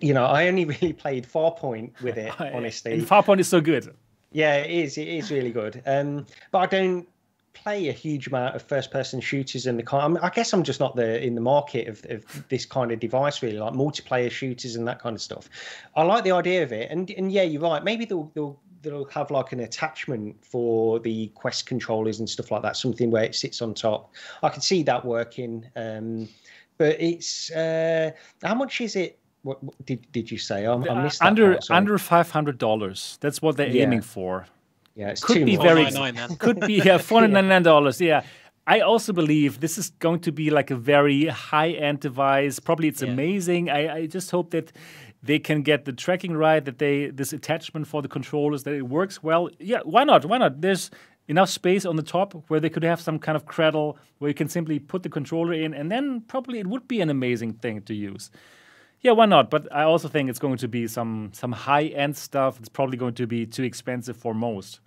[0.00, 3.00] you know, I only really played Farpoint with it, honestly.
[3.02, 3.94] Farpoint is so good.
[4.32, 4.98] Yeah, it is.
[4.98, 5.82] It is really good.
[5.86, 7.08] Um, but I don't
[7.62, 10.02] play a huge amount of first-person shooters in the car.
[10.02, 12.92] I, mean, I guess I'm just not the in the market of, of this kind
[12.92, 15.48] of device, really, like multiplayer shooters and that kind of stuff.
[15.96, 17.82] I like the idea of it, and and yeah, you're right.
[17.82, 22.62] Maybe they'll they'll they'll have like an attachment for the Quest controllers and stuff like
[22.62, 24.12] that, something where it sits on top.
[24.42, 25.66] I can see that working.
[25.76, 26.28] Um,
[26.78, 28.10] but it's uh,
[28.42, 30.66] how much is it what, what, did did you say?
[30.66, 33.18] I, I missed under part, under five hundred dollars.
[33.20, 33.84] That's what they're yeah.
[33.84, 34.46] aiming for.
[34.94, 35.86] Yeah, it's could be very
[36.38, 38.00] could be yeah four ninety nine dollars.
[38.00, 38.22] Yeah,
[38.66, 42.58] I also believe this is going to be like a very high end device.
[42.58, 43.10] Probably it's Yeah.
[43.10, 43.70] amazing.
[43.70, 44.72] I, I just hope that
[45.22, 48.88] they can get the tracking right, that they this attachment for the controllers that it
[48.88, 49.48] works well.
[49.58, 50.24] Yeah, why not?
[50.24, 50.60] Why not?
[50.60, 50.90] There's
[51.28, 54.34] enough space on the top where they could have some kind of cradle where you
[54.34, 57.82] can simply put the controller in, and then probably it would be an amazing thing
[57.82, 58.30] to use.
[59.02, 59.50] Yeah, why not?
[59.50, 62.58] But I also think it's going to be some some high end stuff.
[62.58, 64.80] It's probably going to be too expensive for most.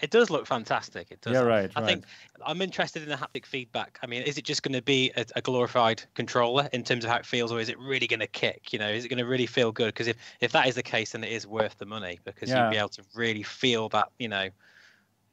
[0.00, 1.10] It does look fantastic.
[1.10, 1.34] It does.
[1.34, 2.04] Yeah, right, I think
[2.46, 3.98] I'm interested in the haptic feedback.
[4.02, 7.10] I mean, is it just going to be a, a glorified controller in terms of
[7.10, 8.72] how it feels, or is it really going to kick?
[8.72, 9.88] You know, is it going to really feel good?
[9.88, 12.62] Because if if that is the case, then it is worth the money because Yeah.
[12.62, 14.08] you'll be able to really feel that.
[14.18, 14.48] You know.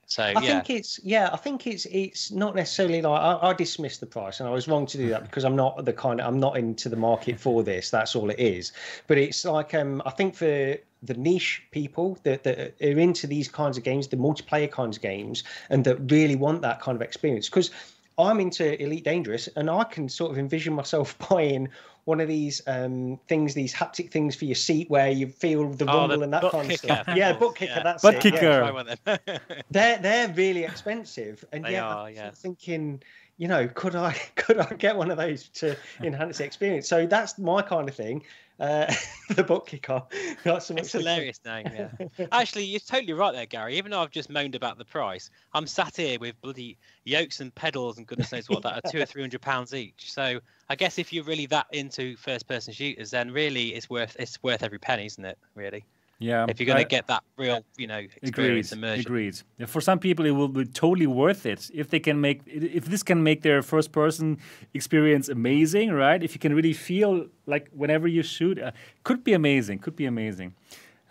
[0.10, 1.30] So I yeah, think it's yeah.
[1.34, 4.66] I think it's it's not necessarily like I, I dismissed the price, and I was
[4.66, 6.22] wrong to do that because I'm not the kind.
[6.22, 7.90] Of, I'm not into the market for this.
[7.90, 8.72] That's all it is.
[9.08, 13.50] But it's like um, I think for the niche people that, that are into these
[13.50, 17.02] kinds of games, the multiplayer kinds of games, and that really want that kind of
[17.02, 17.50] experience.
[17.50, 17.70] Because
[18.18, 21.68] I'm into Elite Dangerous, and I can sort of envision myself buying
[22.08, 25.86] one of these um, things, these haptic things for your seat, where you feel the
[25.88, 27.08] Oh, the rumble and that kind of kicker stuff.
[27.14, 27.74] Yeah, things, butt kicker.
[27.76, 27.84] yeah.
[27.84, 28.32] That's Butt it, yeah.
[28.32, 28.60] kicker.
[28.60, 29.30] Try one then.
[29.72, 32.32] they're they're really expensive, and They yet are, I'm yeah.
[32.32, 33.04] thinking,
[33.38, 36.88] you know, could I could I get one of those to enhance the experience?
[36.88, 38.24] So that's my kind of thing.
[38.60, 38.92] Uh,
[39.36, 40.02] the butt kicker,
[40.44, 40.74] not so.
[40.76, 42.26] It's hilarious name, yeah.
[42.32, 43.78] Actually, you're totally right there, Gary.
[43.78, 47.54] Even though I've just moaned about the price, I'm sat here with bloody yokes and
[47.54, 50.12] pedals and goodness knows what that are two or three hundred pounds each.
[50.12, 50.40] So
[50.70, 54.64] I guess if you're really that into first-person shooters, then really it's worth it's worth
[54.64, 55.38] every penny, isn't it?
[55.54, 55.86] Really,
[56.20, 58.18] Yeah, if you're going I- to get that real, you know, Agreed.
[58.24, 59.02] experience immersion.
[59.06, 59.36] Agreed.
[59.60, 62.86] Yeah, For some people, it will be totally worth it if they can make if
[62.86, 64.40] this can make their first person
[64.74, 66.24] experience amazing, right?
[66.24, 68.72] If you can really feel like whenever you shoot, uh,
[69.04, 69.80] could be amazing.
[69.80, 70.56] Could be amazing.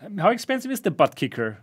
[0.01, 1.57] Um, how expensive is the butt kicker?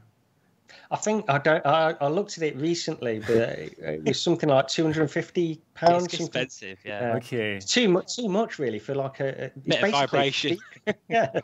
[0.91, 1.65] I think I don't.
[1.67, 5.11] I, I looked at it recently, but it, it was something like two hundred and
[5.11, 6.05] fifty pounds.
[6.07, 7.01] It's expensive, yeah.
[7.11, 7.17] Yeah.
[7.17, 8.17] Okay, It's too much.
[8.17, 10.57] Too much, really, for like a, a Bit of vibration.
[11.09, 11.41] Yeah.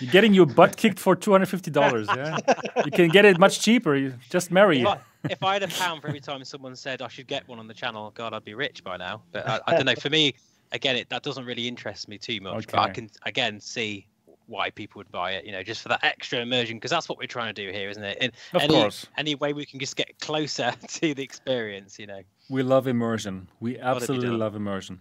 [0.00, 2.08] You're getting your butt kicked for two hundred fifty dollars.
[2.14, 2.38] Yeah,
[2.84, 3.94] you can get it much cheaper.
[3.94, 4.86] You just marry If.
[4.86, 4.98] I,
[5.30, 7.66] if I had a pound for every time someone said I should get one on
[7.66, 9.22] the channel, God, I'd be rich by now.
[9.32, 9.94] But I, I don't know.
[9.94, 10.34] For me,
[10.72, 12.66] again, it that doesn't really interest me too much.
[12.66, 14.06] But I can again see
[14.46, 15.44] why people would buy it.
[15.44, 17.88] You know, just for that extra immersion, because that's what we're trying to do here,
[17.88, 18.18] isn't it?
[18.18, 19.06] In Of any, course.
[19.16, 22.20] Any way we can just get closer to the experience, you know.
[22.50, 23.48] We love immersion.
[23.58, 25.00] We absolutely love immersion.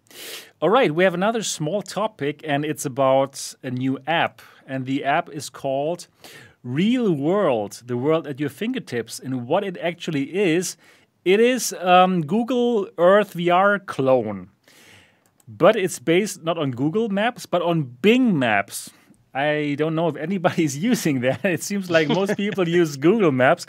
[0.61, 4.41] All right, we have another small topic, and it's about a new app.
[4.65, 6.07] And the app is called
[6.63, 9.19] Real World, the world at your fingertips.
[9.19, 10.77] And what it actually is,
[11.25, 14.49] it is um, Google Earth VR clone.
[15.45, 18.89] But it's based not on Google Maps, but on Bing Maps.
[19.33, 21.43] I don't know if anybody's using that.
[21.43, 23.65] It seems like most people use Google Maps.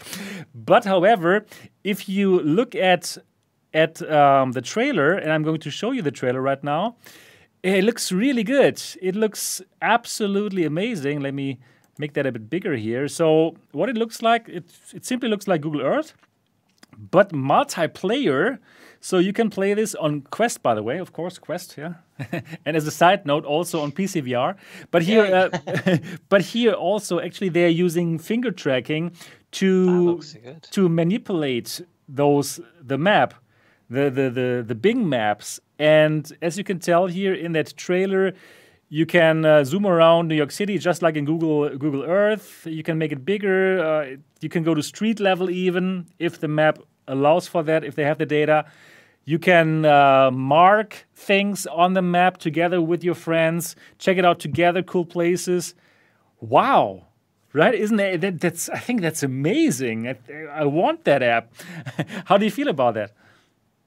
[0.55, 1.45] But however,
[1.83, 3.19] if you look at
[3.75, 6.97] at um, the trailer, and I'm going to show you the trailer right now,
[7.63, 8.81] it looks really good.
[9.03, 11.21] It looks absolutely amazing.
[11.21, 11.59] Let me
[11.99, 13.09] make that a bit bigger here.
[13.09, 16.15] So what it looks like, it, it simply looks like Google Earth
[16.99, 18.59] but multiplayer.
[19.01, 21.95] So you can play this on Quest, by the way, of course, Quest, yeah.
[22.65, 24.57] and as a side note, also on PCVR.
[24.91, 25.99] But here, uh,
[26.31, 29.13] but here also, actually, they are using finger tracking
[29.53, 30.23] to
[30.71, 33.35] to manipulate those the map,
[33.95, 35.61] the the the the Bing maps.
[35.79, 38.35] And as you can tell here in that trailer,
[38.89, 42.67] you can uh, zoom around New York City just like in Google Google Earth.
[42.67, 43.83] You can make it bigger.
[43.85, 47.85] Uh, you can go to street level even if the map allows for that.
[47.85, 48.67] If they have the data,
[49.25, 53.75] you can uh, mark things on the map together with your friends.
[53.99, 54.83] Check it out together.
[54.83, 55.75] Cool places.
[56.41, 57.07] Wow.
[57.53, 57.75] Right?
[57.75, 60.09] Isn't that, that that's I think that's amazing.
[60.09, 60.17] I,
[60.53, 61.53] I want that app.
[62.27, 63.13] How do you feel about that?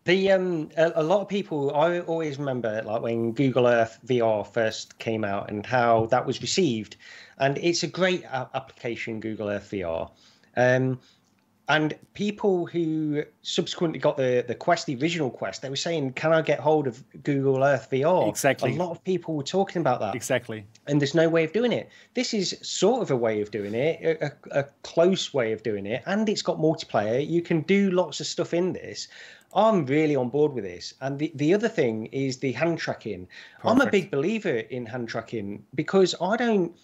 [0.07, 1.75] The um, a, a lot of people.
[1.75, 6.41] I always remember like when Google Earth VR first came out and how that was
[6.41, 6.95] received,
[7.39, 10.09] and it's a great a- application, Google Earth VR.
[10.55, 10.99] Um,
[11.69, 16.31] and people who subsequently got the the Quest, the original Quest, they were saying, "Can
[16.31, 18.71] I get hold of Google Earth VR?" Exactly.
[18.73, 20.65] A lot of people were talking about that Exactly.
[20.87, 21.89] and there's no way of doing it.
[22.13, 25.63] This is sort of a way of doing it, a, a, a close way of
[25.63, 27.27] doing it, and it's got multiplayer.
[27.27, 29.09] You can do lots of stuff in this.
[29.53, 30.93] I'm really on board with this.
[31.01, 33.27] And the, the other thing is the hand tracking.
[33.63, 36.75] I'm a big believer in hand tracking because I don't,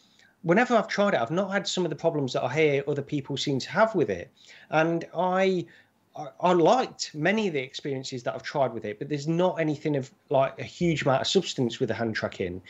[0.44, 3.02] whenever I've tried it, I've not had some of the problems that I hear other
[3.02, 4.31] people seem to have with it.
[4.69, 5.65] And I,
[6.15, 9.60] I, I liked many of the experiences that I've tried with it, but there's not
[9.60, 12.61] anything of like a huge amount of substance with the hand tracking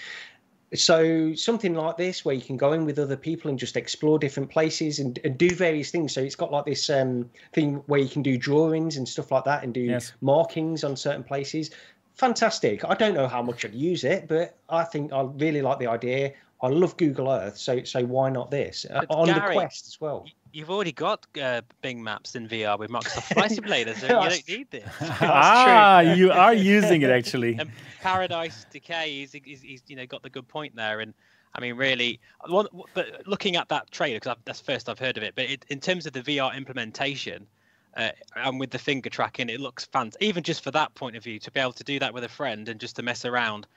[0.75, 4.17] so something like this where you can go in with other people and just explore
[4.19, 6.13] different places and, and do various things.
[6.13, 9.43] So it's got like this um, thing where you can do drawings and stuff like
[9.45, 10.13] that and do Yes.
[10.21, 11.71] markings on certain places.
[12.15, 12.85] Fantastic.
[12.85, 15.87] I don't know how much i'd use it but i think i really like the
[15.87, 16.33] idea.
[16.61, 18.85] I love google earth so so why not this?
[18.89, 22.77] Uh, But on the quest as well You've already got uh, Bing Maps in VR
[22.77, 24.87] with Microsoft Flight Simulator, so you don't need this.
[25.01, 27.55] ah, you are using it actually.
[27.59, 27.71] and
[28.01, 31.15] Paradise Decay, he's, he's, he's you know got the good point there, and
[31.55, 35.17] I mean really, one, but looking at that trailer because that's the first I've heard
[35.17, 37.47] of it, but it, in terms of the VR implementation.
[37.95, 40.23] Uh, and with the finger tracking, it looks fantastic.
[40.23, 42.29] Even just for that point of view, to be able to do that with a
[42.29, 43.67] friend and just to mess around,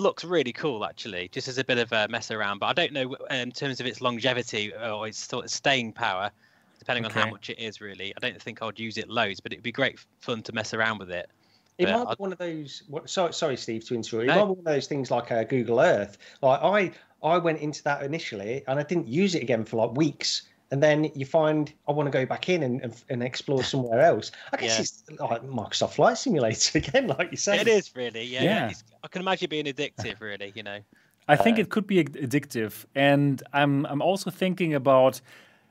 [0.00, 1.28] looks really cool actually.
[1.28, 3.80] Just as a bit of a mess around, but I don't know uh, in terms
[3.80, 6.30] of its longevity or its sort of staying power,
[6.78, 7.80] depending on how much it is.
[7.80, 10.74] Really, I don't think I'd use it loads, but it'd be great fun to mess
[10.74, 11.28] around with it.
[11.78, 12.82] It But might be I- one of those.
[12.88, 14.24] What, sorry, sorry, Steve, to interrupt.
[14.24, 14.34] It No.
[14.34, 16.18] might be one of those things like uh, Google Earth.
[16.42, 16.92] Like I,
[17.26, 20.42] I went into that initially, and I didn't use it again for like weeks.
[20.72, 24.00] And then you find I want to go back in and, and, and explore somewhere
[24.00, 24.30] else.
[24.52, 24.80] I guess Yeah.
[24.82, 27.60] it's like Microsoft Flight Simulator again, like you say.
[27.60, 28.42] It is really, yeah.
[28.42, 28.70] Yeah.
[28.70, 30.52] It's, I can imagine being addictive, really.
[30.54, 30.78] You know.
[31.28, 35.20] I think it could be addictive, and I'm I'm also thinking about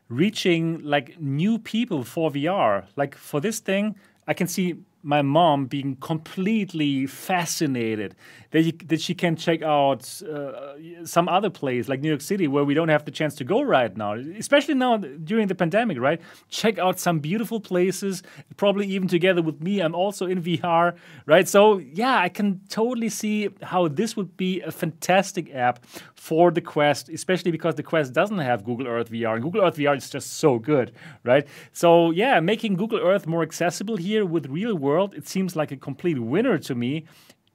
[0.09, 2.85] reaching like new people for VR.
[2.95, 3.95] Like for this thing,
[4.27, 8.15] I can see my mom being completely fascinated
[8.51, 10.73] that, you, that she can check out uh,
[11.05, 13.61] some other place like New York City where we don't have the chance to go
[13.61, 16.19] right now, especially now during the pandemic, right?
[16.49, 18.23] Check out some beautiful places,
[18.57, 19.79] probably even together with me.
[19.79, 20.95] I'm also in VR,
[21.25, 21.47] right?
[21.47, 25.85] So, yeah, I can totally see how this would be a fantastic app
[26.15, 29.77] for the Quest, especially because the Quest doesn't have Google Earth VR, and Google Earth
[29.77, 30.91] VR is just so good,
[31.23, 31.47] right?
[31.71, 35.77] So, yeah, making Google Earth more accessible here with real world, it seems like a
[35.77, 37.05] complete winner to me.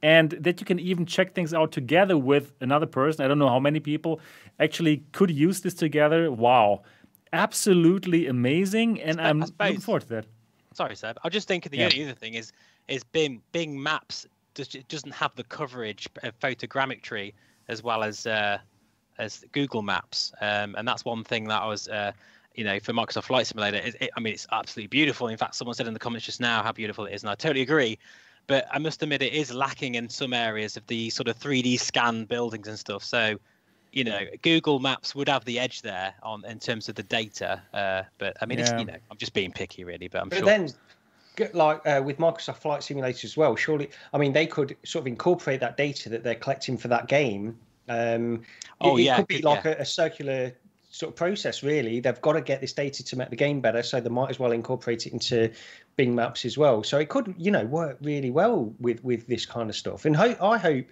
[0.02, 3.24] And that you can even check things out together with another person.
[3.24, 4.20] I don't know how many people
[4.60, 6.30] actually could use this together.
[6.30, 6.82] Wow.
[7.32, 9.00] Absolutely amazing.
[9.00, 10.26] And I'm looking forward to that.
[10.74, 11.18] Sorry, Seb.
[11.24, 11.86] I just think the Yeah.
[11.86, 12.52] only other thing is
[12.88, 17.32] is Bing Bing Maps does, it doesn't have the coverage of photogrammetry
[17.68, 18.58] as well as uh,
[19.18, 21.88] as Google Maps, um, and that's one thing that I was.
[21.88, 22.12] Uh,
[22.54, 25.28] you know, for Microsoft Flight Simulator, it, it, I mean, it's absolutely beautiful.
[25.28, 27.34] In fact, someone said in the comments just now how beautiful it is, and I
[27.34, 27.98] totally agree.
[28.46, 31.80] But I must admit, it is lacking in some areas of the sort of 3D
[31.80, 33.02] scan buildings and stuff.
[33.02, 33.38] So,
[33.92, 37.62] you know, Google Maps would have the edge there on in terms of the data.
[37.72, 40.08] Uh, but I mean, it's, you know, I'm just being picky, really.
[40.08, 40.42] But I'm sure.
[40.42, 40.68] But sure.
[41.38, 45.04] then, like uh, with Microsoft Flight Simulator as well, surely, I mean, they could sort
[45.04, 47.58] of incorporate that data that they're collecting for that game.
[47.88, 48.42] Um,
[48.80, 49.72] Oh, it, it yeah, could be like yeah.
[49.72, 50.52] a, a circular
[50.94, 51.98] sort of process, really.
[52.00, 54.38] They've got to get this data to make the game better, so they might as
[54.38, 55.50] well incorporate it into
[55.96, 56.84] Bing Maps as well.
[56.84, 60.04] So it could, you know, work really well with with this kind of stuff.
[60.04, 60.86] And ho- I hope.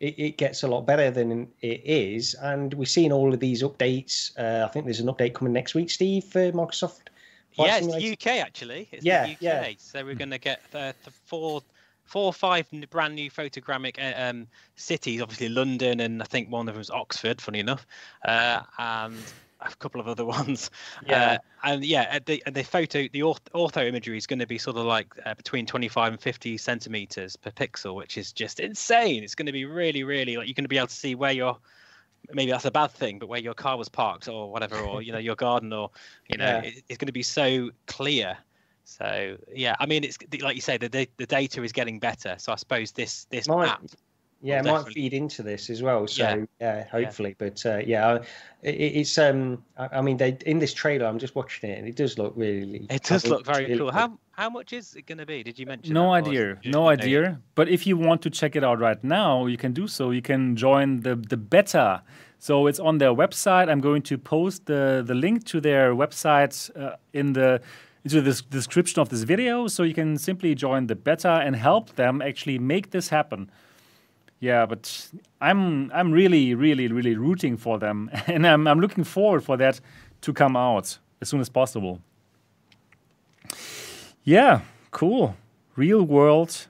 [0.00, 3.62] It, it gets a lot better than it is, and we're seeing all of these
[3.62, 4.36] updates.
[4.36, 7.08] Uh, I think there's an update coming next week, Steve, for Microsoft.
[7.52, 8.88] Flight yeah, it's the UK actually.
[8.90, 9.40] It's Yeah, the UK.
[9.40, 9.68] yeah.
[9.78, 11.62] So we're going to get uh, th- four,
[12.04, 15.22] four or five brand new photogrammic uh, um, cities.
[15.22, 17.40] Obviously London, and I think one of them is Oxford.
[17.40, 17.86] Funny enough,
[18.26, 19.16] uh, and
[19.72, 20.70] a couple of other ones.
[21.06, 21.38] Yeah.
[21.64, 24.76] Uh, and yeah, the the photo, the orth- ortho imagery is going to be sort
[24.76, 29.22] of like uh, between 25 and 50 centimeters per pixel, which is just insane.
[29.24, 31.32] It's going to be really, really like you're going to be able to see where
[31.32, 31.56] you're
[32.32, 35.12] maybe that's a bad thing, but where your car was parked or whatever, or you
[35.12, 35.90] know your garden, or
[36.28, 36.62] you know, Yeah.
[36.62, 38.36] it, it's going to be so clear.
[38.86, 42.34] So yeah, I mean, it's like you say, the the data is getting better.
[42.38, 43.82] So I suppose this this Might- app,
[44.44, 46.06] yeah, it will might feed into this as well.
[46.06, 46.44] So Yeah.
[46.60, 47.34] yeah, hopefully.
[47.38, 48.18] But uh, yeah,
[48.62, 51.88] it, it's um, I, I mean, they in this trailer, I'm just watching it, and
[51.88, 52.86] it does look really.
[52.90, 53.86] it does I look very really cool.
[53.86, 53.94] good.
[53.94, 55.42] How how much is it going to be?
[55.42, 55.94] Did you mention?
[55.94, 57.40] No that, idea, no no, idea.
[57.54, 60.10] But if you want to check it out right now, you can do so.
[60.10, 62.02] You can join the the beta.
[62.38, 63.70] So it's on their website.
[63.70, 67.62] I'm going to post the the link to their website uh, in the
[68.04, 69.66] into the description of this video.
[69.68, 73.50] So you can simply join the beta and help them actually make this happen.
[74.40, 75.08] Yeah, but
[75.40, 79.80] I'm I'm really really really rooting for them, and I'm I'm looking forward for that
[80.22, 82.00] to come out as soon as possible.
[84.24, 85.36] Yeah, cool.
[85.76, 86.66] Real world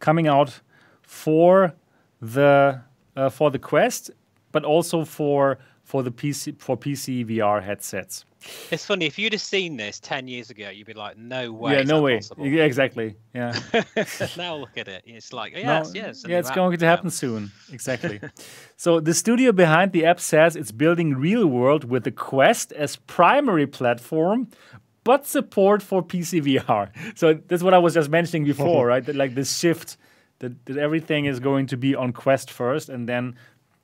[0.00, 0.60] coming out
[1.02, 1.74] for
[2.20, 2.80] the
[3.16, 4.10] uh, for the Quest,
[4.52, 5.58] but also for
[5.90, 8.24] for the PC for PC VR headsets.
[8.70, 11.72] It's funny if you'd have seen this ten years ago, you'd be like, "No way!"
[11.72, 12.18] yeah, no way.
[12.18, 13.16] possible?" Yeah, exactly.
[13.34, 13.58] Yeah.
[14.36, 15.02] now look at it.
[15.04, 16.90] It's like, yeah, No, it's, yeah, it's, yeah, it's going to now.
[16.92, 17.50] happen soon.
[17.72, 18.20] Exactly.
[18.76, 22.94] so the studio behind the app says it's building real world with the Quest as
[22.94, 24.48] primary platform,
[25.02, 26.88] but support for PC VR.
[27.18, 29.04] So that's what I was just mentioning before, right?
[29.04, 29.96] That like this shift
[30.40, 33.36] that, that everything is going to be on Quest first, and then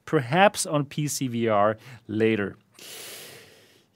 [0.06, 1.76] perhaps on PCVR
[2.08, 2.56] later.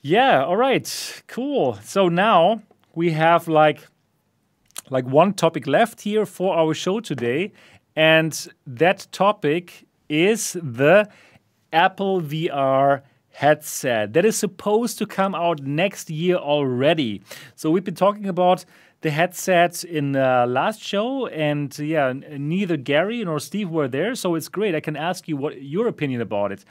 [0.02, 1.78] Yeah, all right, cool.
[1.82, 2.62] So now
[2.94, 3.86] we have like
[4.90, 7.52] like one topic left here for our show today,
[7.96, 11.08] and that topic is the
[11.72, 17.22] Apple VR headset that is supposed to come out next year already.
[17.54, 18.64] So we've been talking about
[19.02, 24.34] the headset in uh, last show, and yeah, neither Gary nor Steve were there, so
[24.34, 24.74] it's great.
[24.74, 26.64] I can ask you what your opinion about it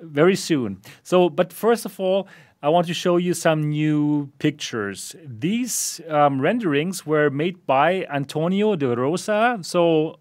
[0.00, 0.80] very soon.
[1.02, 2.28] So, but first of all,
[2.62, 5.14] I want to show you some new pictures.
[5.24, 9.58] These um, renderings were made by Antonio de Rosa.
[9.62, 10.18] So,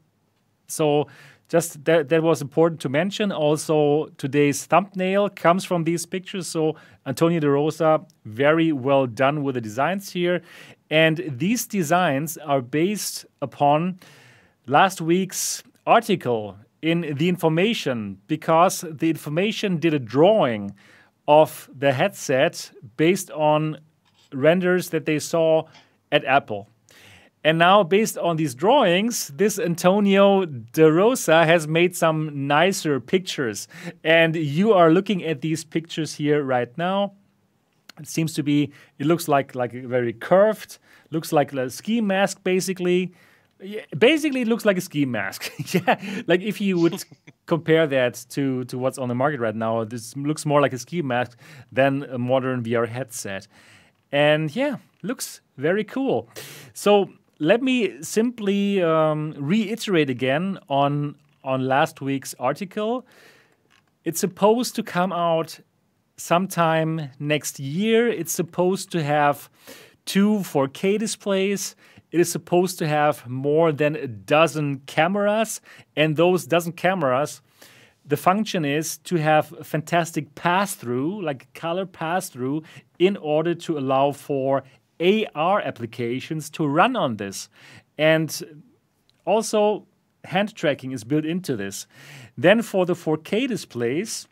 [0.67, 1.07] so
[1.49, 3.31] just that, that was important to mention.
[3.31, 6.45] Also, today's thumbnail comes from these pictures.
[6.45, 6.75] So,
[7.07, 10.41] Antonio de Rosa, very well done with the designs here.
[10.89, 13.99] And these designs are based upon
[14.65, 20.75] last week's article in the information because the information did a drawing
[21.27, 23.79] of the headset based on
[24.33, 25.63] renders that they saw
[26.11, 26.69] at Apple.
[27.43, 33.67] And now, based on these drawings, this Antonio De Rosa has made some nicer pictures.
[34.03, 37.13] And you are looking at these pictures here right now.
[37.99, 40.77] It seems to be, it looks like, like very curved,
[41.11, 43.13] looks like a ski mask basically.
[43.59, 45.51] Yeah, basically, it looks like a ski mask.
[45.73, 47.03] yeah, like if you would
[47.47, 50.77] compare that to to what's on the market right now, this looks more like a
[50.77, 51.39] ski mask
[51.71, 53.47] than a modern VR headset.
[54.11, 56.29] And yeah, looks very cool.
[56.73, 57.09] So
[57.39, 63.05] let me simply um, reiterate again on on last week's article.
[64.03, 65.59] It's supposed to come out
[66.17, 68.07] sometime next year.
[68.07, 69.49] It's supposed to have
[70.05, 71.75] two 4K displays.
[72.11, 75.61] It is supposed to have more than a dozen cameras,
[75.95, 77.41] and those dozen cameras,
[78.05, 82.63] the function is to have fantastic pass through, like color pass through,
[82.97, 84.63] in order to allow for
[85.01, 87.49] AR applications to run on this.
[87.97, 88.63] And
[89.25, 89.85] also,
[90.23, 91.85] hand tracking is built into this.
[92.37, 94.27] Then for the 4K displays,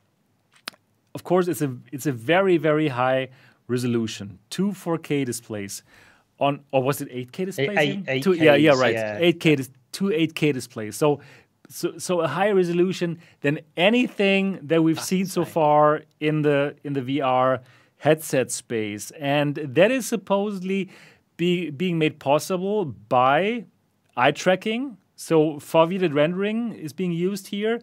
[1.15, 3.29] of course, it's a it's a very very high
[3.67, 5.83] resolution, two 4K displays
[6.39, 7.77] on, or was it 8K displays?
[7.77, 8.93] Eight, eight, two, yeah, yeah, right.
[8.93, 9.19] yeah.
[9.19, 10.95] 8K, two 8K displays.
[10.95, 11.21] So,
[11.69, 16.93] so, so a higher resolution than anything that we've seen so far in the in
[16.93, 17.61] the VR
[17.97, 20.89] headset space, and that is supposedly
[21.37, 23.65] be, being made possible by
[24.15, 24.97] eye tracking.
[25.15, 27.79] So, foveated rendering is being used here,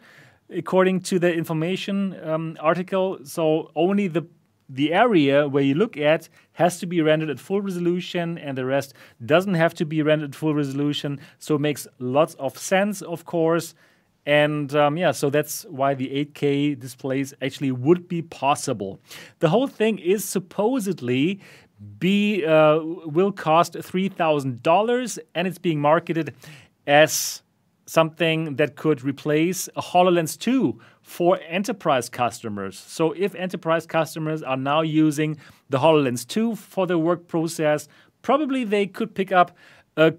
[0.55, 3.19] according to the information um, article.
[3.25, 4.27] So, only the
[4.69, 8.65] the area where you look at has to be rendered at full resolution and the
[8.65, 8.95] rest
[9.27, 11.21] doesn't have to be rendered at full resolution.
[11.39, 13.75] So it makes lots of sense of course.
[14.25, 18.99] And um, yeah so that's why the 8k displays actually would be possible.
[19.41, 21.41] The whole thing is supposedly
[21.99, 26.35] be uh, will cost $3000 and it's being marketed
[26.87, 27.42] as
[27.93, 32.79] something that could replace a HoloLens 2 for enterprise customers.
[32.79, 35.37] So if enterprise customers are now using
[35.69, 37.89] the HoloLens 2 for their work process,
[38.23, 39.57] probably they could pick up
[39.97, 40.15] a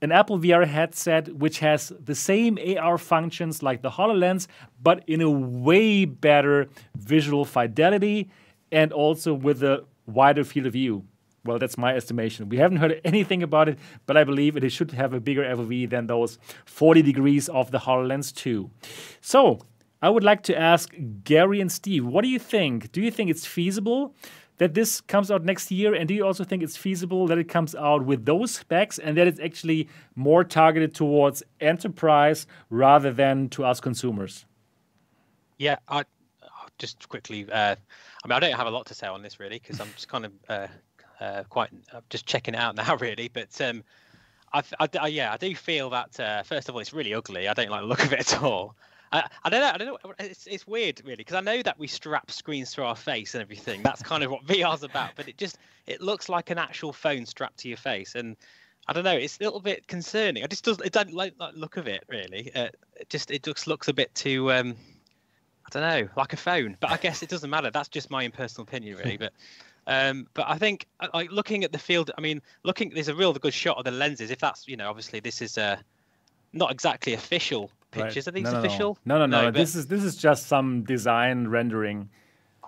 [0.00, 4.46] an Apple VR headset which has the same AR functions like the HoloLens,
[4.80, 8.30] but in a way better visual fidelity
[8.70, 11.04] and also with a wider field of view.
[11.44, 12.48] Well, that's my estimation.
[12.48, 15.88] We haven't heard anything about it, but I believe it should have a bigger FOV
[15.90, 18.70] than those 40 degrees of the HoloLens 2.
[19.20, 19.60] So,
[20.00, 20.94] I would like to ask
[21.24, 22.92] Gary and Steve, what do you think?
[22.92, 24.14] Do you think it's feasible
[24.58, 25.92] that this comes out next year?
[25.94, 29.16] And do you also think it's feasible that it comes out with those specs and
[29.16, 34.44] that it's actually more targeted towards enterprise rather than to us consumers?
[35.58, 36.04] Yeah, I
[36.78, 37.50] just quickly.
[37.50, 37.74] Uh,
[38.24, 40.08] I mean, I don't have a lot to say on this really because I'm just
[40.08, 40.66] kind of uh,
[41.20, 43.28] uh, quite uh, just checking it out now, really.
[43.28, 43.82] But um,
[44.52, 47.48] I, I, yeah, I do feel that uh, first of all, it's really ugly.
[47.48, 48.74] I don't like the look of it at all.
[49.10, 49.70] I, I don't know.
[49.72, 50.14] I don't know.
[50.18, 53.42] It's, it's weird, really, because I know that we strap screens to our face and
[53.42, 53.82] everything.
[53.82, 55.10] That's kind of what VR's about.
[55.16, 58.36] But it just it looks like an actual phone strapped to your face, and
[58.86, 59.16] I don't know.
[59.16, 60.44] It's a little bit concerning.
[60.44, 60.80] I just does.
[60.80, 62.50] It don't like the look of it really.
[62.54, 64.52] Uh, it just it just looks a bit too.
[64.52, 64.76] Um,
[65.66, 66.76] I don't know, like a phone.
[66.80, 67.70] But I guess it doesn't matter.
[67.70, 69.16] That's just my own personal opinion, really.
[69.18, 69.32] But
[69.88, 72.10] um, but I think uh, like looking at the field.
[72.16, 74.30] I mean, looking there's a real good shot of the lenses.
[74.30, 75.78] If that's you know, obviously this is uh,
[76.52, 78.26] not exactly official pictures.
[78.26, 78.28] Right.
[78.28, 78.98] Are these no, no, official?
[79.06, 79.42] No, no, no.
[79.44, 82.10] no this is this is just some design rendering.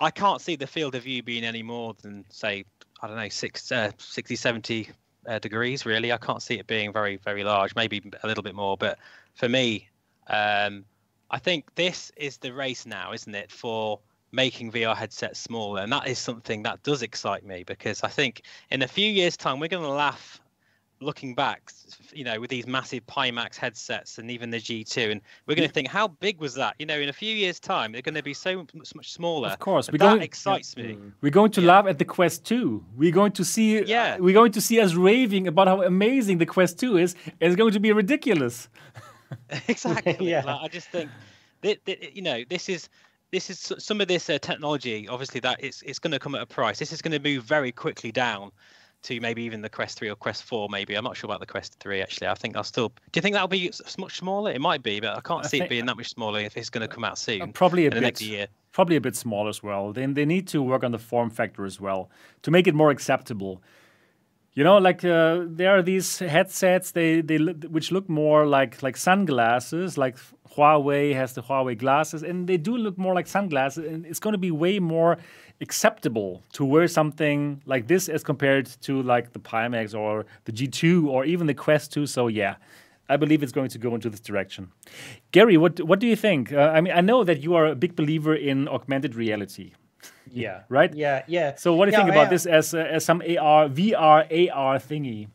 [0.01, 2.65] I can't see the field of view being any more than say
[3.03, 4.89] I don't know six, uh, 60, 70
[5.29, 5.85] uh, degrees.
[5.85, 7.75] Really, I can't see it being very very large.
[7.77, 8.99] Maybe a little bit more, but
[9.35, 9.89] for me,
[10.29, 10.87] um,
[11.31, 14.01] I think this is the race now, isn't it, for
[14.33, 18.43] making VR headsets smaller, and that is something that does excite me because I think
[18.71, 20.41] in a few years' time we're going to laugh
[21.01, 21.73] looking back,
[22.13, 25.73] you know, with these massive Pimax headsets and even the G2, and we're going to
[25.73, 26.77] think, how big was that?
[26.79, 29.49] You know, in a few years' time, they're going to be so much smaller.
[29.49, 30.89] Of course, that going, excites yeah.
[30.89, 30.99] me.
[31.23, 31.69] We're going to yeah.
[31.69, 32.85] laugh at the Quest 2.
[32.97, 36.39] We're going to see, yeah, uh, we're going to see us raving about how amazing
[36.39, 37.15] the Quest 2 is.
[37.41, 38.69] It's going to be ridiculous.
[39.69, 40.17] exactly.
[40.31, 40.45] yeah.
[40.45, 41.11] Like, I just think
[41.63, 42.89] that, that, you know, this is
[43.33, 45.09] this is some of this uh, technology.
[45.09, 46.79] Obviously, that it's it's going to come at a price.
[46.79, 48.51] This is going to move very quickly down
[49.03, 50.95] to maybe even the Quest 3 or Quest 4, maybe.
[50.95, 52.27] I'm not sure about the Quest 3, actually.
[52.27, 52.89] I think I'll still.
[52.89, 54.53] Do you think that'll be much smaller?
[54.53, 56.71] It might be, but I can't I see it being that much smaller if it's
[56.71, 57.43] going to come out soon.
[57.43, 58.21] Uh, probably a bit.
[58.21, 58.49] year.
[58.73, 59.93] Probably a bit smaller as well.
[59.93, 62.11] Then they need to work on the form factor as well
[62.43, 63.63] to make it more acceptable.
[64.53, 68.97] You know, like uh, there are these headsets they they which look more like like
[68.97, 69.97] sunglasses.
[69.97, 70.17] Like
[70.57, 73.87] Huawei has the Huawei glasses, and they do look more like sunglasses.
[73.87, 75.19] And it's going to be way more
[75.61, 81.07] acceptable to wear something like this as compared to like the Pimax or the G2
[81.07, 82.07] or even the Quest 2.
[82.07, 82.57] So yeah,
[83.09, 84.73] I believe it's going to go into this direction.
[85.31, 86.53] Gary, what what do you think?
[86.53, 89.75] Uh, I mean, I know that you are a big believer in augmented reality.
[90.31, 90.63] Yeah.
[90.69, 90.93] right.
[90.95, 91.23] Yeah.
[91.27, 91.55] Yeah.
[91.57, 94.79] So what do you yeah, think about this as uh, as some AR VR AR
[94.79, 95.29] thingy?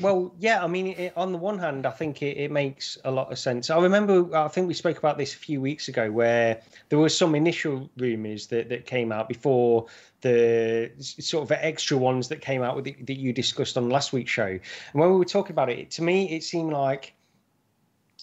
[0.00, 3.10] Well, yeah, I mean, it, on the one hand, I think it, it, makes a
[3.10, 3.68] lot of sense.
[3.68, 7.08] I remember, I think we spoke about this a few weeks ago, where there were
[7.08, 9.86] some initial rumours that, that came out before
[10.20, 14.12] the sort of extra ones that came out with the, that you discussed on last
[14.12, 14.46] week's show.
[14.46, 14.60] And
[14.92, 17.14] when we were talking about it, to me, it seemed like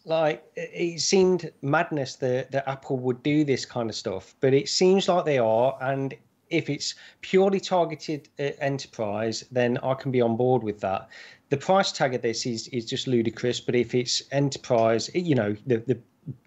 [0.05, 4.69] like it seemed madness that, that Apple would do this kind of stuff, but it
[4.69, 6.13] seems like they are, and
[6.49, 11.09] if it's purely targeted at enterprise, then I can be on board with that
[11.49, 13.59] the price tag of this is is just ludicrous.
[13.59, 15.99] But if it's enterprise, you know, the the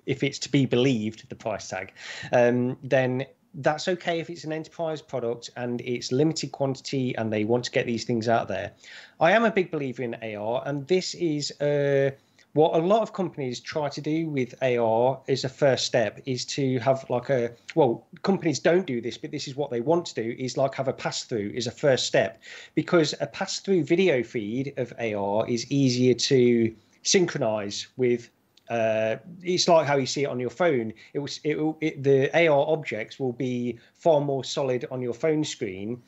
[0.06, 1.92] if it's to be believed, the price tag,
[2.32, 7.44] um, then that's okay if it's an enterprise product and it's limited quantity and they
[7.44, 8.72] want to get these things out there.
[9.20, 12.12] I am a big believer in AR, and this is a
[12.54, 16.44] what a lot of companies try to do with AR as a first step is
[16.44, 20.04] to have like a well, companies don't do this, but this is what they want
[20.06, 22.42] to do is like have a pass through is a first step
[22.74, 28.30] because a pass through video feed of AR is easier to synchronize with
[28.68, 30.92] uh, it's like how you see it on your phone.
[31.14, 35.44] It was it, it, the AR objects will be far more solid on your phone
[35.44, 36.02] screen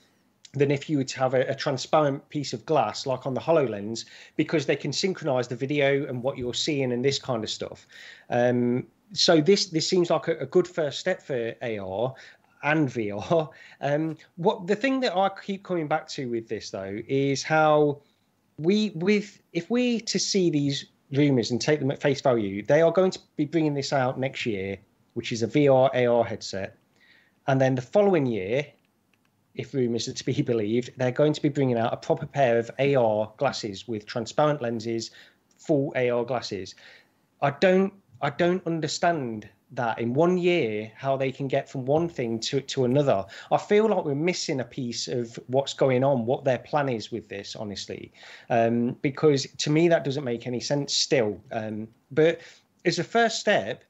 [0.54, 3.40] than if you were to have a, a, transparent piece of glass like on the
[3.40, 4.04] HoloLens
[4.36, 7.86] because they can synchronize the video and what you're seeing and this kind of stuff.
[8.30, 12.14] Um, so this this seems like a, a, good first step for AR
[12.62, 13.50] and VR.
[13.80, 18.00] Um, what the thing that I keep coming back to with this though is how
[18.56, 22.80] we with if we to see these rumors and take them at face value, they
[22.80, 24.78] are going to be bringing this out next year,
[25.14, 26.76] which is a VR AR headset,
[27.46, 28.66] and then the following year
[29.54, 32.58] if rumours are to be believed, they're going to be bringing out a proper pair
[32.58, 35.10] of AR glasses with transparent lenses,
[35.58, 36.74] full AR glasses.
[37.42, 42.08] I don't, I don't understand that in one year how they can get from one
[42.08, 43.24] thing to to another.
[43.50, 47.10] I feel like we're missing a piece of what's going on, what their plan is
[47.10, 48.12] with this, honestly,
[48.50, 51.40] um, because to me that doesn't make any sense still.
[51.52, 52.40] Um, but
[52.84, 53.84] as a first step,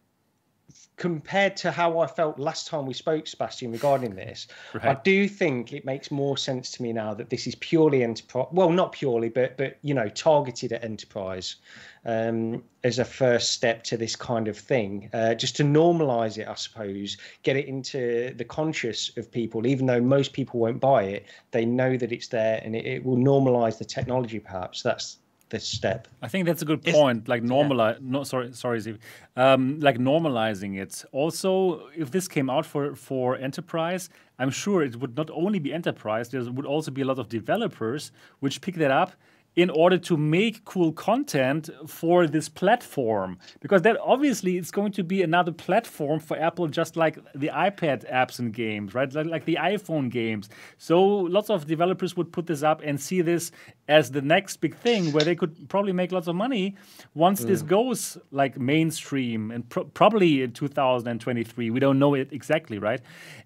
[0.97, 4.97] compared to how I felt last time we spoke, Sebastian, regarding this, right.
[4.97, 8.47] I do think it makes more sense to me now that this is purely enterprise.
[8.53, 11.57] Well, not purely, but but you know, targeted at enterprise
[12.05, 16.47] um, as a first step to this kind of thing, uh, just to normalise it,
[16.47, 19.67] I suppose, get it into the conscious of people.
[19.67, 23.05] Even though most people won't buy it, they know that it's there, and it, it
[23.05, 24.39] will normalise the technology.
[24.39, 25.19] Perhaps that's
[25.51, 26.09] this step.
[26.23, 27.29] I think that's a good point.
[27.29, 28.13] like normalize, yeah.
[28.15, 28.99] no, sorry, sorry, Ziv.
[29.37, 31.05] Um, like normalizing it.
[31.13, 35.73] Also, if this came out for for enterprise, I'm sure it would not only be
[35.73, 36.29] enterprise.
[36.31, 39.13] There would also be a lot of developers which pick that up
[39.57, 43.39] in order to make cool content for this platform.
[43.61, 48.11] Because that obviously it's going to be another platform for apple just like the ipad
[48.13, 49.13] apps and games right?
[49.13, 50.49] Like, like, the iphone games.
[50.79, 53.53] So lots of developers would put this up and see this
[53.89, 56.75] as the next big thing where they could probably make lots of money
[57.15, 57.47] once mm.
[57.47, 63.01] this goes like mainstream and pro- probably in 2023 we don't know it exactly right?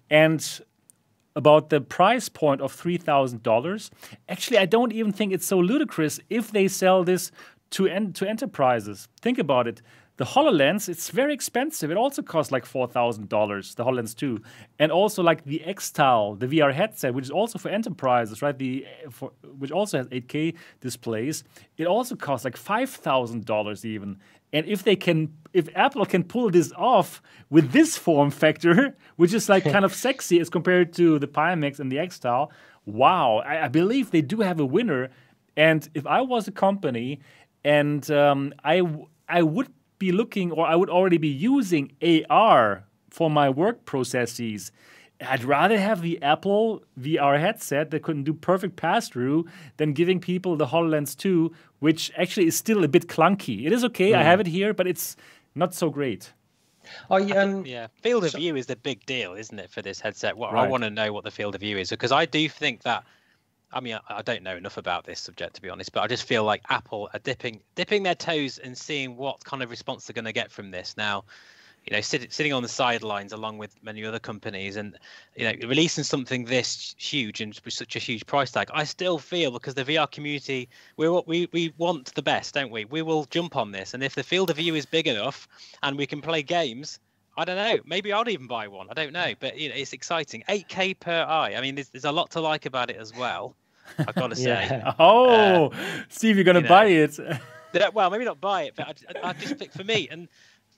[0.09, 0.61] And
[1.35, 3.89] about the price point of $3,000.
[4.27, 7.31] Actually, I don't even think it's so ludicrous if they sell this
[7.71, 9.07] to, en- to enterprises.
[9.21, 9.81] Think about it.
[10.17, 11.89] The HoloLens, it's very expensive.
[11.91, 14.41] It also costs like $4,000, the HoloLens 2.
[14.77, 18.57] And also like the X-Tal, the VR headset, which is also for enterprises, right?
[18.57, 21.45] The for, Which also has 8K displays.
[21.77, 24.17] It also costs like $5,000 even.
[24.51, 29.33] And if they can, if Apple can pull this off with this form factor, which
[29.33, 32.51] is like kind of sexy as compared to the Pimax and the X-Tal,
[32.85, 35.09] wow, I, I believe they do have a winner.
[35.55, 37.19] And if I was a company
[37.63, 38.81] and um, I,
[39.27, 41.91] I would be looking or I would already be using
[42.29, 44.71] AR for my work processes.
[45.21, 49.47] I'd rather have the Apple VR headset that couldn't do perfect pass through
[49.77, 53.65] than giving people the HoloLens 2, which actually is still a bit clunky.
[53.65, 54.15] It is okay, mm.
[54.15, 55.17] I have it here, but it's
[55.55, 56.31] not so great.
[57.09, 57.87] Oh, yeah, um, yeah.
[58.01, 60.37] Field of so, view is the big deal, isn't it, for this headset?
[60.37, 60.65] Well, right.
[60.65, 63.03] I want to know what the field of view is because I do think that
[63.71, 66.07] I mean, I, I, don't know enough about this subject to be honest, but I
[66.07, 70.05] just feel like Apple are dipping dipping their toes and seeing what kind of response
[70.05, 70.97] they're going to get from this.
[70.97, 71.25] Now,
[71.89, 74.95] you know, sit, sitting on the sidelines along with many other companies, and
[75.35, 79.17] you know, releasing something this huge and with such a huge price tag, I still
[79.17, 82.85] feel because the VR community, we we we want the best, don't we?
[82.85, 85.47] We will jump on this, and if the field of view is big enough
[85.81, 86.99] and we can play games
[87.37, 87.77] I don't know.
[87.85, 88.87] Maybe I'll even buy one.
[88.89, 90.43] I don't know, but you know, it's exciting.
[90.49, 91.53] 8K per eye.
[91.55, 93.55] I mean, there's, there's a lot to like about it as well.
[93.97, 94.43] I've got to say.
[94.69, 94.93] yeah.
[94.99, 97.17] Oh, uh, Steve, you're going to you buy it.
[97.93, 100.27] well, maybe not buy it, but I, I, I just pick for me, and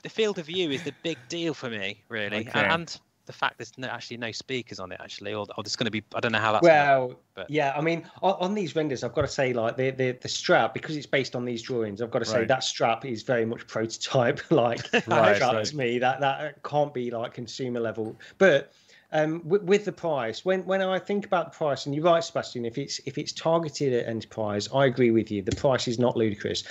[0.01, 2.59] the field of view is the big deal for me, really, okay.
[2.59, 5.85] and, the fact there's no, actually no speakers on it actually or, or there's going
[5.85, 7.49] to be i don't know how that's well but...
[7.49, 10.27] yeah i mean on, on, these renders i've got to say like the, the the
[10.27, 12.47] strap because it's based on these drawings i've got to say right.
[12.47, 15.73] that strap is very much prototype like right, that right.
[15.73, 18.73] me that that can't be like consumer level but
[19.13, 22.23] um, with, with, the price, when when I think about the price, and you're right,
[22.23, 25.41] Sebastian, if it's if it's targeted at enterprise, I agree with you.
[25.41, 26.63] The price is not ludicrous.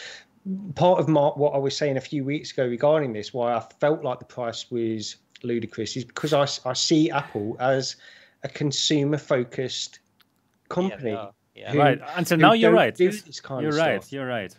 [0.74, 3.60] Part of my, what I was saying a few weeks ago regarding this, why I
[3.78, 7.96] felt like the price was ludicrous is because I, I see Apple as
[8.42, 10.00] a consumer focused
[10.68, 11.12] company.
[11.12, 11.72] Yeah, yeah.
[11.72, 12.00] Who, right.
[12.16, 12.98] Until now, you're right.
[12.98, 14.12] you're right.
[14.12, 14.56] You're right.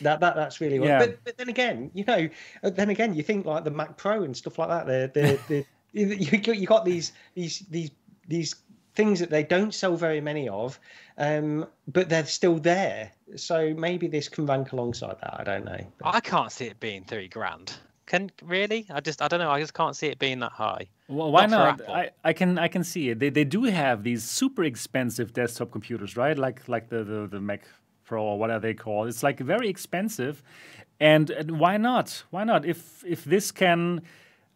[0.00, 0.98] That, that that's really yeah.
[0.98, 2.28] But, but then again, you know,
[2.62, 4.86] uh, then again, you think like the Mac Pro and stuff like that.
[4.86, 7.90] They're, they're, they're you, you got these these these
[8.26, 8.54] these
[9.00, 10.78] things that they don't sell very many of,
[11.16, 13.10] um, but they're still there.
[13.36, 15.34] So maybe this can rank alongside that.
[15.40, 15.82] I don't know.
[15.98, 16.14] But...
[16.16, 17.68] I can't see it being three grand.
[18.06, 18.86] Can really?
[18.90, 19.50] I just I don't know.
[19.50, 20.84] I just can't see it being that high.
[21.08, 21.78] Well, why not?
[21.78, 21.88] not?
[21.88, 23.20] I, I can I can see it.
[23.20, 26.36] They they do have these super expensive desktop computers, right?
[26.36, 27.62] Like like the the, the Mac
[28.04, 29.06] Pro or whatever they call.
[29.06, 30.42] It's like very expensive,
[30.98, 32.24] and, and why not?
[32.30, 32.66] Why not?
[32.66, 34.02] If if this can.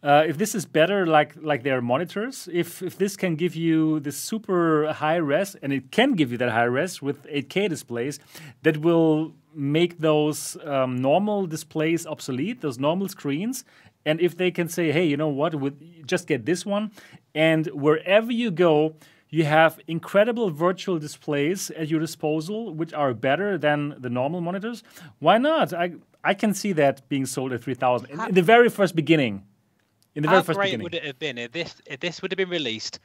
[0.05, 3.99] Uh, if this is better like like their monitors, if if this can give you
[4.01, 8.19] the super high res, and it can give you that high res with 8K displays,
[8.61, 13.65] that will make those um, normal displays obsolete, those normal screens.
[14.05, 16.91] And if they can say, hey, you know what, with, just get this one,
[17.33, 18.93] and wherever you go,
[19.29, 24.83] you have incredible virtual displays at your disposal, which are better than the normal monitors.
[25.17, 25.73] Why not?
[25.73, 28.95] I I can see that being sold at three thousand in, in, the very first
[28.95, 29.43] beginning.
[30.15, 30.83] In the How very first great beginning.
[30.83, 32.99] would it have been if this if this would have been released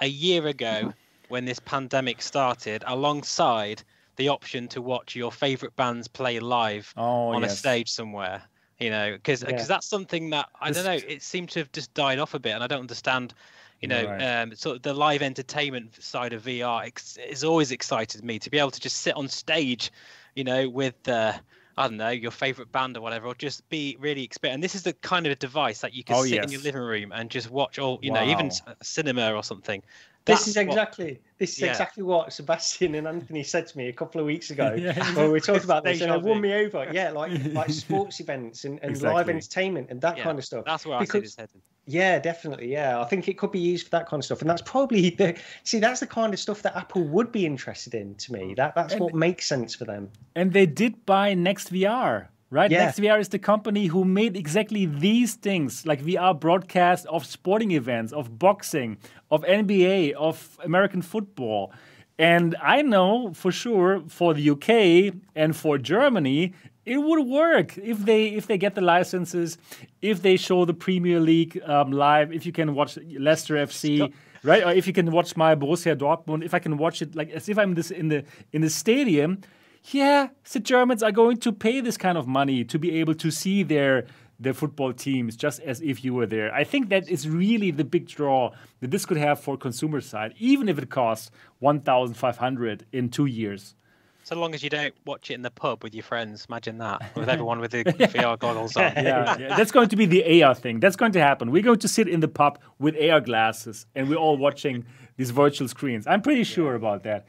[0.00, 0.92] a year ago
[1.28, 3.82] when this pandemic started, alongside
[4.16, 7.52] the option to watch your favorite bands play live oh, on yes.
[7.52, 8.42] a stage somewhere.
[8.78, 9.66] You know, because because yeah.
[9.66, 10.98] that's something that I don't know.
[11.06, 13.34] It seemed to have just died off a bit, and I don't understand.
[13.80, 14.42] You know, right.
[14.42, 18.50] um, sort of the live entertainment side of VR ex- has always excited me to
[18.50, 19.92] be able to just sit on stage,
[20.34, 21.34] you know, with uh,
[21.78, 24.48] I don't know your favorite band or whatever, or just be really expert.
[24.48, 26.44] And this is the kind of a device that you can oh, sit yes.
[26.44, 28.24] in your living room and just watch all, you wow.
[28.24, 28.50] know, even
[28.82, 29.82] cinema or something.
[30.28, 31.70] This is exactly what, this is yeah.
[31.70, 34.92] exactly what Sebastian and Anthony said to me a couple of weeks ago yeah.
[35.14, 36.88] when we were talking about this, and it won me over.
[36.92, 39.14] Yeah, like like sports events and, and exactly.
[39.14, 40.24] live entertainment and that yeah.
[40.24, 40.64] kind of stuff.
[40.64, 41.62] That's where because, I see this heading.
[41.86, 42.70] Yeah, definitely.
[42.70, 45.10] Yeah, I think it could be used for that kind of stuff, and that's probably
[45.18, 48.14] the see that's the kind of stuff that Apple would be interested in.
[48.16, 48.56] To me, mm.
[48.56, 50.10] that that's and, what makes sense for them.
[50.34, 52.70] And they did buy NextVR right?
[52.70, 52.90] Yeah.
[52.90, 58.12] NextVR is the company who made exactly these things, like VR broadcast of sporting events,
[58.12, 58.96] of boxing,
[59.30, 61.72] of NBA, of American football.
[62.18, 66.52] And I know for sure for the UK and for Germany,
[66.84, 69.58] it would work if they if they get the licenses,
[70.00, 74.12] if they show the Premier League um, live, if you can watch Leicester FC,
[74.42, 74.64] right?
[74.64, 77.48] Or if you can watch my Borussia Dortmund, if I can watch it like as
[77.48, 79.42] if I'm this in the in the stadium
[79.84, 83.30] yeah, the Germans are going to pay this kind of money to be able to
[83.30, 84.06] see their
[84.40, 86.54] their football teams just as if you were there.
[86.54, 90.34] I think that is really the big draw that this could have for consumer side,
[90.38, 93.74] even if it costs 1,500 in two years.
[94.22, 97.16] So long as you don't watch it in the pub with your friends, imagine that
[97.16, 98.92] with everyone with the VR goggles on.
[98.94, 100.80] yeah, yeah, that's going to be the AR thing.
[100.80, 101.50] That's going to happen.
[101.50, 104.84] We're going to sit in the pub with AR glasses, and we're all watching
[105.16, 106.06] these virtual screens.
[106.06, 107.26] I'm pretty sure about that.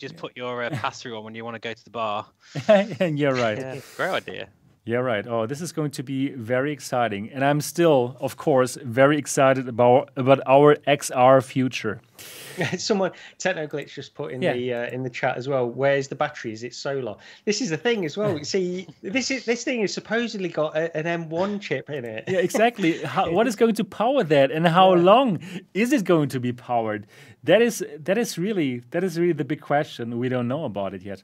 [0.00, 1.84] And you just put your uh, pass through on when you want to go to
[1.84, 2.26] the bar.
[2.68, 3.58] and you're right.
[3.58, 4.48] Yeah, great idea.
[4.84, 5.26] Yeah, right.
[5.26, 9.68] Oh, this is going to be very exciting, and I'm still, of course, very excited
[9.68, 12.00] about about our XR future.
[12.78, 14.54] Someone Technoglitch just put in Yeah.
[14.54, 15.68] the uh, in the chat as well.
[15.68, 16.52] Where's the battery?
[16.52, 17.16] Is it solar?
[17.44, 18.42] This is the thing as well.
[18.42, 22.24] See, this is this thing has supposedly got a, an M1 chip in it.
[22.26, 23.02] Yeah, exactly.
[23.02, 25.40] how, what is going to power that, and how long
[25.74, 27.06] is it going to be powered?
[27.44, 30.18] That is that is really that is really the big question.
[30.18, 31.22] We don't know about it yet.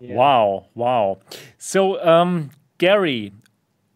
[0.00, 1.18] Wow, wow.
[1.58, 3.32] So, um, Gary,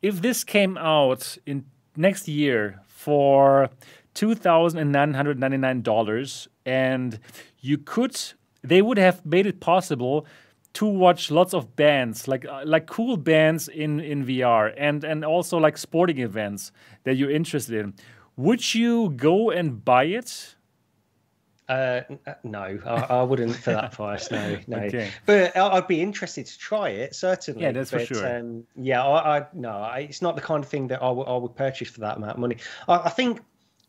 [0.03, 1.65] if this came out in
[1.97, 3.71] next year for
[4.15, 7.19] two thousand and nine hundred ninety nine dollars, and
[7.61, 8.19] you could,
[8.63, 10.27] they would have made it possible
[10.73, 15.25] to watch lots of bands, like uh, like cool bands in in VR, and and
[15.25, 16.73] also like sporting events
[17.05, 17.95] that you're interested in.
[18.37, 20.55] Would you go and buy it?
[21.71, 24.29] Uh, uh, no, I, I wouldn't for that price.
[24.31, 24.79] No, no.
[24.79, 25.09] Okay.
[25.25, 27.63] But I- I'd be interested to try it certainly.
[27.63, 28.39] Yeah, that's for sure.
[28.39, 31.29] Um, yeah, I, I no, I, it's not the kind of thing that I would
[31.29, 32.57] I would purchase for that amount of money.
[32.89, 33.41] I, I think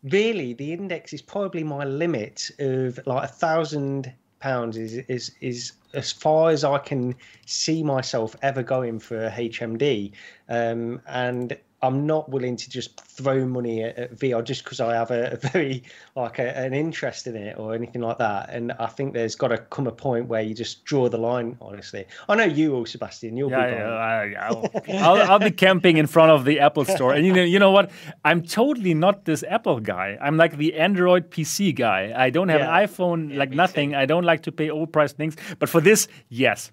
[0.03, 5.71] really the index is probably my limit of like a thousand pounds is is is
[5.93, 7.15] as far as I can
[7.47, 10.11] see myself ever going for HMD,
[10.49, 14.93] um, and I'm not willing to just throw money at, at VR just because I
[14.93, 15.83] have a, a very
[16.15, 18.49] like a, an interest in it or anything like that.
[18.51, 21.57] And I think there's got to come a point where you just draw the line.
[21.61, 23.35] Honestly, I know you will, Sebastian.
[23.37, 24.71] You'll Yeah, be yeah, I, I'll,
[25.15, 27.71] I'll, I'll be camping in front of the Apple store, and you know, you know
[27.71, 27.89] what?
[28.23, 30.17] I'm totally not this Apple guy.
[30.21, 32.13] I'm like the Android PC guy.
[32.15, 32.77] I don't have Yeah.
[32.77, 33.95] an iPhone, like nothing.
[33.95, 35.35] I don't like to pay overpriced things.
[35.59, 36.71] But for this, yes.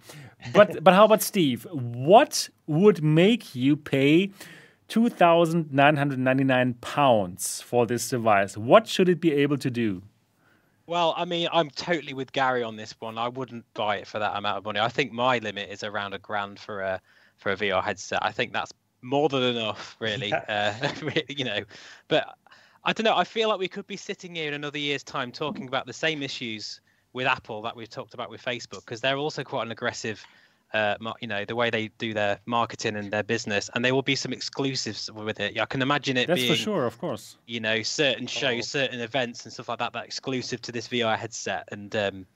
[0.53, 1.67] But but how about Steve?
[1.73, 4.31] What would make you pay?
[4.89, 8.57] 2,999 pounds for this device.
[8.57, 10.03] What should it be able to do?
[10.87, 13.19] Well, I mean, I'm totally with Gary on this one.
[13.19, 14.81] I wouldn't buy it for that amount of money.
[14.81, 17.01] I think my limit is around a grand for a
[17.37, 18.21] for a VR headset.
[18.23, 20.33] I think that's more than enough, really.
[20.33, 20.73] Uh,
[21.29, 21.63] you know,
[22.09, 22.35] but
[22.85, 23.17] I don't know.
[23.17, 25.93] I feel like we could be sitting here in another year's time talking about the
[25.93, 26.81] same issues
[27.13, 30.25] with Apple that we've talked about with Facebook because they're also quite an aggressive.
[30.75, 34.03] Uh, you know the way they do their marketing and their business, and there will
[34.03, 35.59] be some exclusives with it.
[35.59, 37.39] I can imagine it That's being for sure, of course.
[37.47, 38.81] you know certain shows Oh.
[38.81, 42.27] certain events and stuff like that that are exclusive to this vr headset and um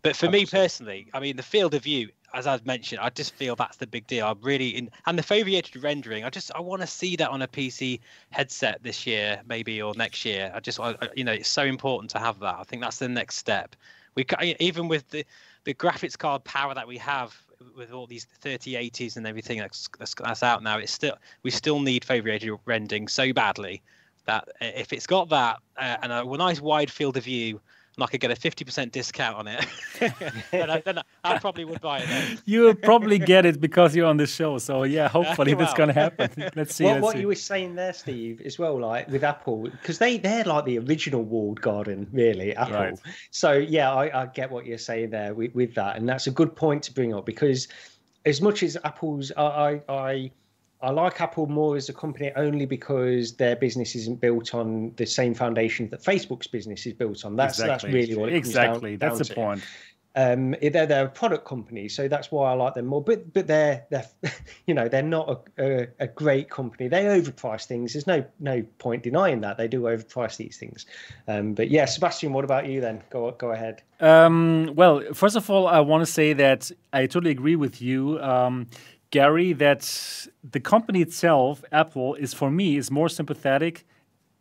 [0.00, 3.34] but for me personally i mean the field of view as i've mentioned i just
[3.34, 6.60] feel that's the big deal i'm really in and the foveated rendering i just i
[6.60, 8.00] want to see that on a pc
[8.30, 11.64] headset this year maybe or next year i just I, I- you know it's so
[11.64, 13.76] important to have that i think that's the next step
[14.14, 15.24] we ca- even with the
[15.64, 17.36] the graphics card power that we have
[17.76, 22.04] with all these 3080s and everything that's, that's, out now it's still we still need
[22.04, 23.82] foveated rendering so badly
[24.26, 27.60] that uh, if it's got that uh, and a nice wide field of view
[27.96, 29.66] and I could get a 50% discount on it,
[30.50, 32.38] then, I, then I probably would buy it then.
[32.46, 34.58] You'll probably get it because you're on the show.
[34.58, 35.86] So yeah, hopefully that's well.
[35.86, 36.50] going to happen.
[36.56, 36.84] Let's see.
[36.84, 37.20] what, let's what see.
[37.20, 40.78] you were saying there, Steve, as well, like with Apple, because they they're like the
[40.78, 42.56] original walled garden, really.
[42.56, 42.74] Apple.
[42.74, 42.98] Right.
[43.30, 46.30] So yeah, I, I get what you're saying there with, with that, and that's a
[46.30, 47.68] good point to bring up because
[48.24, 49.82] as much as Apple's, I I.
[49.88, 50.30] I
[50.82, 55.06] I like Apple more as a company only because their business isn't built on the
[55.06, 57.36] same foundation that Facebook's business is built on.
[57.36, 58.96] That's that's really what it comes down- exactly.
[58.96, 59.34] that's down the to.
[59.34, 59.62] point.
[60.14, 63.02] um they're they're a product company so that's why i like them more.
[63.02, 64.04] But but they're they're
[64.66, 66.88] you know they're not a, a, a great company.
[66.88, 67.94] They overprice things.
[67.94, 69.56] There's no no point denying that.
[69.56, 70.84] They do overprice these things.
[71.28, 73.02] Um but yeah sebastian what about you then?
[73.08, 73.82] Go go ahead.
[74.00, 78.18] Um, well, first of all, I want to say that I totally agree with you,
[78.20, 78.66] um,
[79.12, 79.52] Gary.
[79.52, 79.82] That
[80.42, 83.84] the company itself, Apple, is for me is more sympathetic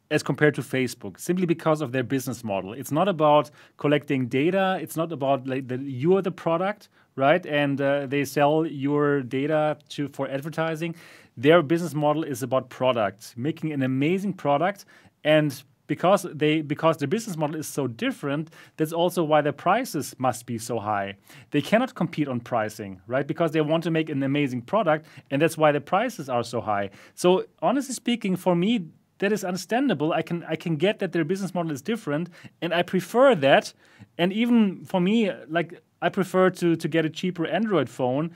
[0.10, 2.74] as compared to Facebook, simply because of their business model.
[2.74, 4.78] It's not about collecting data.
[4.82, 7.46] It's not about like that you are the product, right?
[7.46, 10.96] And uh, they sell your data to for advertising.
[11.38, 14.86] Their business model is about product, making an amazing product,
[15.24, 20.16] and because they because their business model is so different, that's also why their prices
[20.18, 21.18] must be so high.
[21.50, 23.28] They cannot compete on pricing, right?
[23.28, 26.62] Because they want to make an amazing product, and that's why the prices are so
[26.62, 26.92] high.
[27.14, 28.86] So honestly speaking, for me,
[29.20, 30.14] that is understandable.
[30.14, 32.30] I can I can get that their business model is different,
[32.62, 33.74] and I prefer that.
[34.18, 38.32] And even for me, like I prefer to to get a cheaper Android phone.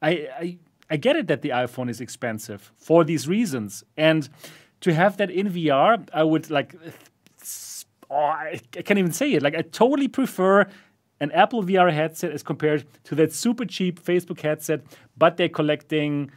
[0.00, 0.10] I
[0.44, 0.58] I,
[0.94, 4.30] I get it that the iPhone is expensive for these reasons, and
[4.80, 6.74] to have that in VR, I would like.
[8.08, 9.42] Oh, I, can't even say it.
[9.42, 10.66] Like I totally prefer
[11.20, 14.82] an Apple VR headset as compared to that super cheap Facebook headset,
[15.16, 16.30] but they're collecting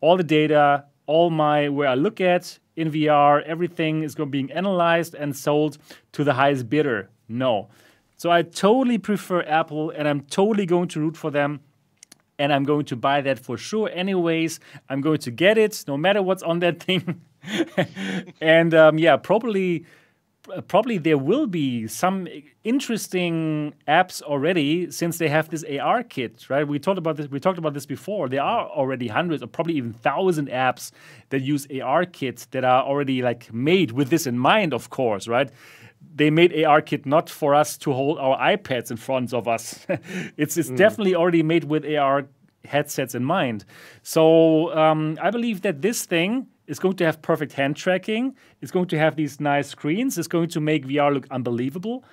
[0.00, 4.52] all the data, all my where I look at in VR, everything is going being
[4.52, 5.78] analyzed and sold
[6.12, 7.10] to the highest bidder.
[7.28, 7.68] No.
[8.16, 11.60] So I totally prefer Apple and I'm totally going to root for them
[12.38, 14.60] and I'm going to buy that for sure anyways.
[14.88, 17.22] I'm going to get it no matter what's on that thing.
[18.40, 19.86] and um, yeah, probably
[20.68, 22.26] probably there will be some
[22.64, 26.66] interesting apps already since they have this ARKit, right?
[26.66, 27.28] We talked about this.
[27.28, 28.28] We talked about this before.
[28.28, 30.92] There are already hundreds or probably even thousand apps
[31.30, 35.50] that use ARKits that are already like made with this in mind, of course, right?
[36.14, 39.86] They made ARKit not for us to hold our iPads in front of us.
[40.36, 40.76] it's it's mm.
[40.76, 42.26] definitely already made with AR
[42.64, 43.64] headsets in mind.
[44.02, 48.36] So um, I believe that this thing it's going to have perfect hand tracking.
[48.60, 50.16] It's going to have these nice screens.
[50.16, 52.04] It's going to make VR look unbelievable,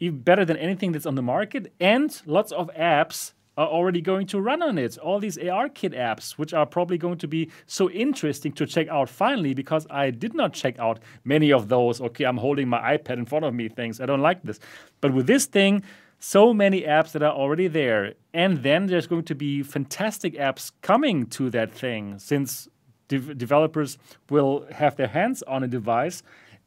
[0.00, 1.72] even better than anything that's on the market.
[1.78, 4.98] And lots of apps are already going to run on it.
[4.98, 9.08] All these ARKit apps, which are probably going to be so interesting to check out
[9.08, 12.00] finally, because I did not check out many of those.
[12.00, 14.00] Okay, I'm holding my iPad in front of me things.
[14.00, 14.58] I don't like this.
[15.00, 15.84] But with this thing,
[16.18, 18.14] so many apps that are already there.
[18.34, 22.68] And then there's going to be fantastic apps coming to that thing since
[23.12, 23.98] de- developers
[24.30, 26.22] will have their hands on a device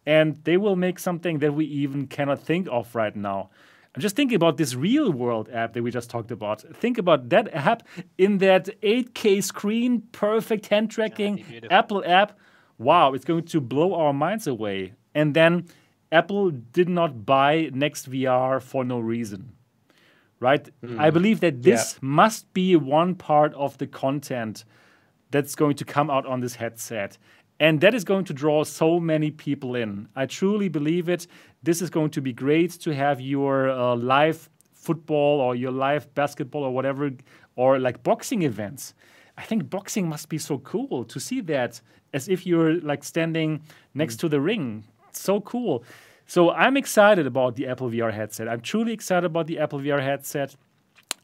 [0.06, 3.50] and they will make something that we even cannot think of right now.
[3.96, 6.62] I'm just thinking about this real world app that we just talked about.
[6.76, 7.84] Think about that app
[8.18, 12.38] in that 8K screen, perfect hand tracking Apple app.
[12.78, 14.94] Wow, it's going to blow our minds away.
[15.14, 15.68] And then
[16.12, 19.54] Apple did not buy NextVR for no reason.
[20.42, 20.70] Right?
[20.84, 21.00] Mm.
[21.00, 22.00] I believe that this yeah.
[22.02, 24.66] must be one part of the content
[25.32, 27.18] that's going to come out on this headset.
[27.60, 30.10] And that is going to draw so many people in.
[30.16, 31.28] I truly believe it.
[31.64, 36.14] This is going to be great to have your uh, live football or your live
[36.16, 37.12] basketball or whatever,
[37.56, 38.94] or like boxing events.
[39.38, 41.82] I think boxing must be so cool to see that
[42.14, 43.62] as if you're like standing
[43.94, 44.20] next mm.
[44.22, 44.84] to the ring.
[45.12, 45.84] So cool.
[46.28, 48.48] So I'm excited about the Apple VR headset.
[48.48, 50.56] I'm truly excited about the Apple VR headset.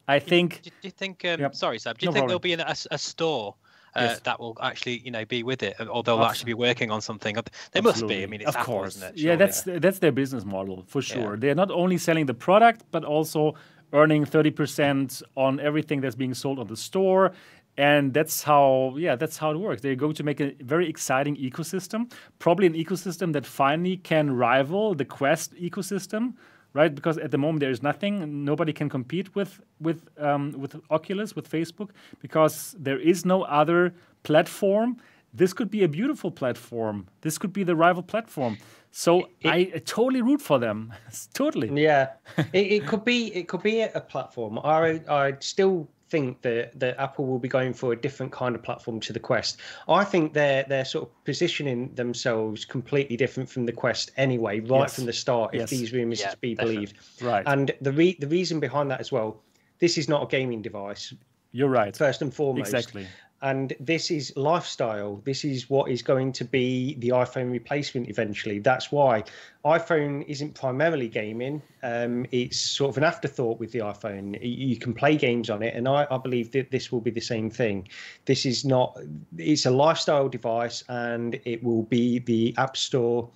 [0.08, 0.62] I think.
[0.62, 1.24] Do, do you think?
[1.24, 1.54] Um, yep.
[1.54, 1.98] Sorry, Sab.
[1.98, 2.42] Do you no think problem.
[2.42, 3.54] there'll be a, a store
[3.94, 4.20] uh, yes.
[4.20, 6.26] that will actually you know be with it, or they'll Absolutely.
[6.26, 7.34] actually be working on something.
[7.34, 7.40] They
[7.78, 7.82] Absolutely.
[7.82, 8.22] must be.
[8.22, 9.02] I mean, of Apple, course.
[9.14, 11.34] yeah, that's that's their business model for sure.
[11.34, 11.40] Yeah.
[11.40, 13.54] They're not only selling the product, but also
[13.92, 17.32] earning 30% on everything that's being sold on the store
[17.78, 21.36] and that's how yeah that's how it works they're going to make a very exciting
[21.36, 26.34] ecosystem probably an ecosystem that finally can rival the quest ecosystem
[26.74, 26.94] right?
[26.94, 31.36] Because at the moment there is nothing, nobody can compete with with um, with Oculus,
[31.36, 31.90] with Facebook,
[32.20, 34.96] because there is no other platform.
[35.34, 37.06] This could be a beautiful platform.
[37.22, 38.58] This could be the rival platform.
[38.90, 40.92] So it, I, totally root for them.
[41.34, 41.70] totally.
[41.82, 42.08] Yeah,
[42.52, 44.58] it, it, could be it could be a platform.
[44.58, 48.62] I I still think that, that Apple will be going for a different kind of
[48.62, 49.58] platform to the Quest.
[49.88, 54.82] I think they're they're sort of positioning themselves completely different from the Quest anyway, right
[54.82, 54.94] yes.
[54.96, 55.64] from the start, yes.
[55.64, 56.74] if these rumors yeah, to be definitely.
[56.74, 57.22] believed.
[57.22, 57.44] Right.
[57.46, 59.42] And the re- the reason behind that as well,
[59.78, 61.14] this is not a gaming device.
[61.50, 61.96] You're right.
[61.96, 62.68] First and foremost.
[62.68, 63.06] Exactly
[63.42, 65.20] and this is lifestyle.
[65.24, 68.60] This is what is going to be the iphone replacement eventually.
[68.60, 69.24] That's why
[69.64, 71.60] iphone isn't primarily gaming.
[71.82, 74.38] Um, it's sort of an afterthought with the iphone.
[74.40, 77.20] You can play games on it and I, I, believe that this will be the
[77.20, 77.88] same thing.
[78.26, 78.96] This is not
[79.36, 83.28] it's a lifestyle device and it will be the app store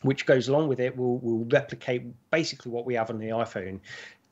[0.00, 3.78] which goes along with it will will replicate basically what we have on the iphone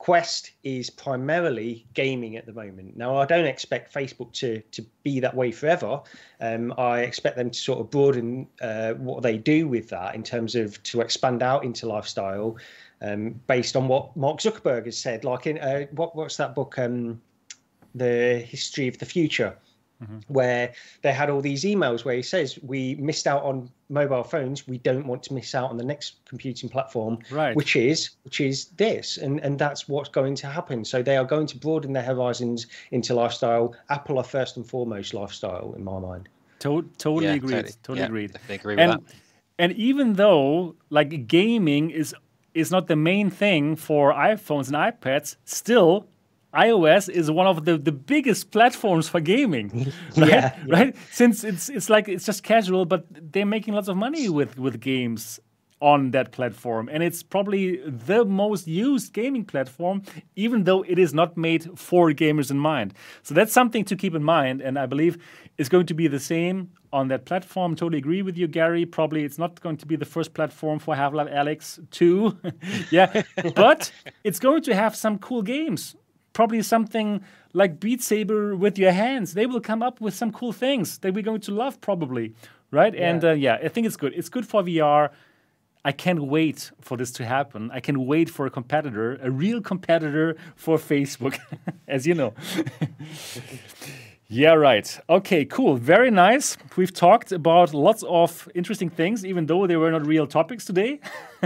[0.00, 2.96] Quest is primarily gaming at the moment.
[2.96, 6.00] Now, I don't expect Facebook to to be that way forever.
[6.40, 10.22] Um, I expect them to sort of broaden uh, what they do with that in
[10.22, 12.56] terms of to expand out into lifestyle,
[13.02, 15.22] um, based on what Mark Zuckerberg has said.
[15.22, 17.20] Like in uh, what what's that book, um,
[17.94, 19.54] The History of the Future
[20.02, 20.18] mm-hmm.
[20.28, 20.72] where
[21.02, 24.78] they had all these emails where he says we missed out on mobile phones we
[24.78, 27.54] don't want to miss out on the next computing platform right.
[27.56, 29.18] which is which is this.
[29.18, 30.84] And and that's what's going to happen.
[30.84, 35.12] So they are going to broaden their horizons into lifestyle apple are first and foremost
[35.12, 36.28] lifestyle in my mind.
[36.60, 38.36] To- totally yeah, agreed totally, totally yeah, agreed.
[38.48, 39.00] agree with and, that.
[39.58, 42.14] and even though like gaming is
[42.54, 46.08] is not the main thing for iPhones and iPads, still
[46.54, 50.28] iOS is one of the, the biggest platforms for gaming, right?
[50.28, 50.74] yeah, yeah.
[50.76, 50.96] right?
[51.10, 54.80] Since it's it's like it's just casual, but they're making lots of money with with
[54.80, 55.40] games.
[55.82, 56.90] on that platform.
[56.92, 60.02] And it's probably the most used gaming platform,
[60.36, 62.92] even though it is not made for gamers in mind.
[63.22, 64.60] So that's something to keep in mind.
[64.60, 65.16] And I believe
[65.56, 67.74] it's going to be the same on that platform.
[67.76, 68.84] Totally agree with you, Gary.
[68.84, 72.38] Probably it's not going to be the first platform for Half Life Alyx 2.
[72.90, 73.22] yeah.
[73.54, 73.90] but
[74.22, 75.96] it's going to have some cool games.
[76.32, 79.34] Probably something like Beat Saber with your hands.
[79.34, 82.34] They will come up with some cool things that we're going to love, probably.
[82.70, 82.94] Right?
[82.94, 83.10] Yeah.
[83.10, 84.12] And uh, yeah, I think it's good.
[84.14, 85.10] It's good for VR.
[85.84, 87.70] I can't wait for this to happen.
[87.72, 91.38] I can wait for a competitor, a real competitor for Facebook,
[91.88, 92.34] as you know.
[94.32, 95.00] Yeah, right.
[95.08, 95.74] Okay, cool.
[95.74, 96.56] Very nice.
[96.76, 101.00] We've talked about lots of interesting things, even though they were not real topics today.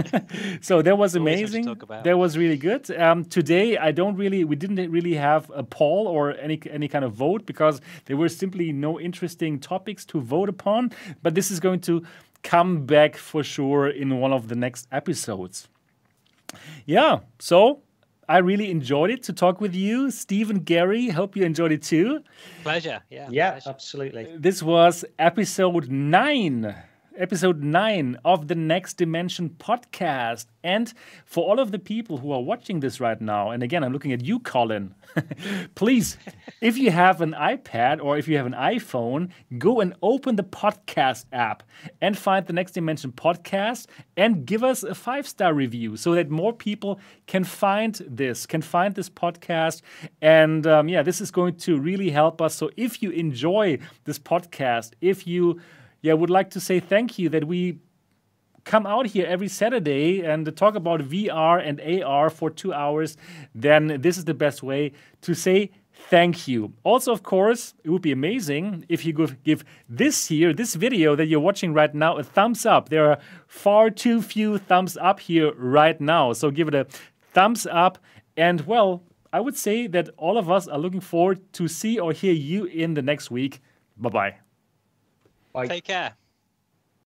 [0.61, 1.65] so that was amazing.
[2.03, 2.91] That was really good.
[2.91, 7.03] Um, today, I don't really, we didn't really have a poll or any any kind
[7.03, 10.91] of vote because there were simply no interesting topics to vote upon.
[11.23, 12.03] But this is going to
[12.43, 15.67] come back for sure in one of the next episodes.
[16.85, 17.21] Yeah.
[17.39, 17.81] So
[18.27, 21.09] I really enjoyed it to talk with you, Stephen Gary.
[21.09, 22.21] Hope you enjoyed it too.
[22.63, 23.01] Pleasure.
[23.09, 23.27] Yeah.
[23.29, 23.69] Yeah, pleasure.
[23.69, 24.35] absolutely.
[24.37, 26.75] This was episode nine
[27.17, 30.45] episode 9 of the Next Dimension podcast.
[30.63, 30.93] And
[31.25, 34.13] for all of the people who are watching this right now, and again, I'm looking
[34.13, 34.95] at you, Colin,
[35.75, 36.17] please,
[36.61, 40.43] if you have an iPad or if you have an iPhone, go and open the
[40.43, 41.63] podcast app
[42.01, 43.87] and find the Next Dimension podcast
[44.17, 48.61] and give us a five star review so that more people can find this, can
[48.61, 49.81] find this podcast.
[50.21, 52.55] And um, yeah, this is going to really help us.
[52.55, 55.61] So if you enjoy this podcast, if you
[56.05, 57.79] yeah, would like to say thank you that we
[58.63, 63.17] come out here every Saturday and talk about VR and AR for two hours,
[63.55, 64.91] then this is the best way
[65.21, 65.71] to say
[66.09, 66.73] thank you.
[66.83, 71.15] Also, of course, it would be amazing if you could give this here, this video
[71.15, 72.89] that you're watching right now, a thumbs up.
[72.89, 73.17] There are
[73.47, 76.33] far too few thumbs up here right now.
[76.33, 76.85] So give it a
[77.33, 77.97] thumbs up.
[78.37, 79.01] And well,
[79.33, 82.65] I would say that all of us are looking forward to see or hear you
[82.65, 83.59] in the next week.
[83.97, 84.44] Bye bye.
[85.55, 85.67] Bye.
[85.69, 86.17] Take care.